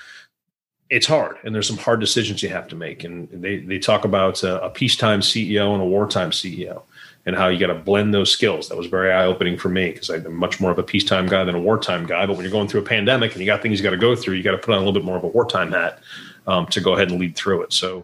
It's 0.89 1.05
hard, 1.05 1.37
and 1.43 1.53
there's 1.53 1.67
some 1.67 1.77
hard 1.77 1.99
decisions 1.99 2.41
you 2.41 2.49
have 2.49 2.67
to 2.69 2.75
make, 2.75 3.03
and 3.03 3.29
they 3.31 3.57
they 3.59 3.77
talk 3.77 4.03
about 4.03 4.41
a, 4.41 4.63
a 4.63 4.69
peacetime 4.71 5.21
CEO 5.21 5.73
and 5.73 5.81
a 5.81 5.85
wartime 5.85 6.31
CEO 6.31 6.81
and 7.27 7.35
how 7.35 7.49
you 7.49 7.59
got 7.59 7.67
to 7.67 7.75
blend 7.75 8.15
those 8.15 8.31
skills. 8.31 8.67
That 8.67 8.77
was 8.77 8.87
very 8.87 9.11
eye 9.11 9.25
opening 9.25 9.55
for 9.55 9.69
me 9.69 9.91
because 9.91 10.09
I'm 10.09 10.33
much 10.33 10.59
more 10.59 10.71
of 10.71 10.79
a 10.79 10.83
peacetime 10.83 11.27
guy 11.27 11.43
than 11.43 11.53
a 11.53 11.61
wartime 11.61 12.07
guy. 12.07 12.25
But 12.25 12.33
when 12.33 12.41
you're 12.43 12.51
going 12.51 12.67
through 12.67 12.81
a 12.81 12.85
pandemic 12.85 13.33
and 13.33 13.41
you 13.41 13.45
got 13.45 13.61
things 13.61 13.77
you 13.77 13.83
got 13.83 13.91
to 13.91 13.97
go 13.97 14.15
through, 14.15 14.33
you 14.33 14.43
got 14.43 14.53
to 14.53 14.57
put 14.57 14.71
on 14.71 14.77
a 14.77 14.79
little 14.79 14.99
bit 14.99 15.05
more 15.05 15.17
of 15.17 15.23
a 15.23 15.27
wartime 15.27 15.71
hat 15.71 15.99
um, 16.47 16.65
to 16.67 16.81
go 16.81 16.93
ahead 16.93 17.11
and 17.11 17.19
lead 17.19 17.35
through 17.35 17.63
it. 17.63 17.73
So, 17.73 18.03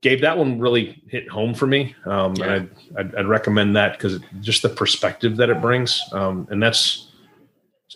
Gabe, 0.00 0.20
that 0.20 0.36
one 0.36 0.58
really 0.58 1.02
hit 1.08 1.28
home 1.28 1.54
for 1.54 1.66
me, 1.66 1.94
um, 2.04 2.34
yeah. 2.34 2.44
and 2.44 2.70
I'd, 2.96 2.98
I'd, 2.98 3.14
I'd, 3.16 3.26
recommend 3.26 3.74
that 3.76 3.92
because 3.92 4.20
just 4.40 4.62
the 4.62 4.68
perspective 4.68 5.36
that 5.36 5.48
it 5.48 5.60
brings, 5.60 6.02
um, 6.12 6.46
and 6.50 6.62
that's 6.62 7.10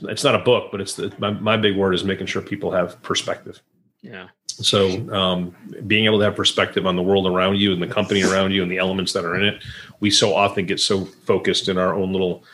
it's 0.03 0.25
not 0.25 0.35
a 0.35 0.39
book, 0.39 0.71
but 0.71 0.81
it's 0.81 0.95
the, 0.95 1.13
my, 1.19 1.31
my 1.31 1.57
big 1.57 1.77
word 1.77 1.95
is 1.95 2.05
making 2.05 2.27
sure 2.27 2.41
people 2.41 2.71
have 2.71 3.01
perspective. 3.03 3.61
Yeah. 4.01 4.29
So, 4.47 5.13
um, 5.13 5.55
being 5.87 6.07
able 6.07 6.19
to 6.19 6.25
have 6.25 6.35
perspective 6.35 6.87
on 6.87 6.97
the 6.97 7.03
world 7.03 7.27
around 7.27 7.57
you 7.57 7.73
and 7.73 7.83
the 7.83 7.87
company 7.87 8.25
around 8.25 8.53
you 8.53 8.63
and 8.63 8.71
the 8.71 8.79
elements 8.79 9.13
that 9.13 9.25
are 9.25 9.37
in 9.37 9.45
it, 9.45 9.63
we 10.01 10.11
so 10.11 10.35
often 10.35 10.67
get 10.67 10.81
so 10.81 11.05
focused 11.05 11.69
in 11.69 11.79
our 11.79 11.95
own 11.95 12.13
little 12.13 12.45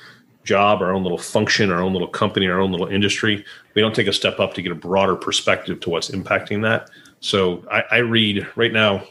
job, 0.45 0.83
our 0.83 0.93
own 0.93 1.03
little 1.03 1.19
function, 1.19 1.71
our 1.71 1.81
own 1.81 1.93
little 1.93 2.09
company, 2.09 2.47
our 2.47 2.61
own 2.61 2.71
little 2.71 2.89
industry. 2.89 3.45
We 3.75 3.81
don't 3.81 3.95
take 3.95 4.07
a 4.07 4.13
step 4.13 4.39
up 4.39 4.55
to 4.55 4.63
get 4.63 4.73
a 4.73 4.77
broader 4.77 5.17
perspective 5.17 5.81
to 5.81 5.91
what's 5.91 6.11
impacting 6.11 6.63
that. 6.63 6.91
So, 7.25 7.65
I, 7.71 7.85
I 7.91 7.99
read 7.99 8.47
right 8.57 8.73
now. 8.73 9.05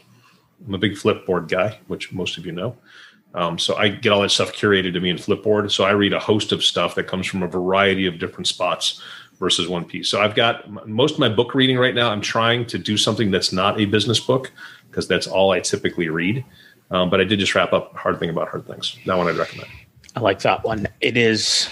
I'm 0.66 0.74
a 0.74 0.78
big 0.78 0.92
Flipboard 0.92 1.48
guy, 1.48 1.78
which 1.88 2.12
most 2.12 2.38
of 2.38 2.46
you 2.46 2.52
know. 2.52 2.76
Um, 3.34 3.58
so 3.58 3.74
I 3.76 3.88
get 3.88 4.12
all 4.12 4.22
that 4.22 4.30
stuff 4.30 4.52
curated 4.52 4.92
to 4.92 5.00
me 5.00 5.10
in 5.10 5.16
Flipboard. 5.16 5.70
So 5.70 5.84
I 5.84 5.90
read 5.90 6.12
a 6.12 6.20
host 6.20 6.52
of 6.52 6.62
stuff 6.64 6.94
that 6.94 7.08
comes 7.08 7.26
from 7.26 7.42
a 7.42 7.48
variety 7.48 8.06
of 8.06 8.18
different 8.18 8.46
spots 8.46 9.02
versus 9.40 9.68
one 9.68 9.84
piece. 9.84 10.08
So 10.08 10.20
I've 10.20 10.36
got 10.36 10.86
most 10.86 11.14
of 11.14 11.18
my 11.18 11.28
book 11.28 11.54
reading 11.54 11.76
right 11.76 11.94
now. 11.94 12.10
I'm 12.10 12.20
trying 12.20 12.64
to 12.66 12.78
do 12.78 12.96
something 12.96 13.30
that's 13.30 13.52
not 13.52 13.80
a 13.80 13.84
business 13.84 14.20
book 14.20 14.52
because 14.88 15.08
that's 15.08 15.26
all 15.26 15.50
I 15.50 15.60
typically 15.60 16.08
read. 16.08 16.44
Um, 16.90 17.10
but 17.10 17.20
I 17.20 17.24
did 17.24 17.40
just 17.40 17.54
wrap 17.54 17.72
up 17.72 17.96
Hard 17.96 18.20
Thing 18.20 18.30
About 18.30 18.48
Hard 18.48 18.66
Things. 18.66 18.96
That 19.06 19.18
one 19.18 19.26
I'd 19.26 19.36
recommend. 19.36 19.68
I 20.14 20.20
like 20.20 20.38
that 20.42 20.62
one. 20.64 20.86
It 21.00 21.16
is. 21.16 21.68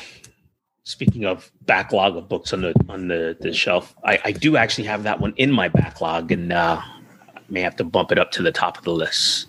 Speaking 0.84 1.24
of 1.24 1.50
backlog 1.62 2.16
of 2.16 2.28
books 2.28 2.52
on 2.52 2.62
the 2.62 2.74
on 2.88 3.08
the, 3.08 3.36
the 3.40 3.52
shelf, 3.52 3.94
I, 4.04 4.18
I 4.24 4.32
do 4.32 4.56
actually 4.56 4.84
have 4.84 5.04
that 5.04 5.20
one 5.20 5.32
in 5.36 5.52
my 5.52 5.68
backlog, 5.68 6.32
and 6.32 6.52
uh, 6.52 6.80
may 7.48 7.60
have 7.60 7.76
to 7.76 7.84
bump 7.84 8.10
it 8.10 8.18
up 8.18 8.32
to 8.32 8.42
the 8.42 8.52
top 8.52 8.78
of 8.78 8.84
the 8.84 8.92
list 8.92 9.46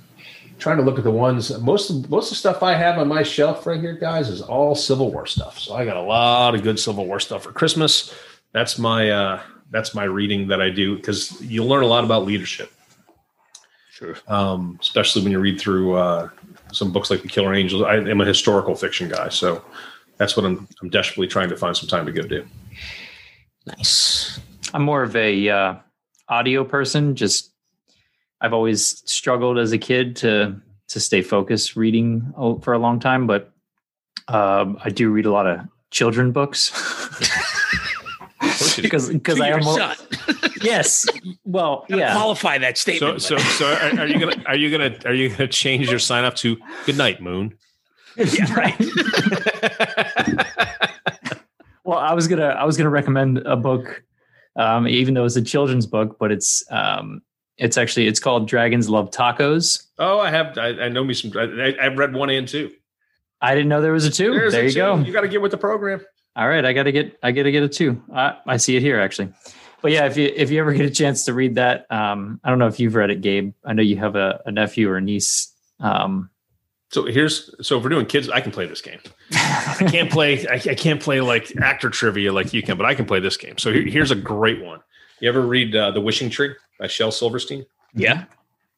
trying 0.64 0.78
to 0.78 0.84
look 0.84 0.98
at 0.98 1.04
the 1.04 1.12
ones 1.12 1.58
most 1.60 1.90
of, 1.90 2.10
most 2.10 2.28
of 2.28 2.30
the 2.32 2.36
stuff 2.36 2.64
I 2.64 2.74
have 2.74 2.98
on 2.98 3.10
my 3.10 3.22
shelf 3.22 3.68
right 3.68 3.80
here, 3.80 3.94
guys, 3.94 4.30
is 4.30 4.42
all 4.42 4.76
Civil 4.76 5.12
War 5.12 5.26
stuff. 5.26 5.60
So 5.60 5.76
I 5.76 5.84
got 5.84 5.98
a 5.98 6.02
lot 6.02 6.56
of 6.56 6.64
good 6.64 6.80
Civil 6.80 7.06
War 7.06 7.20
stuff 7.20 7.44
for 7.44 7.52
Christmas. 7.52 8.14
That's 8.54 8.80
my 8.80 9.10
uh, 9.10 9.42
that's 9.72 9.94
my 9.94 10.06
reading 10.06 10.48
that 10.48 10.62
I 10.62 10.70
do 10.70 10.96
because 10.96 11.42
you'll 11.42 11.68
learn 11.68 11.84
a 11.84 11.88
lot 11.88 12.06
about 12.06 12.26
leadership. 12.26 12.72
Sure. 13.92 14.16
Um, 14.28 14.78
especially 14.82 15.22
when 15.24 15.32
you 15.32 15.40
read 15.40 15.60
through 15.60 15.96
uh, 15.96 16.30
some 16.72 16.92
books 16.94 17.10
like 17.10 17.22
The 17.22 17.28
Killer 17.28 17.54
Angels. 17.54 17.84
I 17.84 17.96
am 17.96 18.22
a 18.22 18.26
historical 18.26 18.76
fiction 18.76 19.10
guy, 19.10 19.30
so 19.30 19.64
that's 20.24 20.38
what 20.38 20.46
I'm 20.46 20.66
I'm 20.82 20.90
desperately 20.90 21.28
trying 21.28 21.50
to 21.50 21.58
find 21.58 21.76
some 21.76 21.90
time 21.90 22.06
to 22.06 22.12
go 22.14 22.22
do. 22.22 22.46
Nice. 23.66 24.40
I'm 24.74 24.84
more 24.84 25.04
of 25.04 25.18
a 25.18 25.50
uh, 25.50 25.76
audio 26.30 26.64
person, 26.64 27.16
just 27.16 27.52
I've 28.40 28.54
always 28.54 29.04
struggled 29.10 29.58
as 29.58 29.74
a 29.74 29.78
kid 29.78 30.16
to 30.18 30.56
to 30.88 31.00
stay 31.02 31.22
focused 31.22 31.76
reading 31.76 32.34
for 32.62 32.72
a 32.72 32.78
long 32.78 33.02
time, 33.02 33.28
but 33.28 33.52
um, 34.30 34.78
I 34.82 34.90
do 34.90 35.10
read 35.10 35.26
a 35.26 35.32
lot 35.32 35.46
of 35.46 35.60
children 35.92 36.32
books. 36.32 36.72
because 38.78 39.10
because 39.14 39.42
I 39.42 39.50
am 39.50 39.64
more, 39.66 39.78
yes. 40.62 41.06
Well, 41.44 41.86
yeah. 41.90 42.14
Qualify 42.14 42.60
that 42.60 42.78
statement. 42.78 43.22
So 43.22 43.38
so 43.38 43.44
so 43.44 43.66
are, 43.66 44.00
are, 44.00 44.08
you 44.08 44.20
gonna 44.20 44.42
are 44.46 44.56
you 44.56 44.72
gonna 44.72 44.98
are 45.04 45.14
you 45.14 45.30
gonna 45.30 45.50
change 45.50 45.90
your 45.90 46.00
sign 46.00 46.24
up 46.24 46.36
to 46.38 46.56
good 46.86 46.98
night, 46.98 47.22
Moon? 47.22 47.58
Yeah, 48.18 48.54
right. 48.54 48.80
well, 51.84 51.98
I 51.98 52.14
was 52.14 52.28
gonna 52.28 52.48
I 52.48 52.64
was 52.64 52.78
gonna 52.78 52.90
recommend 52.90 53.40
a 53.40 53.56
book, 53.56 54.04
um, 54.56 54.88
even 54.88 55.16
though 55.16 55.26
it's 55.26 55.36
a 55.36 55.42
children's 55.42 55.88
book, 55.88 56.18
but 56.20 56.32
it's 56.32 56.64
um, 56.70 57.24
it's 57.58 57.78
actually 57.78 58.08
it's 58.08 58.20
called 58.20 58.48
Dragons 58.48 58.88
Love 58.90 59.10
Tacos. 59.10 59.88
Oh, 59.98 60.20
I 60.20 60.30
have 60.30 60.58
I, 60.58 60.70
I 60.70 60.90
know 60.90 61.04
me 61.04 61.14
some. 61.14 61.32
I, 61.36 61.76
have 61.82 61.98
read 61.98 62.14
one 62.14 62.30
and 62.30 62.48
two. 62.48 62.72
I 63.42 63.56
didn't 63.56 63.70
know 63.70 63.82
there 63.82 63.94
was 63.94 64.06
a 64.06 64.12
two. 64.12 64.32
There's 64.32 64.54
there 64.54 64.62
a 64.62 64.66
you 64.66 64.72
two. 64.72 64.80
go. 64.80 64.98
You 64.98 65.12
got 65.12 65.22
to 65.22 65.28
get 65.28 65.42
with 65.42 65.52
the 65.52 65.58
program. 65.58 66.06
All 66.36 66.48
right, 66.48 66.66
I 66.66 66.74
got 66.74 66.84
to 66.84 66.92
get 66.92 67.18
I 67.24 67.32
got 67.32 67.44
to 67.44 67.52
get 67.52 67.64
a 67.64 67.70
two. 67.70 68.02
I, 68.14 68.38
I 68.48 68.58
see 68.58 68.76
it 68.76 68.82
here 68.82 69.00
actually. 69.00 69.34
But 69.82 69.92
yeah, 69.92 70.06
if 70.06 70.18
you 70.18 70.32
if 70.34 70.50
you 70.50 70.60
ever 70.60 70.74
get 70.74 70.86
a 70.86 70.92
chance 70.92 71.26
to 71.26 71.34
read 71.34 71.56
that, 71.56 71.92
um, 71.92 72.40
I 72.44 72.50
don't 72.50 72.60
know 72.60 72.68
if 72.68 72.80
you've 72.80 72.96
read 72.96 73.10
it, 73.10 73.22
Gabe. 73.22 73.54
I 73.66 73.74
know 73.74 73.82
you 73.82 73.98
have 73.98 74.16
a, 74.16 74.42
a 74.46 74.52
nephew 74.52 74.90
or 74.90 74.98
a 74.98 75.02
niece. 75.02 75.54
Um, 75.80 76.30
so 76.94 77.06
here's 77.06 77.50
so 77.66 77.78
if 77.78 77.84
we're 77.84 77.90
doing 77.90 78.06
kids, 78.06 78.30
I 78.30 78.40
can 78.40 78.52
play 78.52 78.68
this 78.68 78.82
game. 78.82 79.00
I 79.32 79.88
can't 79.90 80.12
play 80.12 80.46
I, 80.48 80.56
I, 80.56 80.76
can't 80.76 81.02
play 81.02 81.22
like 81.22 81.56
actor 81.58 81.90
trivia 81.90 82.32
like 82.32 82.54
you 82.54 82.62
can, 82.62 82.78
but 82.78 82.86
I 82.86 82.94
can 82.94 83.06
play 83.06 83.20
this 83.20 83.36
game. 83.36 83.58
So 83.58 83.74
here, 83.74 83.82
here's 83.82 84.12
a 84.12 84.16
great 84.16 84.62
one. 84.62 84.80
You 85.20 85.28
ever 85.30 85.42
read 85.42 85.76
uh, 85.76 85.90
The 85.92 86.02
Wishing 86.02 86.30
Tree 86.30 86.54
by 86.80 86.88
Shel 86.88 87.12
Silverstein? 87.12 87.66
Yeah. 87.96 88.26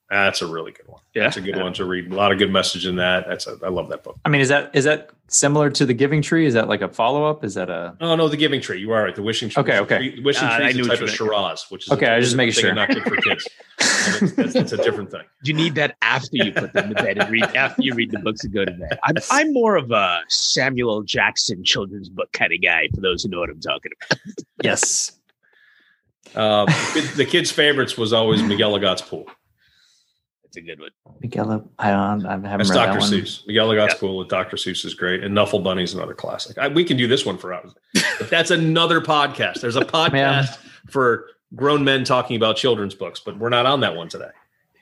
That's 0.10 0.41
a 0.41 0.47
really 0.47 0.72
good 0.72 0.88
one. 0.88 1.01
Yeah, 1.16 1.24
that's 1.24 1.38
a 1.38 1.41
good 1.41 1.56
yeah. 1.56 1.64
one 1.64 1.74
to 1.74 1.86
read. 1.86 2.12
A 2.12 2.16
lot 2.16 2.32
of 2.32 2.38
good 2.38 2.51
message 2.51 2.86
in 2.86 2.97
that. 2.97 3.26
That's 3.28 3.47
a, 3.47 3.58
I 3.64 3.70
love 3.70 3.89
that 3.89 4.03
book. 4.03 4.20
I 4.24 4.30
mean, 4.30 4.41
is 4.41 4.49
that 4.49 4.70
is 4.76 4.84
that 4.84 5.10
similar 5.30 5.72
to 5.72 5.86
the 5.86 5.95
Giving 5.95 6.22
Tree? 6.22 6.45
Is 6.45 6.53
that 6.53 6.68
like 6.68 6.82
a 6.82 6.89
follow 6.89 7.26
up? 7.26 7.43
Is 7.43 7.56
that 7.56 7.72
a? 7.72 7.97
Oh 7.99 8.16
no, 8.16 8.28
the 8.28 8.38
Giving 8.38 8.62
Tree. 8.62 8.80
You 8.80 8.91
are 8.91 9.03
right. 9.03 9.16
The 9.16 9.24
Wishing 9.24 9.49
Tree. 9.49 9.62
Okay, 9.62 9.80
okay. 9.80 10.16
The 10.16 10.22
wishing 10.22 10.47
uh, 10.47 10.58
Tree 10.58 10.68
is 10.68 10.78
a 10.78 10.89
type 10.89 11.01
of 11.01 11.10
Shiraz, 11.10 11.66
which 11.70 11.88
is 11.88 11.91
okay. 11.91 12.08
I 12.08 12.20
just 12.20 12.36
make 12.36 12.53
sure 12.53 12.72
not 12.74 12.89
good 12.89 13.03
for 13.03 13.16
kids. 13.16 13.49
that's, 14.36 14.53
that's, 14.53 14.72
a 14.72 14.78
different 14.78 15.10
thing. 15.10 15.24
You 15.43 15.53
need 15.53 15.74
that 15.76 15.95
after 16.03 16.30
you 16.34 16.51
put 16.51 16.74
them 16.74 16.89
to 16.89 16.95
bed 16.95 17.18
and 17.18 17.30
read 17.30 17.43
after 17.43 17.82
you 17.82 17.95
read 17.95 18.12
the 18.12 18.20
books 18.20 18.43
and 18.43 18.53
go 18.53 18.64
to 18.64 18.72
bed. 18.72 18.99
I'm, 19.03 19.16
I'm 19.32 19.53
more 19.53 19.76
of 19.76 19.89
a 19.89 20.20
Samuel 20.28 21.01
Jackson 21.01 21.64
children's 21.64 22.10
book 22.10 22.32
kind 22.32 22.53
of 22.53 22.62
guy. 22.62 22.89
For 22.93 23.01
those 23.01 23.24
who 23.24 23.30
know 23.30 23.39
what 23.39 23.49
I'm 23.49 23.60
talking 23.60 23.91
about. 24.10 24.20
yes. 24.64 25.14
Uh, 26.36 26.66
the 27.16 27.26
kids' 27.28 27.49
favorites 27.49 27.97
was 27.97 28.14
always 28.14 28.41
McElligot's 28.41 29.01
pool. 29.01 29.28
That's 30.56 30.64
a 30.64 30.68
good 30.70 30.80
one. 30.80 30.91
Miguel, 31.22 31.70
I 31.80 31.91
don't, 31.91 32.26
I 32.26 32.32
haven't 32.32 32.43
That's 32.58 32.70
read 32.70 32.76
Dr. 32.76 32.93
that 32.93 32.99
one. 32.99 33.12
Seuss. 33.12 33.45
McElligot 33.45 33.89
Yep. 33.89 33.99
pool 33.99 34.18
with 34.18 34.30
Dr. 34.30 34.56
Seuss 34.56 34.86
is 34.86 34.93
great, 34.93 35.22
and 35.24 35.36
Knuffle 35.36 35.60
Bunny 35.60 35.84
is 35.84 35.93
another 35.93 36.14
classic. 36.14 36.58
I, 36.58 36.70
we 36.70 36.84
can 36.86 36.95
do 36.97 37.08
this 37.08 37.26
one 37.26 37.38
for 37.38 37.53
hours. 37.53 37.74
That's 38.30 38.51
another 38.51 39.01
podcast. 39.01 39.60
There's 39.60 39.76
a 39.76 39.82
podcast 39.86 40.58
for 40.89 41.28
grown 41.56 41.84
men 41.84 42.06
talking 42.06 42.38
about 42.38 42.56
children's 42.56 42.95
books, 42.95 43.20
but 43.20 43.38
we're 43.38 43.49
not 43.49 43.66
on 43.66 43.82
that 43.82 43.95
one 43.95 44.08
today. 44.08 44.30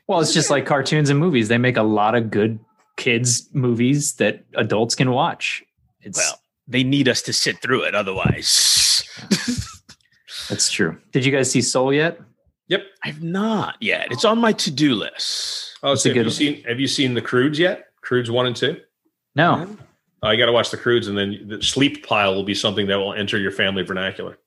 Well, 0.06 0.20
it's 0.20 0.32
just 0.34 0.50
like 0.50 0.64
cartoons 0.66 1.10
and 1.10 1.18
movies. 1.18 1.48
They 1.48 1.58
make 1.58 1.76
a 1.76 1.82
lot 1.82 2.14
of 2.14 2.30
good 2.30 2.58
kids 2.96 3.48
movies 3.52 4.12
that 4.14 4.44
adults 4.54 4.94
can 4.94 5.10
watch. 5.10 5.64
It's 6.02 6.18
Well, 6.18 6.40
they 6.68 6.84
need 6.84 7.08
us 7.08 7.20
to 7.22 7.32
sit 7.32 7.60
through 7.60 7.82
it. 7.84 7.94
Otherwise, 7.96 9.08
that's 10.48 10.70
true. 10.70 10.98
Did 11.12 11.24
you 11.24 11.32
guys 11.32 11.50
see 11.50 11.62
Soul 11.62 11.92
yet? 11.92 12.20
Yep. 12.68 12.82
I've 13.02 13.22
not 13.22 13.76
yet. 13.80 14.08
It's 14.10 14.24
on 14.24 14.38
my 14.38 14.52
to-do 14.52 14.94
list. 14.94 15.63
Oh, 15.84 15.92
It's 15.92 16.02
so 16.02 16.10
a 16.10 16.12
have 16.12 16.16
you 16.16 16.24
good- 16.24 16.32
seen 16.32 16.62
have 16.64 16.80
you 16.80 16.88
seen 16.88 17.14
the 17.14 17.20
Croods 17.22 17.58
yet? 17.58 17.88
Croods 18.00 18.30
one 18.30 18.46
and 18.46 18.56
two. 18.56 18.80
No. 19.36 19.68
Oh, 20.22 20.30
you 20.30 20.38
got 20.38 20.46
to 20.46 20.52
watch 20.52 20.70
the 20.70 20.76
Croods, 20.78 21.06
and 21.06 21.16
then 21.18 21.44
the 21.46 21.62
sleep 21.62 22.06
pile 22.06 22.34
will 22.34 22.42
be 22.44 22.54
something 22.54 22.86
that 22.86 22.96
will 22.96 23.12
enter 23.14 23.38
your 23.38 23.52
family 23.52 23.82
vernacular. 23.82 24.38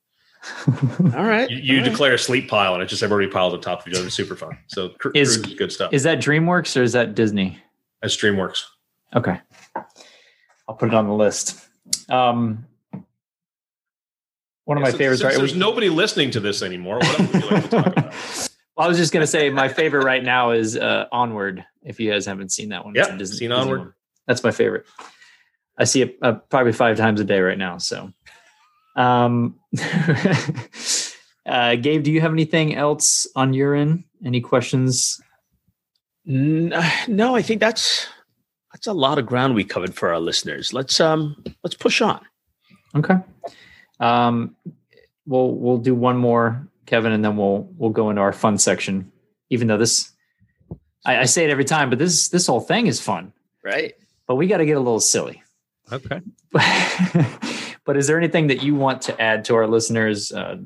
All 1.14 1.24
right. 1.24 1.48
You, 1.48 1.56
you 1.58 1.76
All 1.78 1.82
right. 1.84 1.90
declare 1.90 2.14
a 2.14 2.18
sleep 2.18 2.48
pile, 2.48 2.74
and 2.74 2.82
it's 2.82 2.90
just 2.90 3.00
have 3.02 3.12
everybody 3.12 3.32
piles 3.32 3.54
on 3.54 3.60
top 3.60 3.82
of 3.82 3.88
each 3.88 3.94
other. 3.96 4.06
It's 4.06 4.14
super 4.16 4.34
fun. 4.34 4.58
So 4.66 4.88
Cru- 4.98 5.12
Is- 5.14 5.36
Croods 5.36 5.52
is 5.52 5.54
good 5.58 5.72
stuff. 5.72 5.92
Is 5.92 6.02
that 6.02 6.18
DreamWorks 6.18 6.78
or 6.78 6.82
is 6.82 6.92
that 6.94 7.14
Disney? 7.14 7.58
That's 8.02 8.16
DreamWorks. 8.16 8.64
Okay. 9.14 9.40
I'll 10.68 10.74
put 10.74 10.88
it 10.88 10.94
on 10.94 11.06
the 11.06 11.14
list. 11.14 11.64
Um, 12.08 12.66
one 14.64 14.76
of 14.78 14.82
my 14.82 14.88
Since- 14.90 14.98
favorites, 14.98 15.22
since 15.22 15.32
right? 15.34 15.38
There's 15.38 15.54
nobody 15.56 15.88
listening 15.90 16.30
to 16.32 16.40
this 16.40 16.62
anymore. 16.62 16.96
What 16.96 17.20
else 17.20 17.32
would 17.32 17.42
you 17.44 17.50
like 17.50 17.62
to 17.64 17.68
talk 17.70 17.86
about? 17.86 18.14
Well, 18.78 18.86
I 18.86 18.88
was 18.88 18.96
just 18.96 19.12
going 19.12 19.24
to 19.24 19.26
say 19.26 19.50
my 19.50 19.66
favorite 19.66 20.04
right 20.04 20.22
now 20.22 20.52
is 20.52 20.76
uh, 20.76 21.06
Onward. 21.10 21.64
If 21.82 21.98
you 21.98 22.12
guys 22.12 22.26
haven't 22.26 22.52
seen 22.52 22.68
that 22.68 22.84
one, 22.84 22.94
yeah, 22.94 23.16
Disney- 23.16 23.38
seen 23.38 23.50
Onward. 23.50 23.92
That's 24.28 24.44
my 24.44 24.52
favorite. 24.52 24.86
I 25.76 25.82
see 25.82 26.02
it 26.02 26.16
uh, 26.22 26.34
probably 26.34 26.72
five 26.72 26.96
times 26.96 27.20
a 27.20 27.24
day 27.24 27.40
right 27.40 27.58
now. 27.58 27.78
So, 27.78 28.12
um, 28.94 29.58
uh, 31.46 31.74
Gabe, 31.74 32.04
do 32.04 32.12
you 32.12 32.20
have 32.20 32.30
anything 32.30 32.76
else 32.76 33.26
on 33.34 33.52
your 33.52 33.74
end? 33.74 34.04
Any 34.24 34.40
questions? 34.40 35.20
No, 36.30 37.34
I 37.34 37.40
think 37.40 37.58
that's 37.58 38.06
that's 38.70 38.86
a 38.86 38.92
lot 38.92 39.18
of 39.18 39.24
ground 39.24 39.54
we 39.54 39.64
covered 39.64 39.94
for 39.94 40.12
our 40.12 40.20
listeners. 40.20 40.74
Let's 40.74 41.00
um 41.00 41.42
let's 41.64 41.74
push 41.74 42.02
on. 42.02 42.20
Okay. 42.94 43.14
Um, 43.98 44.54
we'll 45.26 45.54
we'll 45.54 45.78
do 45.78 45.94
one 45.94 46.18
more, 46.18 46.68
Kevin, 46.88 47.12
and 47.12 47.24
then 47.24 47.36
we'll 47.36 47.68
we'll 47.76 47.90
go 47.90 48.10
into 48.10 48.22
our 48.22 48.32
fun 48.32 48.58
section. 48.58 49.12
Even 49.50 49.68
though 49.68 49.78
this, 49.78 50.10
I, 51.04 51.18
I 51.18 51.24
say 51.24 51.44
it 51.44 51.50
every 51.50 51.64
time, 51.64 51.90
but 51.90 51.98
this 51.98 52.28
this 52.28 52.46
whole 52.46 52.60
thing 52.60 52.86
is 52.86 53.00
fun. 53.00 53.32
Right. 53.62 53.94
But 54.26 54.36
we 54.36 54.46
got 54.46 54.58
to 54.58 54.66
get 54.66 54.76
a 54.76 54.80
little 54.80 55.00
silly. 55.00 55.42
Okay. 55.92 56.20
but 57.84 57.96
is 57.96 58.06
there 58.06 58.18
anything 58.18 58.48
that 58.48 58.62
you 58.62 58.74
want 58.74 59.02
to 59.02 59.20
add 59.20 59.44
to 59.46 59.54
our 59.54 59.66
listeners? 59.66 60.32
Uh, 60.32 60.56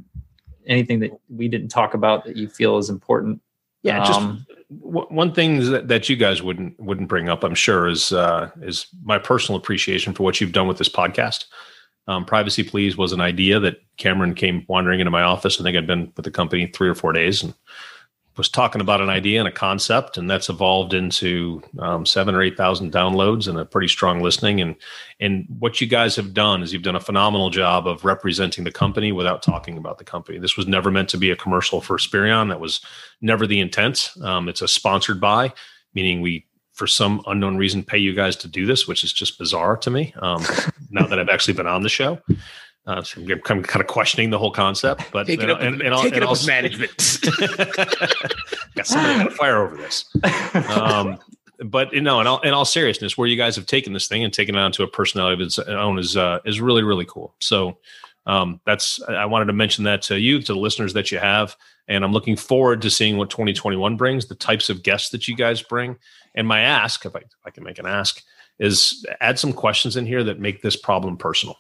anything 0.67 1.01
that 1.01 1.11
we 1.29 1.49
didn't 1.49 1.69
talk 1.69 1.95
about 1.95 2.25
that 2.25 2.37
you 2.37 2.49
feel 2.49 2.79
is 2.79 2.89
important? 2.89 3.41
Yeah, 3.83 3.99
just 4.05 4.21
Um, 4.21 4.47
w- 4.83 5.07
one 5.09 5.33
thing 5.33 5.71
that, 5.71 5.89
that 5.89 6.09
you 6.09 6.17
guys 6.17 6.43
wouldn't 6.43 6.79
wouldn't 6.79 7.09
bring 7.09 7.29
up, 7.29 7.45
I'm 7.45 7.55
sure, 7.55 7.89
is 7.89 8.13
uh, 8.13 8.51
is 8.63 8.87
my 9.03 9.19
personal 9.19 9.59
appreciation 9.59 10.13
for 10.13 10.23
what 10.23 10.41
you've 10.41 10.53
done 10.53 10.69
with 10.69 10.79
this 10.79 10.89
podcast. 10.89 11.47
Um, 12.09 12.25
Privacy 12.25 12.65
Please 12.65 12.97
was 12.97 13.13
an 13.13 13.21
idea 13.21 13.61
that 13.61 13.77
Cameron 13.97 14.35
came 14.35 14.65
wandering 14.69 15.01
into 15.01 15.11
my 15.11 15.23
office. 15.23 15.61
I 15.61 15.63
think 15.63 15.77
I'd 15.77 15.87
been 15.87 16.13
with 16.17 16.25
the 16.25 16.31
company 16.31 16.67
three 16.67 16.89
or 16.89 16.95
four 16.95 17.13
days 17.13 17.43
and 17.43 17.55
was 18.37 18.49
talking 18.49 18.81
about 18.81 19.03
an 19.03 19.11
idea 19.11 19.39
and 19.39 19.49
a 19.49 19.53
concept, 19.53 20.17
and 20.17 20.31
that's 20.31 20.49
evolved 20.49 20.95
into 20.95 21.63
um, 21.79 22.07
seven 22.07 22.35
or 22.35 22.43
eight 22.43 22.57
thousand 22.57 22.91
downloads 22.91 23.47
and 23.47 23.59
a 23.59 23.65
pretty 23.65 23.89
strong 23.89 24.23
listening. 24.23 24.61
And 24.61 24.75
and 25.21 25.47
what 25.59 25.81
you 25.81 25.87
guys 25.87 26.17
have 26.17 26.33
done 26.33 26.63
is 26.63 26.73
you've 26.73 26.83
done 26.83 26.97
a 26.97 27.01
phenomenal 27.01 27.51
job 27.51 27.87
of 27.87 28.05
representing 28.05 28.65
the 28.65 28.73
company 28.73 29.13
without 29.13 29.43
talking 29.43 29.77
about 29.77 29.99
the 29.99 30.05
company. 30.05 30.39
This 30.39 30.57
was 30.57 30.67
never 30.67 30.91
meant 30.91 31.11
to 31.11 31.19
be 31.19 31.31
a 31.31 31.37
commercial 31.37 31.83
for 31.83 31.99
Spirion. 31.99 32.49
That 32.49 32.61
was 32.61 32.81
never 33.21 33.47
the 33.47 33.61
intent. 33.61 34.11
Um, 34.23 34.49
it's 34.49 34.63
a 34.63 34.69
sponsored 34.69 35.21
by, 35.21 35.53
meaning 35.95 36.23
we, 36.23 36.47
for 36.73 36.87
some 36.87 37.23
unknown 37.27 37.57
reason, 37.57 37.83
pay 37.83 37.99
you 37.99 38.15
guys 38.15 38.35
to 38.37 38.49
do 38.49 38.67
this, 38.67 38.89
which 38.89 39.05
is 39.05 39.13
just 39.13 39.39
bizarre 39.39 39.77
to 39.79 39.91
me. 39.91 40.15
Um, 40.21 40.43
now 40.91 41.07
that 41.07 41.19
I've 41.19 41.29
actually 41.29 41.55
been 41.55 41.67
on 41.67 41.83
the 41.83 41.89
show, 41.89 42.19
uh, 42.87 43.03
so 43.03 43.21
I'm, 43.21 43.31
I'm 43.31 43.63
kind 43.63 43.81
of 43.81 43.87
questioning 43.87 44.31
the 44.31 44.39
whole 44.39 44.51
concept. 44.51 45.05
But 45.13 45.27
Take 45.27 45.43
it 45.43 45.51
up, 45.51 45.61
and- 45.61 45.81
and 45.83 45.95
take 46.03 46.15
it 46.17 46.23
and 46.23 46.31
with 46.31 46.47
management. 46.47 46.93
got 48.75 48.87
somebody 48.87 49.21
on 49.21 49.31
fire 49.31 49.63
over 49.65 49.77
this. 49.77 50.05
Um, 50.69 51.19
but 51.65 51.93
you 51.93 52.01
know, 52.01 52.21
in 52.21 52.27
all, 52.27 52.41
in 52.41 52.53
all 52.55 52.65
seriousness, 52.65 53.17
where 53.17 53.29
you 53.29 53.37
guys 53.37 53.55
have 53.57 53.67
taken 53.67 53.93
this 53.93 54.09
thing 54.09 54.25
and 54.25 54.33
taken 54.33 54.55
it 54.55 54.59
on 54.59 54.73
to 54.73 54.83
a 54.83 54.89
personality 54.89 55.35
of 55.43 55.47
its 55.47 55.59
own 55.61 55.99
is 55.99 56.17
uh, 56.17 56.41
is 56.45 56.61
really 56.61 56.83
really 56.83 57.05
cool. 57.07 57.35
So 57.41 57.79
um, 58.27 58.61
that's 58.67 59.01
I 59.09 59.27
wanted 59.27 59.45
to 59.47 59.53
mention 59.53 59.85
that 59.85 60.03
to 60.03 60.19
you, 60.19 60.41
to 60.43 60.53
the 60.55 60.59
listeners 60.59 60.93
that 60.95 61.13
you 61.13 61.19
have, 61.19 61.57
and 61.87 62.05
I'm 62.05 62.13
looking 62.13 62.37
forward 62.37 62.83
to 62.83 62.91
seeing 62.91 63.17
what 63.17 63.31
2021 63.31 63.97
brings, 63.97 64.27
the 64.27 64.35
types 64.35 64.71
of 64.71 64.83
guests 64.83 65.11
that 65.11 65.29
you 65.29 65.37
guys 65.37 65.63
bring, 65.63 65.97
and 66.35 66.47
my 66.47 66.61
ask, 66.61 67.05
if 67.05 67.15
I, 67.15 67.21
if 67.21 67.47
I 67.47 67.51
can 67.51 67.65
make 67.65 67.79
an 67.79 67.87
ask, 67.87 68.23
is 68.59 69.05
add 69.21 69.39
some 69.39 69.53
questions 69.53 69.97
in 69.97 70.07
here 70.07 70.25
that 70.25 70.39
make 70.39 70.63
this 70.63 70.77
problem 70.77 71.17
personal 71.17 71.57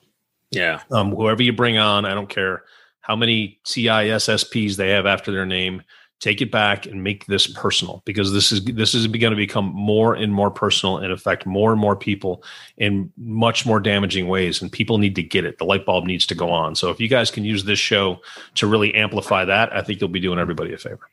yeah. 0.53 0.83
um, 0.91 1.11
whoever 1.11 1.43
you 1.43 1.53
bring 1.53 1.79
on, 1.79 2.05
I 2.05 2.15
don't 2.15 2.29
care 2.29 2.65
how 3.01 3.17
many 3.17 3.59
CISSPs 3.65 4.77
they 4.77 4.91
have 4.91 5.07
after 5.07 5.33
their 5.33 5.47
name. 5.47 5.83
Take 6.21 6.41
it 6.41 6.53
back 6.53 6.87
and 6.87 7.03
make 7.03 7.27
this 7.27 7.49
personal 7.49 8.01
because 8.05 8.33
this 8.33 8.53
is 8.53 8.65
this 8.65 8.95
is 8.95 9.09
going 9.09 9.33
to 9.33 9.37
become 9.37 9.73
more 9.75 10.15
and 10.15 10.33
more 10.33 10.53
personal 10.53 10.99
and 10.99 11.13
affect 11.13 11.47
more 11.47 11.73
and 11.73 11.81
more 11.81 11.97
people 11.97 12.45
in 12.77 13.13
much 13.17 13.67
more 13.67 13.81
damaging 13.81 14.29
ways. 14.29 14.63
And 14.63 14.71
people 14.71 14.99
need 14.99 15.17
to 15.17 15.23
get 15.25 15.45
it. 15.45 15.59
The 15.59 15.65
light 15.65 15.85
bulb 15.85 16.05
needs 16.05 16.25
to 16.29 16.37
go 16.37 16.49
on. 16.51 16.77
So 16.77 16.91
if 16.91 17.01
you 17.01 17.09
guys 17.09 17.33
can 17.33 17.45
use 17.45 17.65
this 17.65 17.81
show 17.81 18.21
to 18.55 18.69
really 18.69 18.95
amplify 18.95 19.45
that, 19.47 19.75
I 19.75 19.83
think 19.83 20.01
you'll 20.01 20.11
be 20.11 20.21
doing 20.21 20.39
everybody 20.39 20.73
a 20.73 20.79
favor. 20.79 21.11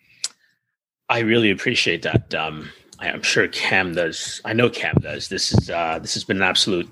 I 1.09 1.19
really 1.19 1.49
appreciate 1.49 2.03
that. 2.03 2.35
Um, 2.35 2.69
I, 2.99 3.07
am 3.07 3.21
sure 3.21 3.47
Cam 3.47 3.93
does. 3.93 4.41
I 4.45 4.53
know 4.53 4.69
Cam 4.69 4.95
does. 5.01 5.29
This 5.29 5.53
is 5.53 5.69
uh, 5.69 5.99
this 5.99 6.13
has 6.13 6.23
been 6.23 6.37
an 6.37 6.43
absolute 6.43 6.89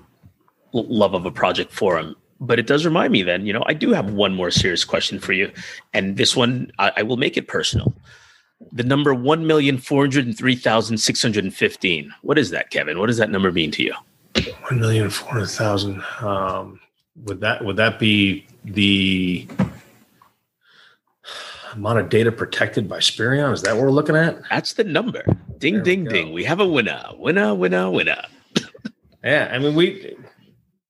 love 0.72 1.14
of 1.14 1.24
a 1.24 1.30
project 1.30 1.72
for 1.72 1.98
him. 1.98 2.14
But 2.40 2.58
it 2.58 2.66
does 2.66 2.84
remind 2.84 3.12
me 3.12 3.22
then, 3.22 3.46
you 3.46 3.52
know, 3.52 3.64
I 3.66 3.74
do 3.74 3.92
have 3.92 4.12
one 4.12 4.32
more 4.34 4.50
serious 4.50 4.84
question 4.84 5.18
for 5.18 5.32
you, 5.32 5.50
and 5.92 6.16
this 6.16 6.36
one 6.36 6.70
I, 6.78 6.92
I 6.98 7.02
will 7.02 7.16
make 7.16 7.36
it 7.36 7.48
personal. 7.48 7.92
The 8.72 8.84
number 8.84 9.14
one 9.14 9.46
million 9.46 9.78
four 9.78 10.02
hundred 10.02 10.36
three 10.36 10.56
thousand 10.56 10.98
six 10.98 11.22
hundred 11.22 11.52
fifteen. 11.52 12.12
What 12.22 12.38
is 12.38 12.50
that, 12.50 12.70
Kevin? 12.70 12.98
What 12.98 13.06
does 13.06 13.18
that 13.18 13.30
number 13.30 13.50
mean 13.50 13.70
to 13.72 13.82
you? 13.82 13.94
One 14.68 14.80
million 14.80 15.10
four 15.10 15.32
hundred 15.32 15.50
thousand. 15.50 16.02
Um, 16.20 16.80
would 17.24 17.40
that 17.40 17.64
would 17.64 17.76
that 17.76 17.98
be 17.98 18.46
the 18.64 19.48
amount 21.78 21.98
of 21.98 22.08
data 22.08 22.30
protected 22.32 22.88
by 22.88 23.00
Spirion? 23.00 23.50
Is 23.52 23.62
that 23.62 23.74
what 23.74 23.84
we're 23.84 23.90
looking 23.90 24.16
at? 24.16 24.40
That's 24.50 24.74
the 24.74 24.84
number. 24.84 25.24
Ding, 25.58 25.74
There 25.74 25.82
ding, 25.82 26.04
go. 26.04 26.10
ding. 26.10 26.32
We 26.32 26.44
have 26.44 26.60
a 26.60 26.66
winner. 26.66 27.02
Winner, 27.16 27.54
winner, 27.54 27.90
winner. 27.90 28.22
Yeah, 29.24 29.50
I 29.52 29.58
mean, 29.58 29.74
we 29.74 30.16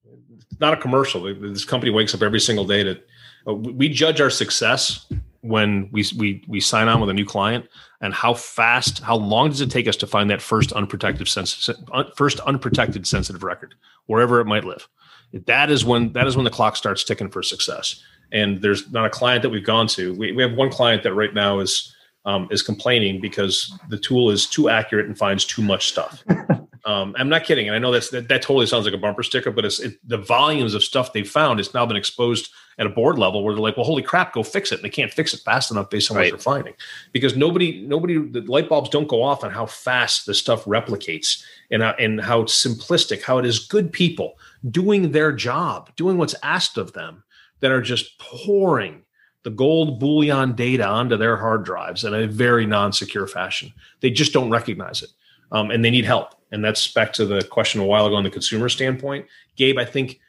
it's 0.05 0.61
not 0.61 0.75
a 0.75 0.77
commercial. 0.77 1.23
This 1.35 1.65
company 1.65 1.91
wakes 1.91 2.15
up 2.15 2.23
every 2.23 2.41
single 2.41 2.65
day 2.67 2.83
to 2.85 3.01
uh, 3.47 3.55
we 3.55 3.89
judge 3.89 4.21
our 4.21 4.31
success 4.31 5.07
when 5.41 5.89
we 5.93 6.05
we 6.19 6.45
we 6.47 6.61
sign 6.61 6.89
on 6.89 7.01
with 7.01 7.09
a 7.09 7.15
new 7.15 7.25
client 7.25 7.67
and 8.01 8.13
how 8.13 8.35
fast, 8.35 9.01
how 9.01 9.17
long 9.17 9.49
does 9.49 9.61
it 9.61 9.71
take 9.71 9.89
us 9.89 9.97
to 9.97 10.07
find 10.07 10.31
that 10.31 10.43
first 10.43 10.73
unprotected 10.73 11.27
sensitive, 11.27 11.83
first 12.17 12.39
unprotected 12.41 13.07
sensitive 13.07 13.43
record 13.43 13.75
wherever 14.07 14.41
it 14.41 14.45
might 14.45 14.65
live. 14.65 14.89
That 15.33 15.71
is 15.71 15.85
when 15.85 16.13
that 16.13 16.27
is 16.27 16.37
when 16.37 16.45
the 16.45 16.51
clock 16.51 16.77
starts 16.77 17.05
ticking 17.05 17.31
for 17.31 17.43
success. 17.43 18.03
And 18.33 18.61
there's 18.61 18.91
not 18.93 19.07
a 19.07 19.11
client 19.11 19.43
that 19.43 19.51
we've 19.51 19.65
gone 19.65 19.87
to. 19.89 20.15
We, 20.15 20.33
we 20.33 20.43
have 20.43 20.53
one 20.53 20.71
client 20.71 21.03
that 21.03 21.15
right 21.15 21.33
now 21.33 21.61
is 21.61 21.95
um, 22.25 22.49
is 22.51 22.63
complaining 22.63 23.21
because 23.21 23.73
the 23.89 23.99
tool 23.99 24.31
is 24.31 24.47
too 24.47 24.69
accurate 24.69 25.07
and 25.07 25.17
finds 25.17 25.45
too 25.45 25.63
much 25.63 25.89
stuff. 25.89 26.23
Um, 26.85 27.15
I'm 27.19 27.29
not 27.29 27.45
kidding, 27.45 27.67
and 27.67 27.77
I 27.77 27.79
know 27.79 27.93
that's 27.93 28.09
that, 28.11 28.29
that 28.29 28.41
totally 28.41 28.65
sounds 28.65 28.87
like 28.87 28.95
a 28.95 28.99
bumper 28.99 29.23
sticker, 29.23 29.51
but 29.51 29.67
it's 29.67 29.79
it, 29.79 29.99
the 30.09 30.17
volumes 30.17 30.73
of 30.73 30.83
stuff 30.83 31.13
they've 31.13 31.29
found. 31.29 31.61
It's 31.61 31.75
now 31.75 31.85
been 31.85 31.99
exposed 31.99 32.51
at 32.79 32.87
a 32.87 32.89
board 32.89 33.19
level 33.19 33.45
where 33.45 33.53
they're 33.53 33.61
like, 33.63 33.77
"Well, 33.77 33.85
holy 33.85 34.03
crap, 34.03 34.33
go 34.33 34.43
fix 34.43 34.73
it!" 34.73 34.77
And 34.77 34.85
they 34.85 34.89
can't 34.89 35.13
fix 35.13 35.35
it 35.35 35.41
fast 35.41 35.71
enough 35.71 35.91
based 35.91 36.11
on 36.11 36.17
Right. 36.17 36.33
what 36.33 36.39
they're 36.39 36.53
finding, 36.55 36.75
because 37.13 37.37
nobody, 37.37 37.83
nobody, 37.87 38.17
the 38.17 38.41
light 38.43 38.71
bulbs 38.71 38.89
don't 38.89 39.07
go 39.07 39.23
off 39.23 39.45
on 39.45 39.51
how 39.51 39.67
fast 39.67 40.25
the 40.25 40.33
stuff 40.33 40.65
replicates 40.65 41.43
and 41.71 41.83
how, 41.83 41.93
and 41.99 42.23
how 42.23 42.45
simplistic, 42.45 43.23
how 43.23 43.37
it 43.37 43.45
is 43.45 43.59
good 43.59 43.93
people 43.93 44.39
doing 44.71 45.13
their 45.13 45.31
job, 45.33 45.95
doing 45.97 46.17
what's 46.17 46.35
asked 46.43 46.79
of 46.79 46.95
them, 46.95 47.23
that 47.61 47.71
are 47.71 47.83
just 47.83 48.19
pouring 48.19 49.03
the 49.45 49.51
gold 49.51 50.01
bullion 50.01 50.55
data 50.55 50.87
onto 50.87 51.17
their 51.17 51.37
hard 51.37 51.65
drives 51.65 52.05
in 52.05 52.15
a 52.15 52.27
very 52.27 52.67
non-secure 52.67 53.27
fashion. 53.27 53.73
They 54.01 54.11
just 54.11 54.33
don't 54.33 54.51
recognize 54.51 55.03
it, 55.03 55.11
um, 55.53 55.71
and 55.71 55.85
they 55.85 55.91
need 55.91 56.05
help. 56.05 56.35
And 56.51 56.65
that's 56.65 56.89
back 56.89 57.13
to 57.15 57.27
the 57.27 57.43
question 57.45 57.81
a 57.81 57.85
while 57.85 58.07
ago 58.07 58.17
on 58.17 58.25
the 58.25 58.31
consumer 58.31 58.69
standpoint. 58.69 59.27
Gabe, 59.57 59.79
I 59.79 59.85
think 59.85 60.21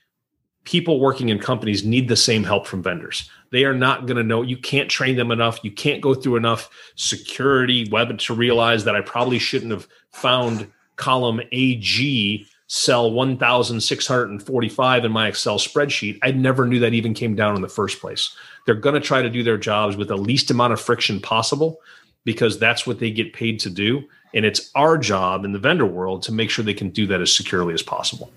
people 0.66 1.00
working 1.00 1.30
in 1.30 1.40
companies 1.40 1.84
need 1.84 2.08
the 2.08 2.16
same 2.16 2.44
help 2.44 2.68
from 2.68 2.84
vendors. 2.84 3.30
They 3.52 3.66
are 3.66 3.74
not 3.74 4.06
going 4.06 4.18
to 4.18 4.24
know. 4.24 4.42
You 4.42 4.58
can't 4.58 4.90
train 4.90 5.16
them 5.16 5.32
enough. 5.32 5.64
You 5.64 5.72
can't 5.72 6.02
go 6.02 6.14
through 6.14 6.36
enough 6.36 6.70
security 6.96 7.88
web 7.90 8.18
to 8.20 8.34
realize 8.34 8.84
that 8.84 8.96
I 8.96 9.02
probably 9.02 9.40
shouldn't 9.40 9.72
have 9.72 9.88
found 10.12 10.72
column 10.98 11.42
AG 11.52 12.46
cell 12.70 13.12
1645 13.12 15.06
in 15.06 15.12
my 15.12 15.28
Excel 15.28 15.58
spreadsheet. 15.58 16.20
I 16.22 16.32
never 16.32 16.68
knew 16.68 16.80
that 16.80 16.94
even 16.94 17.16
came 17.16 17.36
down 17.36 17.56
in 17.56 17.64
the 17.64 17.68
first 17.68 18.00
place. 18.00 18.36
They're 18.66 18.76
going 18.76 18.94
to 18.94 19.02
try 19.02 19.24
to 19.24 19.30
do 19.30 19.42
their 19.42 19.58
jobs 19.58 19.98
with 19.98 20.08
the 20.08 20.18
least 20.18 20.52
amount 20.52 20.74
of 20.74 20.80
friction 20.80 21.20
possible 21.20 21.82
because 22.26 22.60
that's 22.60 22.86
what 22.86 23.00
they 23.00 23.10
get 23.10 23.34
paid 23.34 23.60
to 23.62 23.72
do. 23.72 24.04
And 24.36 24.46
it's 24.46 24.70
our 24.76 25.00
job 25.00 25.46
in 25.46 25.52
the 25.52 25.60
vendor 25.60 25.88
world 25.88 26.22
to 26.24 26.32
make 26.32 26.52
sure 26.52 26.64
they 26.64 26.76
can 26.76 26.92
do 26.92 27.08
that 27.08 27.22
as 27.22 27.36
securely 27.36 27.74
as 27.74 27.82
possible. 27.82 28.32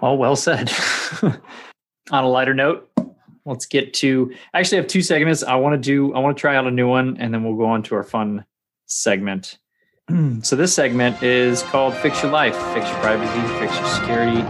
All 0.00 0.18
well 0.18 0.34
said. 0.34 0.72
On 2.10 2.24
a 2.24 2.28
lighter 2.28 2.54
note, 2.54 2.90
let's 3.44 3.66
get 3.66 3.94
to 3.94 4.34
I 4.54 4.58
actually 4.58 4.78
have 4.78 4.88
two 4.88 5.02
segments. 5.02 5.44
I 5.44 5.54
want 5.54 5.74
to 5.74 5.78
do 5.78 6.12
I 6.14 6.18
want 6.18 6.36
to 6.36 6.40
try 6.40 6.56
out 6.56 6.66
a 6.66 6.70
new 6.70 6.88
one 6.88 7.16
and 7.20 7.32
then 7.32 7.44
we'll 7.44 7.56
go 7.56 7.66
on 7.66 7.82
to 7.84 7.94
our 7.94 8.02
fun 8.02 8.44
segment. 8.86 9.58
so 10.42 10.56
this 10.56 10.74
segment 10.74 11.22
is 11.22 11.62
called 11.64 11.94
Fix 11.94 12.22
Your 12.22 12.32
Life, 12.32 12.56
fix 12.72 12.88
your 12.88 12.98
privacy, 13.00 13.40
fix 13.58 13.78
your 13.78 13.88
security, 13.88 14.40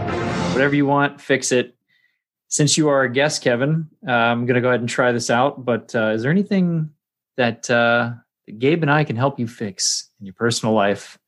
whatever 0.53 0.75
you 0.75 0.85
want, 0.85 1.19
fix 1.19 1.51
it. 1.51 1.75
Since 2.47 2.77
you 2.77 2.87
are 2.87 3.03
a 3.03 3.11
guest, 3.11 3.43
Kevin, 3.43 3.89
uh, 4.07 4.11
I'm 4.11 4.45
going 4.45 4.55
to 4.55 4.61
go 4.61 4.69
ahead 4.69 4.79
and 4.79 4.89
try 4.89 5.11
this 5.11 5.29
out. 5.29 5.63
But 5.65 5.93
uh, 5.93 6.11
is 6.11 6.23
there 6.23 6.31
anything 6.31 6.91
that, 7.37 7.69
uh, 7.69 8.13
Gabe 8.57 8.81
and 8.81 8.91
I 8.91 9.03
can 9.03 9.15
help 9.15 9.39
you 9.39 9.47
fix 9.47 10.09
in 10.19 10.25
your 10.25 10.33
personal 10.33 10.73
life? 10.73 11.19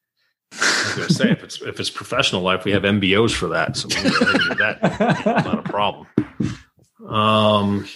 I 0.54 0.84
was 0.86 0.96
going 0.96 1.08
to 1.08 1.14
say 1.14 1.32
if 1.32 1.44
it's 1.44 1.62
if 1.62 1.80
it's 1.80 1.90
professional 1.90 2.42
life, 2.42 2.66
we 2.66 2.72
have 2.72 2.84
MBOs 2.84 3.32
for 3.32 3.48
that, 3.50 3.78
so 3.78 3.88
we 3.88 3.96
can 3.96 4.12
do 4.12 4.56
that. 4.56 5.26
not 5.46 5.60
a 5.60 5.62
problem. 5.62 6.08
Um, 7.08 7.88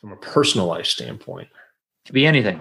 from 0.00 0.12
a 0.12 0.16
personal 0.16 0.66
life 0.66 0.86
standpoint, 0.86 1.48
could 2.06 2.14
be 2.14 2.26
anything. 2.26 2.60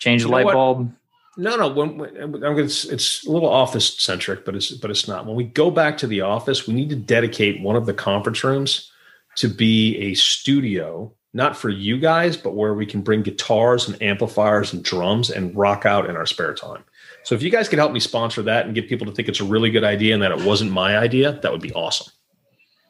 Change 0.00 0.22
the 0.22 0.28
light 0.28 0.44
what? 0.44 0.54
bulb. 0.54 0.92
No, 1.38 1.56
no. 1.56 1.68
When, 1.68 1.96
when 1.98 2.16
I'm 2.18 2.32
gonna, 2.32 2.64
it's, 2.64 2.84
it's 2.84 3.24
a 3.24 3.30
little 3.30 3.48
office 3.48 3.96
centric, 3.96 4.44
but 4.44 4.56
it's 4.56 4.72
but 4.72 4.90
it's 4.90 5.06
not. 5.06 5.24
When 5.24 5.36
we 5.36 5.44
go 5.44 5.70
back 5.70 5.96
to 5.98 6.08
the 6.08 6.20
office, 6.20 6.66
we 6.66 6.74
need 6.74 6.90
to 6.90 6.96
dedicate 6.96 7.62
one 7.62 7.76
of 7.76 7.86
the 7.86 7.94
conference 7.94 8.42
rooms 8.42 8.90
to 9.36 9.46
be 9.46 9.96
a 9.98 10.14
studio, 10.14 11.12
not 11.32 11.56
for 11.56 11.68
you 11.68 11.96
guys, 11.96 12.36
but 12.36 12.56
where 12.56 12.74
we 12.74 12.84
can 12.84 13.02
bring 13.02 13.22
guitars 13.22 13.86
and 13.86 14.02
amplifiers 14.02 14.72
and 14.72 14.82
drums 14.82 15.30
and 15.30 15.54
rock 15.56 15.86
out 15.86 16.10
in 16.10 16.16
our 16.16 16.26
spare 16.26 16.54
time. 16.54 16.82
So 17.22 17.36
if 17.36 17.42
you 17.42 17.50
guys 17.50 17.68
could 17.68 17.78
help 17.78 17.92
me 17.92 18.00
sponsor 18.00 18.42
that 18.42 18.66
and 18.66 18.74
get 18.74 18.88
people 18.88 19.06
to 19.06 19.12
think 19.12 19.28
it's 19.28 19.40
a 19.40 19.44
really 19.44 19.70
good 19.70 19.84
idea 19.84 20.14
and 20.14 20.22
that 20.24 20.32
it 20.32 20.44
wasn't 20.44 20.72
my 20.72 20.98
idea, 20.98 21.38
that 21.40 21.52
would 21.52 21.62
be 21.62 21.72
awesome. 21.72 22.12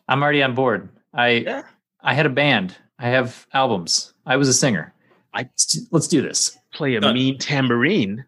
I'm 0.08 0.22
already 0.22 0.42
on 0.42 0.54
board. 0.54 0.88
I 1.12 1.28
yeah. 1.28 1.62
I 2.00 2.14
had 2.14 2.24
a 2.24 2.30
band. 2.30 2.74
I 2.98 3.08
have 3.08 3.46
albums. 3.52 4.14
I 4.24 4.36
was 4.36 4.48
a 4.48 4.54
singer. 4.54 4.94
I 5.34 5.50
let's 5.90 6.08
do 6.08 6.22
this. 6.22 6.56
Play 6.72 6.96
a 6.96 7.12
mean 7.12 7.36
tambourine. 7.36 8.24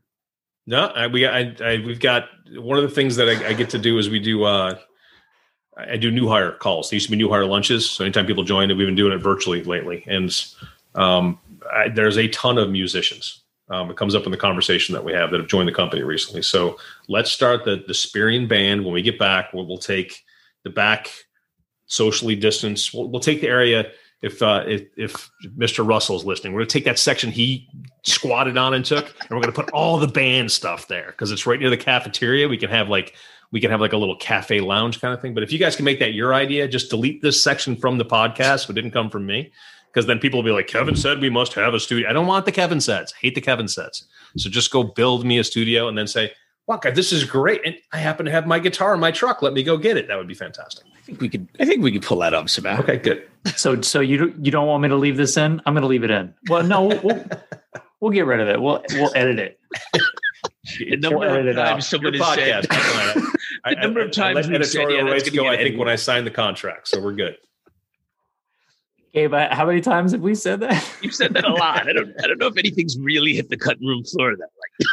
No, 0.71 0.87
I, 0.87 1.09
we 1.09 1.27
I, 1.27 1.53
I 1.61 1.83
we've 1.85 1.99
got 1.99 2.29
one 2.55 2.79
of 2.79 2.85
the 2.85 2.95
things 2.95 3.17
that 3.17 3.29
I, 3.29 3.49
I 3.49 3.53
get 3.55 3.71
to 3.71 3.79
do 3.79 3.99
is 3.99 4.09
we 4.09 4.21
do 4.21 4.45
uh, 4.45 4.79
I 5.77 5.97
do 5.97 6.13
new 6.13 6.29
hire 6.29 6.53
calls. 6.53 6.89
There 6.89 6.95
used 6.95 7.07
to 7.07 7.11
be 7.11 7.17
new 7.17 7.29
hire 7.29 7.45
lunches, 7.45 7.91
so 7.91 8.05
anytime 8.05 8.25
people 8.25 8.45
join, 8.45 8.69
we've 8.69 8.87
been 8.87 8.95
doing 8.95 9.13
it 9.13 9.19
virtually 9.19 9.65
lately, 9.65 10.05
and 10.07 10.31
um, 10.95 11.41
I, 11.73 11.89
there's 11.89 12.19
a 12.19 12.29
ton 12.29 12.57
of 12.57 12.71
musicians. 12.71 13.43
Um, 13.69 13.91
it 13.91 13.97
comes 13.97 14.15
up 14.15 14.27
in 14.27 14.31
the 14.31 14.37
conversation 14.37 14.93
that 14.93 15.05
we 15.05 15.13
have 15.13 15.33
that 15.33 15.41
have 15.41 15.49
joined 15.49 15.67
the 15.67 15.73
company 15.73 16.05
recently. 16.05 16.43
So 16.43 16.79
let's 17.09 17.33
start 17.33 17.65
the 17.65 17.83
the 17.89 17.95
Spirion 17.95 18.47
band. 18.47 18.85
When 18.85 18.95
we 18.95 19.03
get 19.03 19.19
back, 19.19 19.53
we'll, 19.53 19.67
we'll 19.67 19.79
take 19.79 20.23
the 20.63 20.71
back 20.71 21.11
socially 21.87 22.37
distance. 22.37 22.95
We'll, 22.95 23.09
we'll 23.09 23.21
take 23.21 23.41
the 23.41 23.49
area 23.49 23.91
if 24.23 24.43
uh, 24.43 24.65
if, 24.67 24.87
if 24.97 25.31
Mr. 25.57 25.87
Russell's 25.87 26.25
listening, 26.25 26.53
we're 26.53 26.61
gonna 26.61 26.69
take 26.69 26.85
that 26.85 26.99
section 26.99 27.31
he 27.31 27.69
squatted 28.03 28.57
on 28.59 28.75
and 28.75 28.85
took, 28.85 29.07
and 29.21 29.31
we're 29.31 29.41
gonna 29.41 29.53
put 29.53 29.71
all 29.71 29.99
the 29.99 30.09
band 30.09 30.53
stuff 30.53 30.89
there 30.89 31.07
because 31.07 31.31
it's 31.33 31.47
right 31.47 31.59
near 31.59 31.71
the 31.71 31.77
cafeteria. 31.77 32.49
We 32.49 32.59
can 32.59 32.71
have 32.71 32.89
like 32.89 33.15
we 33.51 33.61
can 33.61 33.71
have 33.71 33.81
like 33.81 33.93
a 33.93 33.97
little 33.97 34.17
cafe 34.17 34.61
lounge 34.61 35.01
kind 35.01 35.15
of 35.15 35.21
thing. 35.21 35.35
But 35.35 35.43
if 35.43 35.53
you 35.53 35.59
guys 35.59 35.75
can 35.75 35.85
make 35.85 35.99
that 36.01 36.13
your 36.13 36.35
idea, 36.35 36.69
just 36.69 36.91
delete 36.91 37.23
this 37.23 37.43
section 37.43 37.77
from 37.77 37.99
the 37.99 38.05
podcast. 38.05 38.69
It 38.69 38.75
didn't 38.75 38.93
come 38.93 39.11
from 39.11 39.27
me 39.27 39.53
because 39.93 40.07
then 40.07 40.19
people 40.19 40.39
will 40.39 40.45
be 40.45 40.53
like, 40.53 40.69
Kevin 40.69 40.97
said 40.97 41.21
we 41.21 41.31
must 41.31 41.55
have 41.55 41.75
a 41.75 41.81
studio. 41.81 42.09
I 42.09 42.13
don't 42.13 42.27
want 42.27 42.45
the 42.45 42.53
Kevin 42.53 42.81
sets. 42.81 43.13
Hate 43.13 43.35
the 43.35 43.41
Kevin 43.41 43.69
sets. 43.69 44.05
So 44.37 44.49
just 44.49 44.71
go 44.71 44.85
build 44.85 45.25
me 45.25 45.39
a 45.39 45.45
studio 45.45 45.89
and 45.89 45.99
then 45.99 46.07
say, 46.07 46.33
wow, 46.71 46.77
God, 46.77 46.95
this 46.95 47.13
is 47.13 47.25
great. 47.25 47.61
And 47.65 47.77
I 47.93 47.99
happen 47.99 48.25
to 48.27 48.31
have 48.31 48.47
my 48.47 48.61
guitar 48.61 48.95
in 48.95 49.01
my 49.01 49.11
truck. 49.11 49.43
Let 49.43 49.53
me 49.53 49.65
go 49.65 49.77
get 49.77 49.97
it. 49.97 50.07
That 50.07 50.17
would 50.17 50.29
be 50.29 50.35
fantastic. 50.35 50.87
I 50.97 51.01
think 51.01 51.21
we 51.21 51.29
could. 51.29 51.49
I 51.59 51.65
think 51.65 51.83
we 51.83 51.91
could 51.91 52.03
pull 52.03 52.19
that 52.19 52.33
up, 52.33 52.49
Sebastian. 52.49 52.85
Okay, 52.85 52.97
good. 52.97 53.29
So, 53.57 53.81
so 53.81 53.99
you 53.99 54.33
you 54.41 54.53
don't 54.53 54.69
want 54.69 54.83
me 54.83 54.89
to 54.89 54.97
leave 54.97 55.17
this 55.17 55.37
in? 55.37 55.61
I'm 55.67 55.75
going 55.75 55.83
to 55.83 55.89
leave 55.89 56.05
it 56.05 56.13
in. 56.13 56.33
Well, 56.49 56.63
no, 56.63 56.85
we'll, 56.85 57.25
we'll 58.01 58.13
get 58.13 58.25
rid 58.25 58.39
of 58.39 58.49
it. 58.49 58.63
We'll 58.63 58.85
we'll 58.93 59.11
edit 59.17 59.41
it. 59.41 59.59
the 60.79 60.97
number 60.97 61.19
we'll 61.19 61.49
of 61.49 61.57
times 61.57 61.89
someone 61.89 62.15
has 62.15 62.35
said. 62.35 62.65
the 63.65 63.75
number 63.83 64.01
of 64.01 64.13
times 64.13 64.47
I, 64.47 64.53
I 64.53 64.55
editorial 64.55 65.07
rights 65.07 65.29
go. 65.29 65.49
I 65.49 65.57
think 65.57 65.77
when 65.77 65.89
I 65.89 65.97
signed 65.97 66.25
the 66.25 66.31
contract, 66.31 66.87
so 66.87 67.01
we're 67.03 67.15
good. 67.15 67.37
Okay, 69.09 69.27
but 69.27 69.53
how 69.53 69.67
many 69.67 69.81
times 69.81 70.13
have 70.13 70.21
we 70.21 70.37
said 70.37 70.61
that? 70.61 70.89
You've 71.03 71.17
said 71.17 71.35
that 71.35 71.45
a 71.45 71.53
lot. 71.53 71.89
I 71.89 71.93
don't. 71.93 72.15
I 72.23 72.29
don't 72.29 72.39
know 72.39 72.47
if 72.47 72.57
anything's 72.57 72.97
really 72.97 73.35
hit 73.35 73.49
the 73.49 73.57
cutting 73.57 73.89
room 73.89 74.05
floor 74.05 74.37
that 74.37 74.39
like. 74.39 74.89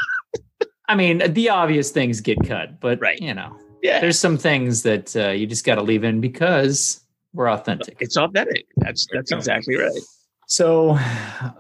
I 0.87 0.95
mean, 0.95 1.21
the 1.33 1.49
obvious 1.49 1.91
things 1.91 2.21
get 2.21 2.37
cut, 2.45 2.79
but 2.79 2.99
right. 3.01 3.19
you 3.19 3.33
know, 3.33 3.57
yeah, 3.81 3.99
there's 3.99 4.19
some 4.19 4.37
things 4.37 4.83
that 4.83 5.15
uh, 5.15 5.29
you 5.29 5.45
just 5.45 5.65
got 5.65 5.75
to 5.75 5.81
leave 5.81 6.03
in 6.03 6.21
because 6.21 7.03
we're 7.33 7.49
authentic. 7.49 7.97
It's 7.99 8.17
authentic. 8.17 8.65
That's 8.77 9.07
that's 9.11 9.31
exactly 9.31 9.75
right. 9.75 9.99
So 10.47 10.97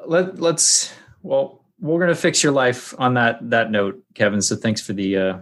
let 0.05 0.39
let's 0.39 0.93
well, 1.21 1.65
we're 1.79 1.99
gonna 1.99 2.15
fix 2.15 2.41
your 2.41 2.53
life 2.53 2.93
on 2.97 3.15
that 3.15 3.49
that 3.49 3.69
note, 3.69 4.01
Kevin. 4.15 4.41
So 4.41 4.55
thanks 4.55 4.81
for 4.81 4.93
the 4.93 5.17
uh, 5.17 5.37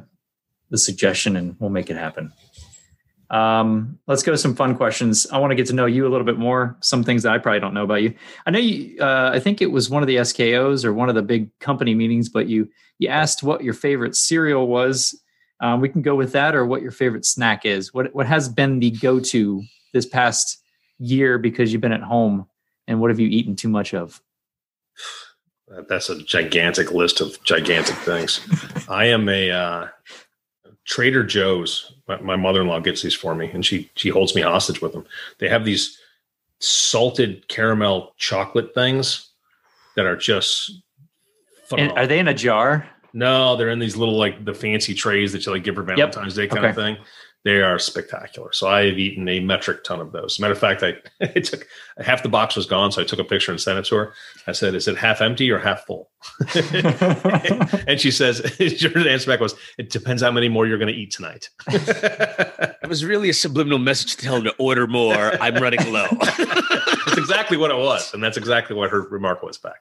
the 0.69 0.77
suggestion, 0.77 1.35
and 1.35 1.55
we'll 1.59 1.69
make 1.69 1.89
it 1.89 1.95
happen. 1.95 2.33
Um, 3.29 3.99
let's 4.07 4.23
go 4.23 4.31
to 4.31 4.37
some 4.37 4.55
fun 4.55 4.75
questions. 4.75 5.25
I 5.31 5.39
want 5.39 5.51
to 5.51 5.55
get 5.55 5.67
to 5.67 5.73
know 5.73 5.85
you 5.85 6.07
a 6.07 6.09
little 6.09 6.25
bit 6.25 6.37
more. 6.37 6.77
Some 6.81 7.03
things 7.03 7.23
that 7.23 7.33
I 7.33 7.37
probably 7.37 7.59
don't 7.59 7.73
know 7.73 7.83
about 7.83 8.01
you. 8.01 8.13
I 8.45 8.51
know 8.51 8.59
you. 8.59 8.99
Uh, 8.99 9.31
I 9.33 9.39
think 9.39 9.61
it 9.61 9.71
was 9.71 9.89
one 9.89 10.03
of 10.03 10.07
the 10.07 10.17
SKOs 10.17 10.85
or 10.85 10.93
one 10.93 11.09
of 11.09 11.15
the 11.15 11.23
big 11.23 11.57
company 11.59 11.95
meetings, 11.95 12.29
but 12.29 12.47
you 12.47 12.69
you 12.99 13.09
asked 13.09 13.43
what 13.43 13.63
your 13.63 13.73
favorite 13.73 14.15
cereal 14.15 14.67
was. 14.67 15.19
Um, 15.61 15.81
we 15.81 15.89
can 15.89 16.01
go 16.01 16.15
with 16.15 16.33
that, 16.33 16.55
or 16.55 16.65
what 16.65 16.81
your 16.81 16.91
favorite 16.91 17.25
snack 17.25 17.65
is. 17.65 17.93
What 17.93 18.13
what 18.13 18.27
has 18.27 18.49
been 18.49 18.79
the 18.79 18.91
go 18.91 19.19
to 19.19 19.63
this 19.93 20.05
past 20.05 20.61
year 20.99 21.37
because 21.37 21.71
you've 21.71 21.81
been 21.81 21.91
at 21.91 22.01
home, 22.01 22.47
and 22.87 22.99
what 22.99 23.09
have 23.09 23.19
you 23.19 23.27
eaten 23.27 23.55
too 23.55 23.69
much 23.69 23.93
of? 23.93 24.21
That's 25.89 26.09
a 26.09 26.21
gigantic 26.21 26.91
list 26.91 27.21
of 27.21 27.41
gigantic 27.43 27.95
things. 27.95 28.39
I 28.87 29.05
am 29.05 29.27
a 29.27 29.49
uh, 29.49 29.87
Trader 30.85 31.23
Joe's. 31.23 31.93
My, 32.07 32.21
my 32.21 32.35
mother-in-law 32.35 32.81
gets 32.81 33.01
these 33.01 33.15
for 33.15 33.33
me, 33.35 33.49
and 33.51 33.65
she 33.65 33.89
she 33.95 34.09
holds 34.09 34.35
me 34.35 34.41
hostage 34.41 34.81
with 34.81 34.93
them. 34.93 35.05
They 35.39 35.49
have 35.49 35.65
these 35.65 35.99
salted 36.59 37.47
caramel 37.47 38.13
chocolate 38.17 38.73
things 38.73 39.29
that 39.95 40.05
are 40.05 40.15
just. 40.15 40.71
Are 41.71 42.07
they 42.07 42.19
in 42.19 42.27
a 42.27 42.33
jar? 42.33 42.89
No, 43.15 43.55
they're 43.55 43.69
in 43.69 43.79
these 43.79 43.95
little 43.95 44.17
like 44.17 44.43
the 44.43 44.53
fancy 44.53 44.93
trays 44.93 45.31
that 45.31 45.45
you 45.45 45.51
like 45.51 45.63
give 45.63 45.75
for 45.75 45.83
Valentine's 45.83 46.37
yep. 46.37 46.49
Day 46.49 46.53
kind 46.53 46.65
okay. 46.65 46.69
of 46.69 46.75
thing. 46.75 46.97
They 47.45 47.61
are 47.61 47.77
spectacular. 47.77 48.51
So 48.51 48.67
I 48.67 48.87
have 48.87 48.97
eaten 48.97 49.29
a 49.29 49.39
metric 49.39 49.83
ton 49.83 50.01
of 50.01 50.11
those. 50.11 50.33
As 50.33 50.39
a 50.39 50.41
matter 50.41 50.53
of 50.53 50.59
fact, 50.59 50.81
I, 50.83 50.95
I 51.21 51.39
took 51.39 51.67
half 51.99 52.23
the 52.23 52.29
box 52.29 52.55
was 52.55 52.65
gone, 52.65 52.91
so 52.91 53.01
I 53.01 53.05
took 53.05 53.19
a 53.19 53.23
picture 53.23 53.51
and 53.51 53.61
sent 53.61 53.79
it 53.79 53.85
to 53.85 53.95
her. 53.95 54.13
I 54.47 54.51
said, 54.51 54.75
"Is 54.75 54.87
it 54.87 54.97
half 54.97 55.21
empty 55.21 55.49
or 55.49 55.59
half 55.59 55.85
full?" 55.85 56.09
and 57.87 58.01
she 58.01 58.11
says, 58.11 58.39
"Her 58.59 59.07
answer 59.07 59.31
back 59.31 59.39
was, 59.39 59.55
it 59.77 59.91
depends 59.91 60.21
how 60.21 60.31
many 60.31 60.49
more 60.49 60.67
you're 60.67 60.79
going 60.79 60.93
to 60.93 60.99
eat 60.99 61.11
tonight." 61.11 61.49
it 61.69 62.89
was 62.89 63.05
really 63.05 63.29
a 63.29 63.33
subliminal 63.33 63.79
message 63.79 64.17
to 64.17 64.25
tell 64.25 64.41
her 64.41 64.43
to 64.43 64.55
order 64.57 64.87
more. 64.87 65.41
I'm 65.41 65.55
running 65.55 65.93
low. 65.93 66.07
that's 66.19 67.17
exactly 67.17 67.55
what 67.55 67.71
it 67.71 67.77
was, 67.77 68.13
and 68.13 68.21
that's 68.21 68.37
exactly 68.37 68.75
what 68.75 68.89
her 68.89 69.01
remark 69.03 69.41
was 69.41 69.57
back. 69.57 69.77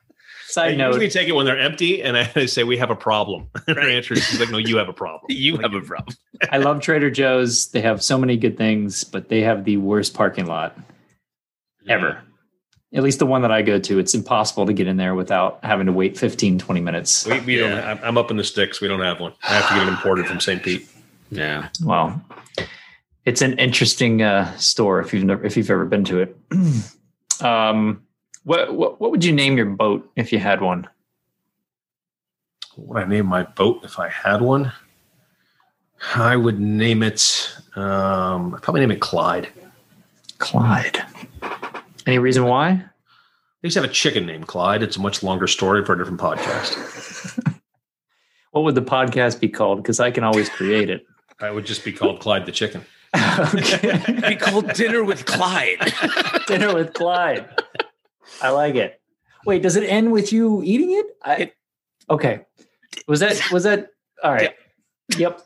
Side 0.54 0.74
I 0.74 0.76
note. 0.76 0.86
usually 0.90 1.08
take 1.08 1.26
it 1.26 1.32
when 1.32 1.46
they're 1.46 1.58
empty, 1.58 2.00
and 2.00 2.16
I 2.36 2.46
say 2.46 2.62
we 2.62 2.76
have 2.76 2.90
a 2.90 2.94
problem. 2.94 3.50
And 3.66 3.76
her 3.76 3.88
answer 3.88 4.14
is 4.14 4.38
like, 4.38 4.50
"No, 4.50 4.58
you 4.58 4.76
have 4.76 4.88
a 4.88 4.92
problem. 4.92 5.24
you 5.28 5.54
like, 5.54 5.62
have 5.62 5.74
a 5.74 5.80
problem." 5.80 6.16
I 6.48 6.58
love 6.58 6.80
Trader 6.80 7.10
Joe's. 7.10 7.70
They 7.70 7.80
have 7.80 8.04
so 8.04 8.16
many 8.16 8.36
good 8.36 8.56
things, 8.56 9.02
but 9.02 9.30
they 9.30 9.40
have 9.40 9.64
the 9.64 9.78
worst 9.78 10.14
parking 10.14 10.46
lot 10.46 10.78
ever. 11.88 12.22
At 12.94 13.02
least 13.02 13.18
the 13.18 13.26
one 13.26 13.42
that 13.42 13.50
I 13.50 13.62
go 13.62 13.80
to, 13.80 13.98
it's 13.98 14.14
impossible 14.14 14.66
to 14.66 14.72
get 14.72 14.86
in 14.86 14.96
there 14.96 15.16
without 15.16 15.58
having 15.64 15.86
to 15.86 15.92
wait 15.92 16.16
15, 16.16 16.60
20 16.60 16.80
minutes. 16.80 17.26
We, 17.26 17.40
we 17.40 17.60
yeah. 17.60 17.94
don't. 17.94 18.04
I'm 18.04 18.16
up 18.16 18.30
in 18.30 18.36
the 18.36 18.44
sticks. 18.44 18.80
We 18.80 18.86
don't 18.86 19.00
have 19.00 19.18
one. 19.18 19.32
I 19.42 19.54
have 19.54 19.68
to 19.70 19.74
get 19.74 19.88
it 19.88 19.88
imported 19.88 20.28
from 20.28 20.38
St. 20.38 20.62
Pete. 20.62 20.88
Yeah. 21.32 21.70
Well, 21.82 22.22
it's 23.24 23.42
an 23.42 23.58
interesting 23.58 24.22
uh, 24.22 24.56
store 24.56 25.00
if 25.00 25.12
you've 25.12 25.24
never, 25.24 25.44
if 25.44 25.56
you've 25.56 25.70
ever 25.70 25.84
been 25.84 26.04
to 26.04 26.20
it. 26.20 26.36
um, 27.40 28.04
what, 28.44 28.74
what 28.74 29.00
what 29.00 29.10
would 29.10 29.24
you 29.24 29.32
name 29.32 29.56
your 29.56 29.66
boat 29.66 30.10
if 30.16 30.32
you 30.32 30.38
had 30.38 30.60
one? 30.60 30.88
What 32.76 32.88
would 32.88 33.02
I 33.02 33.06
name 33.06 33.26
my 33.26 33.42
boat 33.42 33.84
if 33.84 33.98
I 33.98 34.08
had 34.08 34.40
one? 34.40 34.72
I 36.14 36.36
would 36.36 36.60
name 36.60 37.02
it. 37.02 37.50
Um, 37.76 38.54
I'd 38.54 38.62
probably 38.62 38.80
name 38.80 38.90
it 38.90 39.00
Clyde. 39.00 39.48
Clyde. 40.38 41.02
Any 42.06 42.18
reason 42.18 42.44
why? 42.44 42.70
I 42.70 42.82
used 43.62 43.74
to 43.74 43.82
have 43.82 43.90
a 43.90 43.92
chicken 43.92 44.26
named 44.26 44.46
Clyde. 44.46 44.82
It's 44.82 44.96
a 44.96 45.00
much 45.00 45.22
longer 45.22 45.46
story 45.46 45.84
for 45.84 45.94
a 45.94 45.98
different 45.98 46.20
podcast. 46.20 47.52
What 48.54 48.62
would 48.62 48.76
the 48.76 48.82
podcast 48.82 49.40
be 49.40 49.48
called? 49.48 49.82
Because 49.82 49.98
I 49.98 50.12
can 50.12 50.22
always 50.22 50.48
create 50.48 50.88
it. 50.88 51.04
I 51.40 51.50
would 51.50 51.66
just 51.66 51.84
be 51.84 51.92
called 51.92 52.20
Clyde 52.20 52.46
the 52.46 52.52
Chicken. 52.52 52.84
okay. 53.52 54.00
Be 54.28 54.36
called 54.36 54.72
Dinner 54.74 55.02
with 55.02 55.26
Clyde. 55.26 55.92
Dinner 56.46 56.72
with 56.72 56.92
Clyde. 56.92 57.48
I 58.42 58.50
like 58.50 58.74
it. 58.74 59.00
Wait, 59.46 59.62
does 59.62 59.76
it 59.76 59.84
end 59.84 60.10
with 60.12 60.32
you 60.32 60.62
eating 60.64 60.92
it? 60.92 61.06
I, 61.22 61.52
okay. 62.10 62.40
Was 63.06 63.20
that 63.20 63.40
was 63.52 63.64
that 63.64 63.88
all 64.22 64.32
right? 64.32 64.54
Yep. 65.16 65.40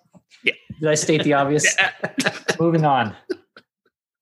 Yeah. 0.44 0.52
Did 0.80 0.88
I 0.88 0.94
state 0.94 1.24
the 1.24 1.32
obvious? 1.34 1.76
Moving 2.60 2.84
on. 2.84 3.16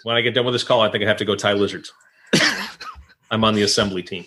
When 0.04 0.16
I 0.16 0.22
get 0.22 0.36
done 0.36 0.46
with 0.46 0.54
this 0.54 0.64
call, 0.64 0.82
I 0.82 0.92
think 0.92 1.04
I 1.04 1.08
have 1.08 1.18
to 1.18 1.26
go 1.26 1.34
tie 1.34 1.54
lizards. 1.54 1.92
I'm 3.32 3.44
on 3.44 3.56
the 3.56 3.64
assembly 3.64 4.04
team. 4.04 4.26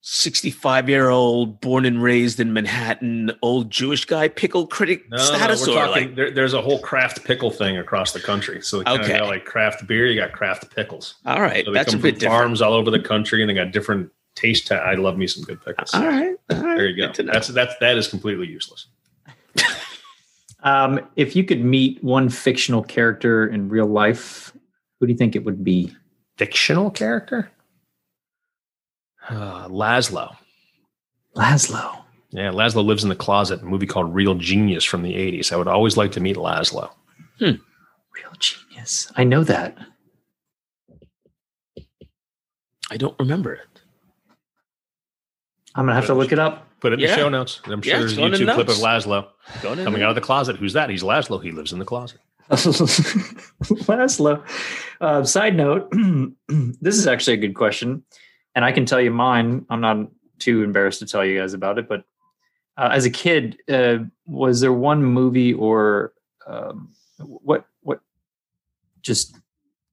65 0.00 0.88
year 0.88 1.08
old, 1.08 1.60
born 1.60 1.84
and 1.84 2.00
raised 2.02 2.38
in 2.40 2.52
Manhattan, 2.52 3.32
old 3.42 3.70
Jewish 3.70 4.04
guy, 4.04 4.28
pickle 4.28 4.66
critic 4.66 5.10
No, 5.10 5.16
no, 5.18 5.24
status? 5.24 5.66
we're 5.66 5.72
or 5.74 5.86
talking. 5.86 6.06
like, 6.08 6.14
there, 6.16 6.30
there's 6.30 6.54
a 6.54 6.62
whole 6.62 6.78
craft 6.78 7.24
pickle 7.24 7.50
thing 7.50 7.76
across 7.76 8.12
the 8.12 8.20
country. 8.20 8.62
So 8.62 8.82
kind 8.84 9.00
Okay. 9.00 9.14
of 9.14 9.18
got 9.22 9.26
like 9.26 9.44
craft 9.44 9.86
beer, 9.86 10.06
you 10.06 10.18
got 10.18 10.32
craft 10.32 10.74
pickles. 10.74 11.16
all 11.26 11.40
right, 11.42 11.64
So 11.64 11.72
they 11.72 11.78
that's 11.78 11.92
a 11.92 11.96
come 11.96 12.02
bit 12.02 12.14
from 12.14 12.20
different. 12.20 12.40
farms 12.40 12.62
all 12.62 12.72
over 12.72 12.90
the 12.90 13.00
country, 13.00 13.42
and 13.42 13.50
they 13.50 13.54
got 13.54 13.72
different 13.72 14.10
taste. 14.36 14.68
Ta- 14.68 14.76
I 14.76 14.94
love 14.94 15.18
me 15.18 15.26
some 15.26 15.42
good 15.42 15.64
pickles. 15.64 15.92
All 15.92 16.06
right, 16.06 16.36
all 16.50 16.62
right. 16.62 16.76
There 16.76 16.86
you 16.86 16.96
go. 16.96 17.06
Good 17.06 17.14
to 17.16 17.22
know. 17.24 17.32
That's 17.32 17.48
that's 17.48 17.74
that 17.80 17.98
is 17.98 18.08
completely 18.08 18.46
useless. 18.46 18.86
Um, 20.62 20.98
if 21.14 21.36
you 21.36 21.44
could 21.44 21.64
meet 21.64 22.02
one 22.02 22.28
fictional 22.28 22.82
character 22.82 23.46
in 23.46 23.68
real 23.68 23.86
life, 23.86 24.52
who 24.98 25.06
do 25.06 25.12
you 25.12 25.16
think 25.16 25.36
it 25.36 25.44
would 25.44 25.62
be? 25.62 25.94
fictional 26.38 26.90
character? 26.90 27.50
Uh, 29.28 29.68
Laszlo. 29.68 30.36
Laszlo. 31.36 32.02
Yeah, 32.30 32.50
Laszlo 32.50 32.84
lives 32.84 33.02
in 33.02 33.08
the 33.08 33.16
closet. 33.16 33.62
A 33.62 33.64
movie 33.64 33.86
called 33.86 34.14
Real 34.14 34.34
Genius 34.34 34.84
from 34.84 35.02
the 35.02 35.14
'80s. 35.14 35.52
I 35.52 35.56
would 35.56 35.68
always 35.68 35.96
like 35.96 36.12
to 36.12 36.20
meet 36.20 36.36
Laszlo. 36.36 36.90
Real 37.40 37.58
genius. 38.38 39.10
I 39.16 39.24
know 39.24 39.44
that. 39.44 39.76
I 42.90 42.96
don't 42.96 43.18
remember 43.18 43.54
it. 43.54 43.75
I'm 45.76 45.84
gonna 45.84 45.94
have 45.94 46.06
to 46.06 46.14
look 46.14 46.32
it 46.32 46.38
up. 46.38 46.66
Put 46.80 46.92
it 46.92 46.94
in 46.94 47.00
Yeah. 47.00 47.14
the 47.14 47.16
show 47.16 47.28
notes. 47.28 47.60
I'm 47.64 47.82
sure 47.82 47.92
Yeah, 47.94 47.98
there's 48.00 48.12
it's 48.12 48.18
a 48.18 48.20
going 48.22 48.34
in 48.34 48.40
YouTube 48.40 48.54
clip 48.54 48.68
of 48.68 48.80
notes. 48.80 49.06
Laszlo 49.06 49.26
Going 49.62 49.84
coming 49.84 50.02
out 50.02 50.08
of 50.10 50.14
the 50.14 50.20
closet. 50.20 50.56
Who's 50.56 50.72
that? 50.74 50.90
He's 50.90 51.02
Laszlo. 51.02 51.42
He 51.42 51.50
lives 51.52 51.72
in 51.72 51.78
the 51.78 51.84
closet. 51.84 52.20
Laszlo. 52.50 54.42
Uh, 55.00 55.24
side 55.24 55.56
note: 55.56 55.90
This 56.48 56.96
is 56.96 57.06
actually 57.06 57.34
a 57.34 57.38
good 57.38 57.54
question, 57.54 58.04
and 58.54 58.64
I 58.64 58.72
can 58.72 58.86
tell 58.86 59.00
you 59.00 59.10
mine. 59.10 59.66
I'm 59.70 59.80
not 59.80 60.08
too 60.38 60.62
embarrassed 60.62 61.00
to 61.00 61.06
tell 61.06 61.24
you 61.24 61.38
guys 61.40 61.54
about 61.54 61.78
it, 61.78 61.88
but 61.88 62.04
uh, 62.76 62.90
as 62.92 63.04
a 63.04 63.10
kid, 63.10 63.58
uh, 63.68 63.98
was 64.26 64.60
there 64.60 64.72
one 64.72 65.02
movie 65.04 65.52
or 65.54 66.12
um, 66.46 66.92
what 67.18 67.66
what 67.80 68.00
just 69.02 69.36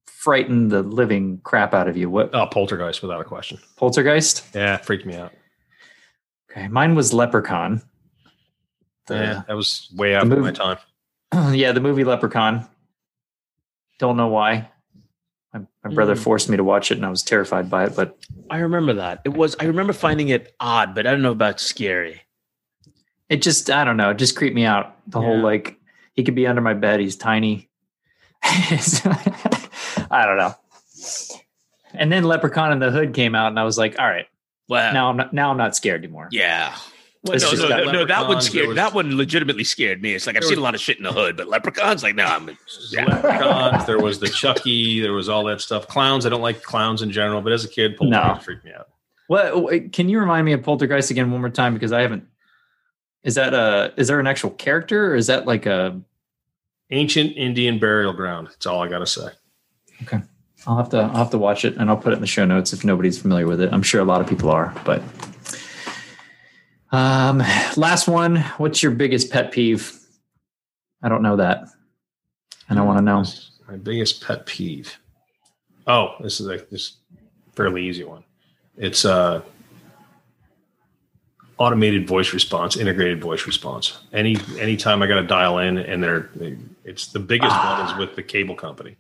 frightened 0.06 0.72
the 0.72 0.84
living 0.84 1.40
crap 1.44 1.74
out 1.74 1.88
of 1.88 1.98
you? 1.98 2.10
What 2.10 2.34
Oh, 2.36 2.46
Poltergeist, 2.48 3.02
without 3.02 3.20
a 3.22 3.26
question. 3.26 3.58
Poltergeist? 3.78 4.44
Yeah, 4.54 4.78
freaked 4.78 5.06
me 5.06 5.16
out. 5.16 5.32
Okay, 6.56 6.68
mine 6.68 6.94
was 6.96 7.14
Leprechaun. 7.14 7.82
The- 9.08 9.16
Yeah, 9.16 9.42
that 9.48 9.56
was 9.56 9.90
way 9.96 10.16
out 10.16 10.24
of 10.24 10.30
my 10.30 10.36
movie- 10.36 10.52
time. 10.54 10.78
yeah, 11.54 11.72
the 11.72 11.82
movie 11.82 12.04
Leprechaun. 12.04 12.68
Don't 14.00 14.18
know 14.18 14.28
why. 14.28 14.70
My, 15.54 15.62
my 15.84 15.94
brother 15.94 16.16
Mm. 16.16 16.20
forced 16.20 16.50
me 16.50 16.58
to 16.58 16.64
watch 16.64 16.92
it, 16.92 16.98
and 16.98 17.06
I 17.06 17.10
was 17.10 17.22
terrified 17.24 17.70
by 17.70 17.86
it. 17.86 17.96
But 17.96 18.18
I 18.50 18.60
remember 18.60 18.94
that. 18.94 19.22
It 19.26 19.30
was. 19.34 19.56
I 19.60 19.66
remember 19.66 19.94
finding 19.94 20.30
it 20.30 20.56
odd, 20.60 20.96
but 20.96 21.06
I 21.08 21.12
don't 21.12 21.22
know 21.22 21.32
about 21.32 21.60
scary. 21.60 22.22
it 23.30 23.42
just, 23.42 23.70
I 23.70 23.84
don't 23.84 23.98
know, 23.98 24.12
it 24.12 24.18
just 24.18 24.36
creeped 24.36 24.56
me 24.56 24.66
out. 24.66 24.96
The 25.08 25.20
whole 25.22 25.40
like, 25.40 25.78
he 26.14 26.24
could 26.24 26.36
be 26.36 26.46
under 26.46 26.62
my 26.62 26.74
bed. 26.76 27.00
He's 27.00 27.16
tiny. 27.16 27.70
I 28.44 30.24
don't 30.26 30.38
know. 30.38 30.54
And 31.94 32.12
then 32.12 32.24
Leprechaun 32.24 32.72
in 32.72 32.80
the 32.80 32.92
Hood 32.92 33.14
came 33.14 33.34
out, 33.36 33.48
and 33.48 33.60
I 33.60 33.64
was 33.64 33.78
like, 33.78 33.98
all 34.00 34.08
right, 34.08 34.26
Well, 34.70 34.94
now 34.94 35.10
I'm 35.10 35.18
not, 35.18 35.34
now 35.34 35.52
I'm 35.52 35.58
not 35.58 35.76
scared 35.76 36.04
anymore. 36.04 36.30
yeah. 36.32 36.76
Well, 37.26 37.40
no, 37.40 37.54
no, 37.70 37.84
no, 37.86 37.92
no, 37.94 38.06
that 38.06 38.28
one 38.28 38.42
scared. 38.42 38.68
was- 38.68 38.76
that 38.76 38.94
one 38.94 39.16
legitimately 39.16 39.64
scared 39.64 40.02
me. 40.02 40.14
It's 40.14 40.28
like 40.28 40.36
I've 40.36 40.44
seen 40.44 40.52
was- 40.52 40.60
a 40.60 40.62
lot 40.62 40.76
of 40.76 40.82
shit 40.82 40.98
in 40.98 41.04
the 41.04 41.14
hood, 41.14 41.38
but 41.38 41.48
leprechauns, 41.48 42.04
like, 42.04 42.16
no, 42.16 42.26
I'm. 42.26 42.50
Yeah. 42.92 43.06
Leprechauns, 43.06 43.86
there 43.86 43.98
was 44.00 44.20
the 44.20 44.28
Chucky, 44.28 45.00
there 45.00 45.14
was 45.14 45.30
all 45.30 45.46
that 45.46 45.62
stuff. 45.62 45.88
Clowns, 45.88 46.26
I 46.26 46.30
don't 46.30 46.42
like 46.42 46.62
clowns 46.64 47.02
in 47.02 47.12
general, 47.12 47.42
but 47.42 47.54
as 47.54 47.64
a 47.64 47.70
kid, 47.70 47.96
Poltergeist 47.96 48.28
No. 48.40 48.42
freaked 48.44 48.66
me 48.66 48.74
out. 48.74 48.90
What 49.28 49.94
can 49.94 50.10
you 50.10 50.20
remind 50.20 50.44
me 50.46 50.52
of 50.52 50.64
Poltergeist 50.64 51.12
again 51.12 51.32
one 51.32 51.40
more 51.40 51.50
time 51.50 51.74
because 51.74 51.94
I 51.94 52.02
haven't. 52.02 52.26
Is 53.24 53.36
that 53.36 53.54
a 53.54 53.94
is 53.96 54.10
there 54.10 54.20
an 54.20 54.28
actual 54.28 54.50
character 54.50 55.14
or 55.14 55.16
is 55.16 55.28
that 55.28 55.46
like 55.46 55.66
a? 55.66 56.02
Ancient 56.92 57.38
Indian 57.38 57.80
burial 57.80 58.12
ground. 58.12 58.48
That's 58.48 58.66
all 58.66 58.84
I 58.84 58.90
got 58.90 59.00
to 59.00 59.06
say. 59.08 59.28
I'll 60.66 60.78
have 60.78 60.90
to 60.90 60.98
I'll 60.98 61.18
have 61.18 61.30
to 61.32 61.38
watch 61.38 61.66
it 61.66 61.76
and 61.78 61.90
I'll 61.90 61.98
put 61.98 62.14
it 62.14 62.16
in 62.16 62.22
the 62.22 62.28
show 62.28 62.46
notes 62.46 62.74
if 62.74 62.86
nobody's 62.86 63.20
familiar 63.20 63.48
with 63.48 63.62
it. 63.62 63.72
I'm 63.74 63.84
sure 63.84 64.02
a 64.02 64.06
lot 64.06 64.22
of 64.22 64.28
people 64.28 64.50
are, 64.50 64.74
but. 64.86 65.02
Um, 66.92 67.40
last 67.76 68.08
one. 68.08 68.38
What's 68.58 68.84
your 68.84 68.92
biggest 68.92 69.32
pet 69.32 69.52
peeve? 69.52 70.00
I 71.02 71.10
don't 71.10 71.24
know 71.24 71.36
that, 71.38 71.68
and 72.70 72.78
I 72.78 72.84
want 72.84 73.00
to 73.00 73.04
know. 73.04 73.26
My 73.68 73.78
biggest 73.78 74.24
pet 74.24 74.46
peeve. 74.46 74.96
Oh, 75.88 76.16
this 76.22 76.40
is 76.40 76.48
a 76.48 76.64
this 76.70 76.98
fairly 77.56 77.84
easy 77.88 78.04
one. 78.04 78.24
It's 78.78 79.06
uh 79.06 79.42
automated 81.58 82.08
voice 82.08 82.34
response, 82.34 82.78
integrated 82.78 83.22
voice 83.22 83.46
response. 83.46 84.00
Any 84.12 84.38
anytime 84.60 85.02
I 85.02 85.08
got 85.08 85.16
to 85.22 85.28
dial 85.28 85.58
in, 85.60 85.78
and 85.78 86.04
they're 86.04 86.30
it's 86.84 87.08
the 87.08 87.20
biggest 87.20 87.56
one 87.56 87.88
is 87.88 87.98
with 87.98 88.16
the 88.16 88.24
cable 88.24 88.56
company, 88.56 88.98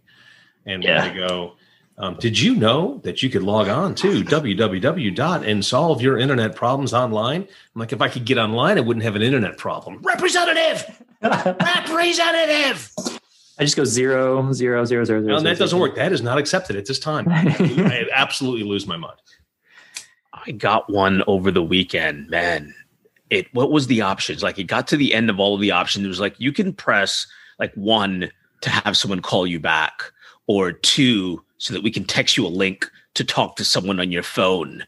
and 0.66 0.84
Yeah. 0.84 1.03
when 1.05 1.14
they 1.14 1.20
go. 1.28 1.53
Um, 1.95 2.16
did 2.20 2.39
you 2.39 2.55
know 2.55 2.99
that 3.03 3.22
you 3.22 3.30
could 3.30 3.43
log 3.43 3.68
on 3.68 3.93
to 3.95 4.24
www 4.24 5.47
and 5.47 5.64
solve 5.64 6.01
your 6.01 6.18
internet 6.18 6.55
problems 6.55 6.91
online? 6.91 7.41
I'm 7.43 7.80
like, 7.80 7.93
if 7.93 8.01
I 8.01 8.07
could 8.09 8.26
get 8.26 8.39
online, 8.39 8.80
I 8.80 8.82
wouldn't 8.82 9.03
have 9.03 9.16
an 9.16 9.22
internet 9.22 9.59
problem. 9.59 9.99
Representative, 10.01 10.86
representative. 11.22 12.91
I 13.59 13.64
just 13.64 13.76
go 13.76 13.84
zero 13.84 14.51
zero 14.53 14.84
zero 14.86 15.05
zero 15.05 15.05
zero. 15.05 15.22
No, 15.22 15.38
zero, 15.39 15.41
that 15.41 15.59
doesn't 15.59 15.78
zero. 15.78 15.82
work. 15.89 15.95
That 15.95 16.11
is 16.11 16.22
not 16.24 16.39
accepted 16.39 16.76
at 16.76 16.88
this 16.88 16.97
time. 16.97 17.26
I 17.30 18.05
absolutely 18.14 18.64
lose 18.68 18.88
my 18.88 18.97
mind. 18.97 19.20
I 20.34 20.51
got 20.51 20.89
one 20.91 21.24
over 21.28 21.51
the 21.51 21.61
weekend, 21.64 22.30
man. 22.30 22.74
It 23.30 23.53
what 23.53 23.72
was 23.72 23.86
the 23.88 24.01
options? 24.01 24.41
Like 24.41 24.57
it 24.57 24.64
got 24.64 24.88
to 24.88 24.97
the 24.97 25.14
end 25.14 25.30
of 25.30 25.39
all 25.39 25.53
of 25.53 25.61
the 25.61 25.72
options. 25.72 26.05
It 26.05 26.09
was 26.09 26.20
like 26.20 26.39
you 26.39 26.51
can 26.51 26.74
press 26.74 27.28
like 27.59 27.74
one 27.76 28.32
to 28.61 28.70
have 28.72 28.97
someone 28.97 29.22
call 29.22 29.45
you 29.45 29.59
back, 29.59 30.11
or 30.47 30.71
two 30.71 31.43
so 31.57 31.73
that 31.73 31.83
we 31.83 31.91
can 31.91 32.03
text 32.03 32.37
you 32.37 32.45
a 32.45 32.49
link 32.49 32.89
to 33.15 33.23
talk 33.23 33.55
to 33.55 33.65
someone 33.65 33.99
on 33.99 34.11
your 34.11 34.23
phone. 34.23 34.85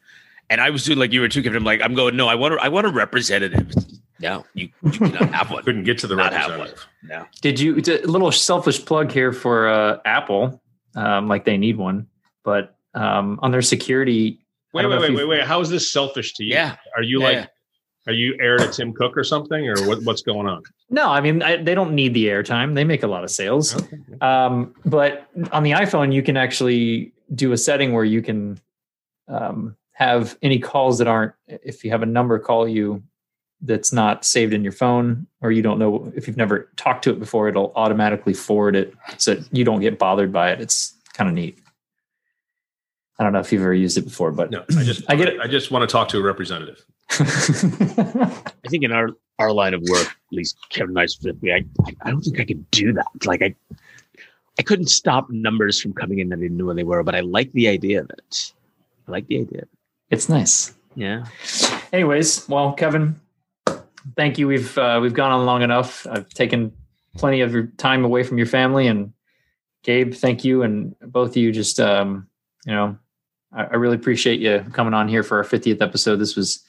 And 0.49 0.61
I 0.61 0.69
was 0.69 0.83
doing 0.83 0.99
like 0.99 1.11
you 1.11 1.21
were 1.21 1.27
too, 1.27 1.41
Kevin. 1.41 1.57
I'm 1.57 1.63
like, 1.63 1.81
I'm 1.81 1.95
going, 1.95 2.15
no, 2.15 2.27
I 2.27 2.35
want 2.35 2.53
to, 2.53 2.63
I 2.63 2.67
want 2.67 2.85
a 2.85 2.91
representative. 2.91 3.73
No, 4.19 4.45
you, 4.53 4.69
you 4.83 4.91
cannot 4.91 5.33
have 5.33 5.51
one. 5.51 5.63
Couldn't 5.63 5.83
get 5.83 5.97
to 5.99 6.07
the 6.07 6.15
Not 6.15 6.33
have 6.33 6.51
representative. 6.51 6.87
No. 7.03 7.25
Did 7.41 7.59
you? 7.59 7.77
it's 7.77 7.89
A 7.89 7.99
little 8.03 8.31
selfish 8.31 8.83
plug 8.85 9.11
here 9.11 9.33
for 9.33 9.67
uh, 9.67 9.99
Apple, 10.05 10.61
um, 10.95 11.27
like 11.27 11.45
they 11.45 11.57
need 11.57 11.77
one, 11.77 12.07
but 12.43 12.75
um, 12.93 13.39
on 13.41 13.51
their 13.51 13.61
security. 13.61 14.39
Wait, 14.73 14.85
wait, 14.85 14.99
wait, 14.99 15.15
wait, 15.15 15.25
wait. 15.25 15.43
How 15.43 15.61
is 15.61 15.69
this 15.69 15.91
selfish 15.91 16.33
to 16.35 16.43
you? 16.43 16.53
Yeah. 16.53 16.75
Are 16.95 17.03
you 17.03 17.19
Yeah, 17.21 17.25
like, 17.25 17.35
yeah. 17.35 17.45
Are 18.07 18.13
you 18.13 18.35
heir 18.39 18.57
to 18.57 18.67
Tim 18.67 18.93
Cook 18.93 19.17
or 19.17 19.23
something, 19.23 19.67
or 19.67 19.75
what, 19.87 20.03
what's 20.03 20.21
going 20.21 20.47
on? 20.47 20.63
No, 20.89 21.09
I 21.09 21.21
mean 21.21 21.41
I, 21.41 21.57
they 21.57 21.73
don't 21.75 21.93
need 21.93 22.13
the 22.13 22.25
airtime. 22.25 22.75
They 22.75 22.83
make 22.83 23.03
a 23.03 23.07
lot 23.07 23.23
of 23.23 23.31
sales. 23.31 23.75
Um, 24.21 24.73
but 24.85 25.27
on 25.51 25.63
the 25.63 25.71
iPhone, 25.71 26.13
you 26.13 26.23
can 26.23 26.37
actually 26.37 27.11
do 27.33 27.51
a 27.51 27.57
setting 27.57 27.93
where 27.93 28.05
you 28.05 28.21
can 28.21 28.59
um, 29.27 29.75
have 29.93 30.37
any 30.41 30.59
calls 30.59 30.99
that 30.99 31.07
aren't. 31.07 31.33
If 31.47 31.83
you 31.83 31.91
have 31.91 32.03
a 32.03 32.05
number 32.05 32.37
call 32.39 32.67
you 32.67 33.03
that's 33.61 33.91
not 33.91 34.23
saved 34.23 34.53
in 34.53 34.63
your 34.63 34.73
phone, 34.73 35.25
or 35.41 35.51
you 35.51 35.61
don't 35.61 35.79
know 35.79 36.11
if 36.15 36.27
you've 36.27 36.37
never 36.37 36.69
talked 36.75 37.03
to 37.05 37.09
it 37.09 37.19
before, 37.19 37.47
it'll 37.47 37.71
automatically 37.75 38.33
forward 38.33 38.75
it 38.75 38.93
so 39.17 39.35
that 39.35 39.47
you 39.51 39.63
don't 39.63 39.79
get 39.79 39.97
bothered 39.97 40.31
by 40.31 40.51
it. 40.51 40.61
It's 40.61 40.93
kind 41.13 41.27
of 41.27 41.33
neat. 41.33 41.57
I 43.17 43.23
don't 43.23 43.33
know 43.33 43.39
if 43.39 43.51
you've 43.51 43.61
ever 43.61 43.73
used 43.73 43.97
it 43.97 44.03
before, 44.03 44.31
but 44.31 44.51
No, 44.51 44.65
I 44.77 44.83
just, 44.83 45.03
I 45.09 45.15
get 45.15 45.29
it. 45.29 45.39
I 45.39 45.47
just 45.47 45.71
want 45.71 45.81
to 45.83 45.91
talk 45.91 46.09
to 46.09 46.17
a 46.19 46.21
representative. 46.21 46.85
I 47.11 48.67
think 48.67 48.83
in 48.83 48.91
our 48.91 49.09
our 49.37 49.51
line 49.51 49.73
of 49.73 49.81
work, 49.89 50.07
at 50.07 50.15
least 50.31 50.57
Kevin 50.69 50.91
and 50.91 50.99
I 50.99 51.05
specifically, 51.05 51.53
I 51.53 51.65
I 52.01 52.09
don't 52.09 52.21
think 52.21 52.39
I 52.39 52.45
could 52.45 52.69
do 52.71 52.93
that. 52.93 53.25
Like 53.25 53.41
I 53.41 53.55
I 54.57 54.63
couldn't 54.63 54.87
stop 54.87 55.29
numbers 55.29 55.81
from 55.81 55.93
coming 55.93 56.19
in 56.19 56.29
that 56.29 56.39
I 56.39 56.41
didn't 56.41 56.57
know 56.57 56.65
where 56.65 56.75
they 56.75 56.83
were, 56.83 57.03
but 57.03 57.15
I 57.15 57.19
like 57.19 57.51
the 57.51 57.67
idea 57.67 58.01
of 58.01 58.09
it. 58.09 58.53
I 59.07 59.11
like 59.11 59.27
the 59.27 59.39
idea. 59.39 59.63
it's 60.09 60.29
nice. 60.29 60.73
Yeah. 60.95 61.25
Anyways, 61.91 62.47
well, 62.47 62.73
Kevin, 62.73 63.19
thank 64.15 64.37
you. 64.37 64.47
We've 64.47 64.77
uh, 64.77 64.99
we've 65.01 65.13
gone 65.13 65.31
on 65.31 65.45
long 65.45 65.61
enough. 65.61 66.07
I've 66.09 66.29
taken 66.29 66.71
plenty 67.17 67.41
of 67.41 67.53
your 67.53 67.67
time 67.77 68.05
away 68.05 68.23
from 68.23 68.37
your 68.37 68.47
family, 68.47 68.87
and 68.87 69.13
Gabe, 69.83 70.13
thank 70.13 70.43
you, 70.43 70.63
and 70.63 70.95
both 71.01 71.31
of 71.31 71.37
you. 71.37 71.51
Just 71.51 71.79
um, 71.79 72.27
you 72.65 72.73
know, 72.73 72.97
I, 73.51 73.63
I 73.63 73.75
really 73.75 73.95
appreciate 73.95 74.39
you 74.39 74.65
coming 74.71 74.93
on 74.93 75.07
here 75.07 75.23
for 75.23 75.37
our 75.37 75.43
50th 75.43 75.81
episode. 75.81 76.17
This 76.17 76.35
was 76.35 76.63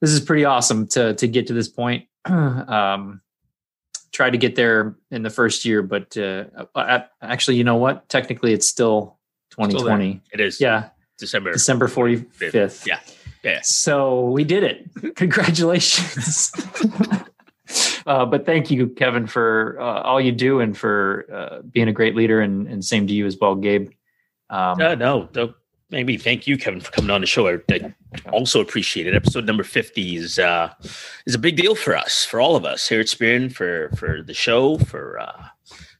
this 0.00 0.10
is 0.10 0.20
pretty 0.20 0.44
awesome 0.44 0.86
to 0.88 1.14
to 1.14 1.28
get 1.28 1.46
to 1.48 1.52
this 1.52 1.68
point. 1.68 2.06
um, 2.24 3.20
tried 4.12 4.30
to 4.30 4.38
get 4.38 4.56
there 4.56 4.96
in 5.10 5.22
the 5.22 5.30
first 5.30 5.64
year, 5.64 5.82
but 5.82 6.16
uh, 6.16 6.44
I, 6.74 7.04
actually, 7.22 7.56
you 7.56 7.64
know 7.64 7.76
what? 7.76 8.08
Technically, 8.08 8.52
it's 8.52 8.66
still 8.66 9.18
2020. 9.50 10.20
It 10.32 10.40
is. 10.40 10.60
yeah, 10.60 10.90
December. 11.18 11.52
December 11.52 11.88
45th. 11.88 12.86
Yeah. 12.86 13.00
Yeah. 13.42 13.60
So 13.62 14.24
we 14.30 14.44
did 14.44 14.64
it. 14.64 14.90
Congratulations. 15.16 16.52
uh, 18.06 18.26
but 18.26 18.44
thank 18.44 18.70
you, 18.70 18.88
Kevin, 18.88 19.26
for 19.26 19.78
uh, 19.80 20.02
all 20.02 20.20
you 20.20 20.32
do 20.32 20.60
and 20.60 20.76
for 20.76 21.26
uh, 21.32 21.62
being 21.62 21.88
a 21.88 21.92
great 21.92 22.14
leader. 22.14 22.40
And, 22.40 22.66
and 22.66 22.84
same 22.84 23.06
to 23.06 23.14
you 23.14 23.26
as 23.26 23.38
well, 23.40 23.54
Gabe. 23.54 23.90
Um, 24.50 24.78
no, 24.78 24.94
no. 24.94 25.28
Maybe 25.90 26.16
thank 26.16 26.46
you, 26.46 26.56
Kevin, 26.56 26.80
for 26.80 26.92
coming 26.92 27.10
on 27.10 27.20
the 27.20 27.26
show. 27.26 27.48
I, 27.48 27.58
I 27.72 27.92
also 28.32 28.60
appreciate 28.60 29.06
it. 29.08 29.14
Episode 29.14 29.44
number 29.44 29.64
fifty 29.64 30.16
is 30.16 30.38
uh, 30.38 30.72
is 31.26 31.34
a 31.34 31.38
big 31.38 31.56
deal 31.56 31.74
for 31.74 31.96
us, 31.96 32.24
for 32.24 32.40
all 32.40 32.54
of 32.56 32.64
us 32.64 32.88
here 32.88 33.00
at 33.00 33.08
Spirion, 33.08 33.50
for 33.50 33.90
for 33.96 34.22
the 34.22 34.34
show, 34.34 34.78
for 34.78 35.18
uh, 35.18 35.46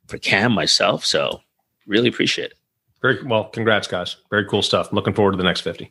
for 0.07 0.18
Cam, 0.18 0.53
myself. 0.53 1.05
So 1.05 1.41
really 1.86 2.09
appreciate 2.09 2.53
it. 2.53 2.55
Very 3.03 3.22
well. 3.24 3.45
Congrats, 3.45 3.88
guys. 3.88 4.16
Very 4.30 4.47
cool 4.47 4.62
stuff. 4.62 4.91
I'm 4.91 4.95
looking 4.95 5.14
forward 5.14 5.32
to 5.32 5.38
the 5.38 5.45
next 5.45 5.62
50. 5.62 5.91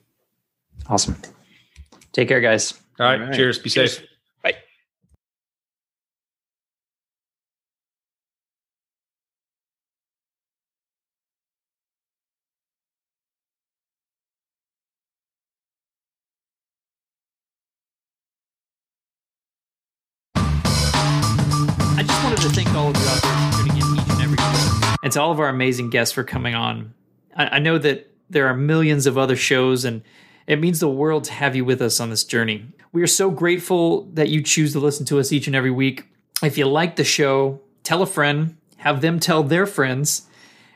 awesome. 0.88 1.16
Take 2.14 2.28
care, 2.28 2.40
guys. 2.42 2.74
All 3.00 3.06
right. 3.08 3.20
All 3.20 3.28
right. 3.28 3.36
Cheers. 3.36 3.60
Be 3.60 3.70
Cheers. 3.70 3.98
safe. 3.98 4.08
All 25.20 25.32
of 25.32 25.40
our 25.40 25.50
amazing 25.50 25.90
guests 25.90 26.14
for 26.14 26.24
coming 26.24 26.56
on. 26.56 26.94
I, 27.36 27.48
I 27.48 27.60
know 27.60 27.78
that 27.78 28.12
there 28.30 28.48
are 28.48 28.56
millions 28.56 29.06
of 29.06 29.18
other 29.18 29.36
shows, 29.36 29.86
and 29.86 30.02
it 30.48 30.60
means 30.60 30.80
the 30.80 30.90
world 30.90 31.26
to 31.26 31.34
have 31.34 31.56
you 31.56 31.66
with 31.66 31.82
us 31.82 32.00
on 32.00 32.10
this 32.10 32.24
journey. 32.24 32.66
We 32.92 33.02
are 33.02 33.08
so 33.08 33.30
grateful 33.30 34.06
that 34.14 34.30
you 34.30 34.42
choose 34.42 34.74
to 34.74 34.80
listen 34.80 35.06
to 35.08 35.20
us 35.20 35.32
each 35.32 35.48
and 35.48 35.56
every 35.56 35.72
week. 35.72 36.06
If 36.42 36.58
you 36.58 36.66
like 36.66 36.96
the 36.96 37.04
show, 37.04 37.62
tell 37.84 38.02
a 38.02 38.08
friend, 38.08 38.58
have 38.78 39.02
them 39.02 39.20
tell 39.20 39.44
their 39.44 39.66
friends, 39.66 40.28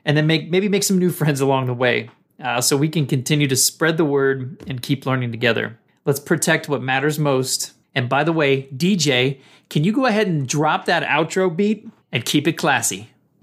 and 0.05 0.17
then 0.17 0.27
make 0.27 0.49
maybe 0.49 0.67
make 0.67 0.83
some 0.83 0.99
new 0.99 1.09
friends 1.09 1.41
along 1.41 1.67
the 1.67 1.73
way, 1.73 2.09
uh, 2.43 2.61
so 2.61 2.75
we 2.75 2.89
can 2.89 3.07
continue 3.07 3.47
to 3.47 3.55
spread 3.55 3.97
the 3.97 4.05
word 4.05 4.61
and 4.67 4.81
keep 4.81 5.05
learning 5.05 5.31
together. 5.31 5.79
Let's 6.05 6.19
protect 6.19 6.67
what 6.67 6.81
matters 6.83 7.17
most. 7.17 7.73
And 7.95 8.09
by 8.09 8.23
the 8.23 8.33
way, 8.33 8.63
DJ, 8.75 9.39
can 9.69 9.83
you 9.83 9.93
go 9.93 10.05
ahead 10.05 10.27
and 10.27 10.47
drop 10.47 10.85
that 10.85 11.03
outro 11.03 11.55
beat 11.55 11.87
and 12.11 12.25
keep 12.25 12.47
it 12.47 12.53
classy? 12.53 13.12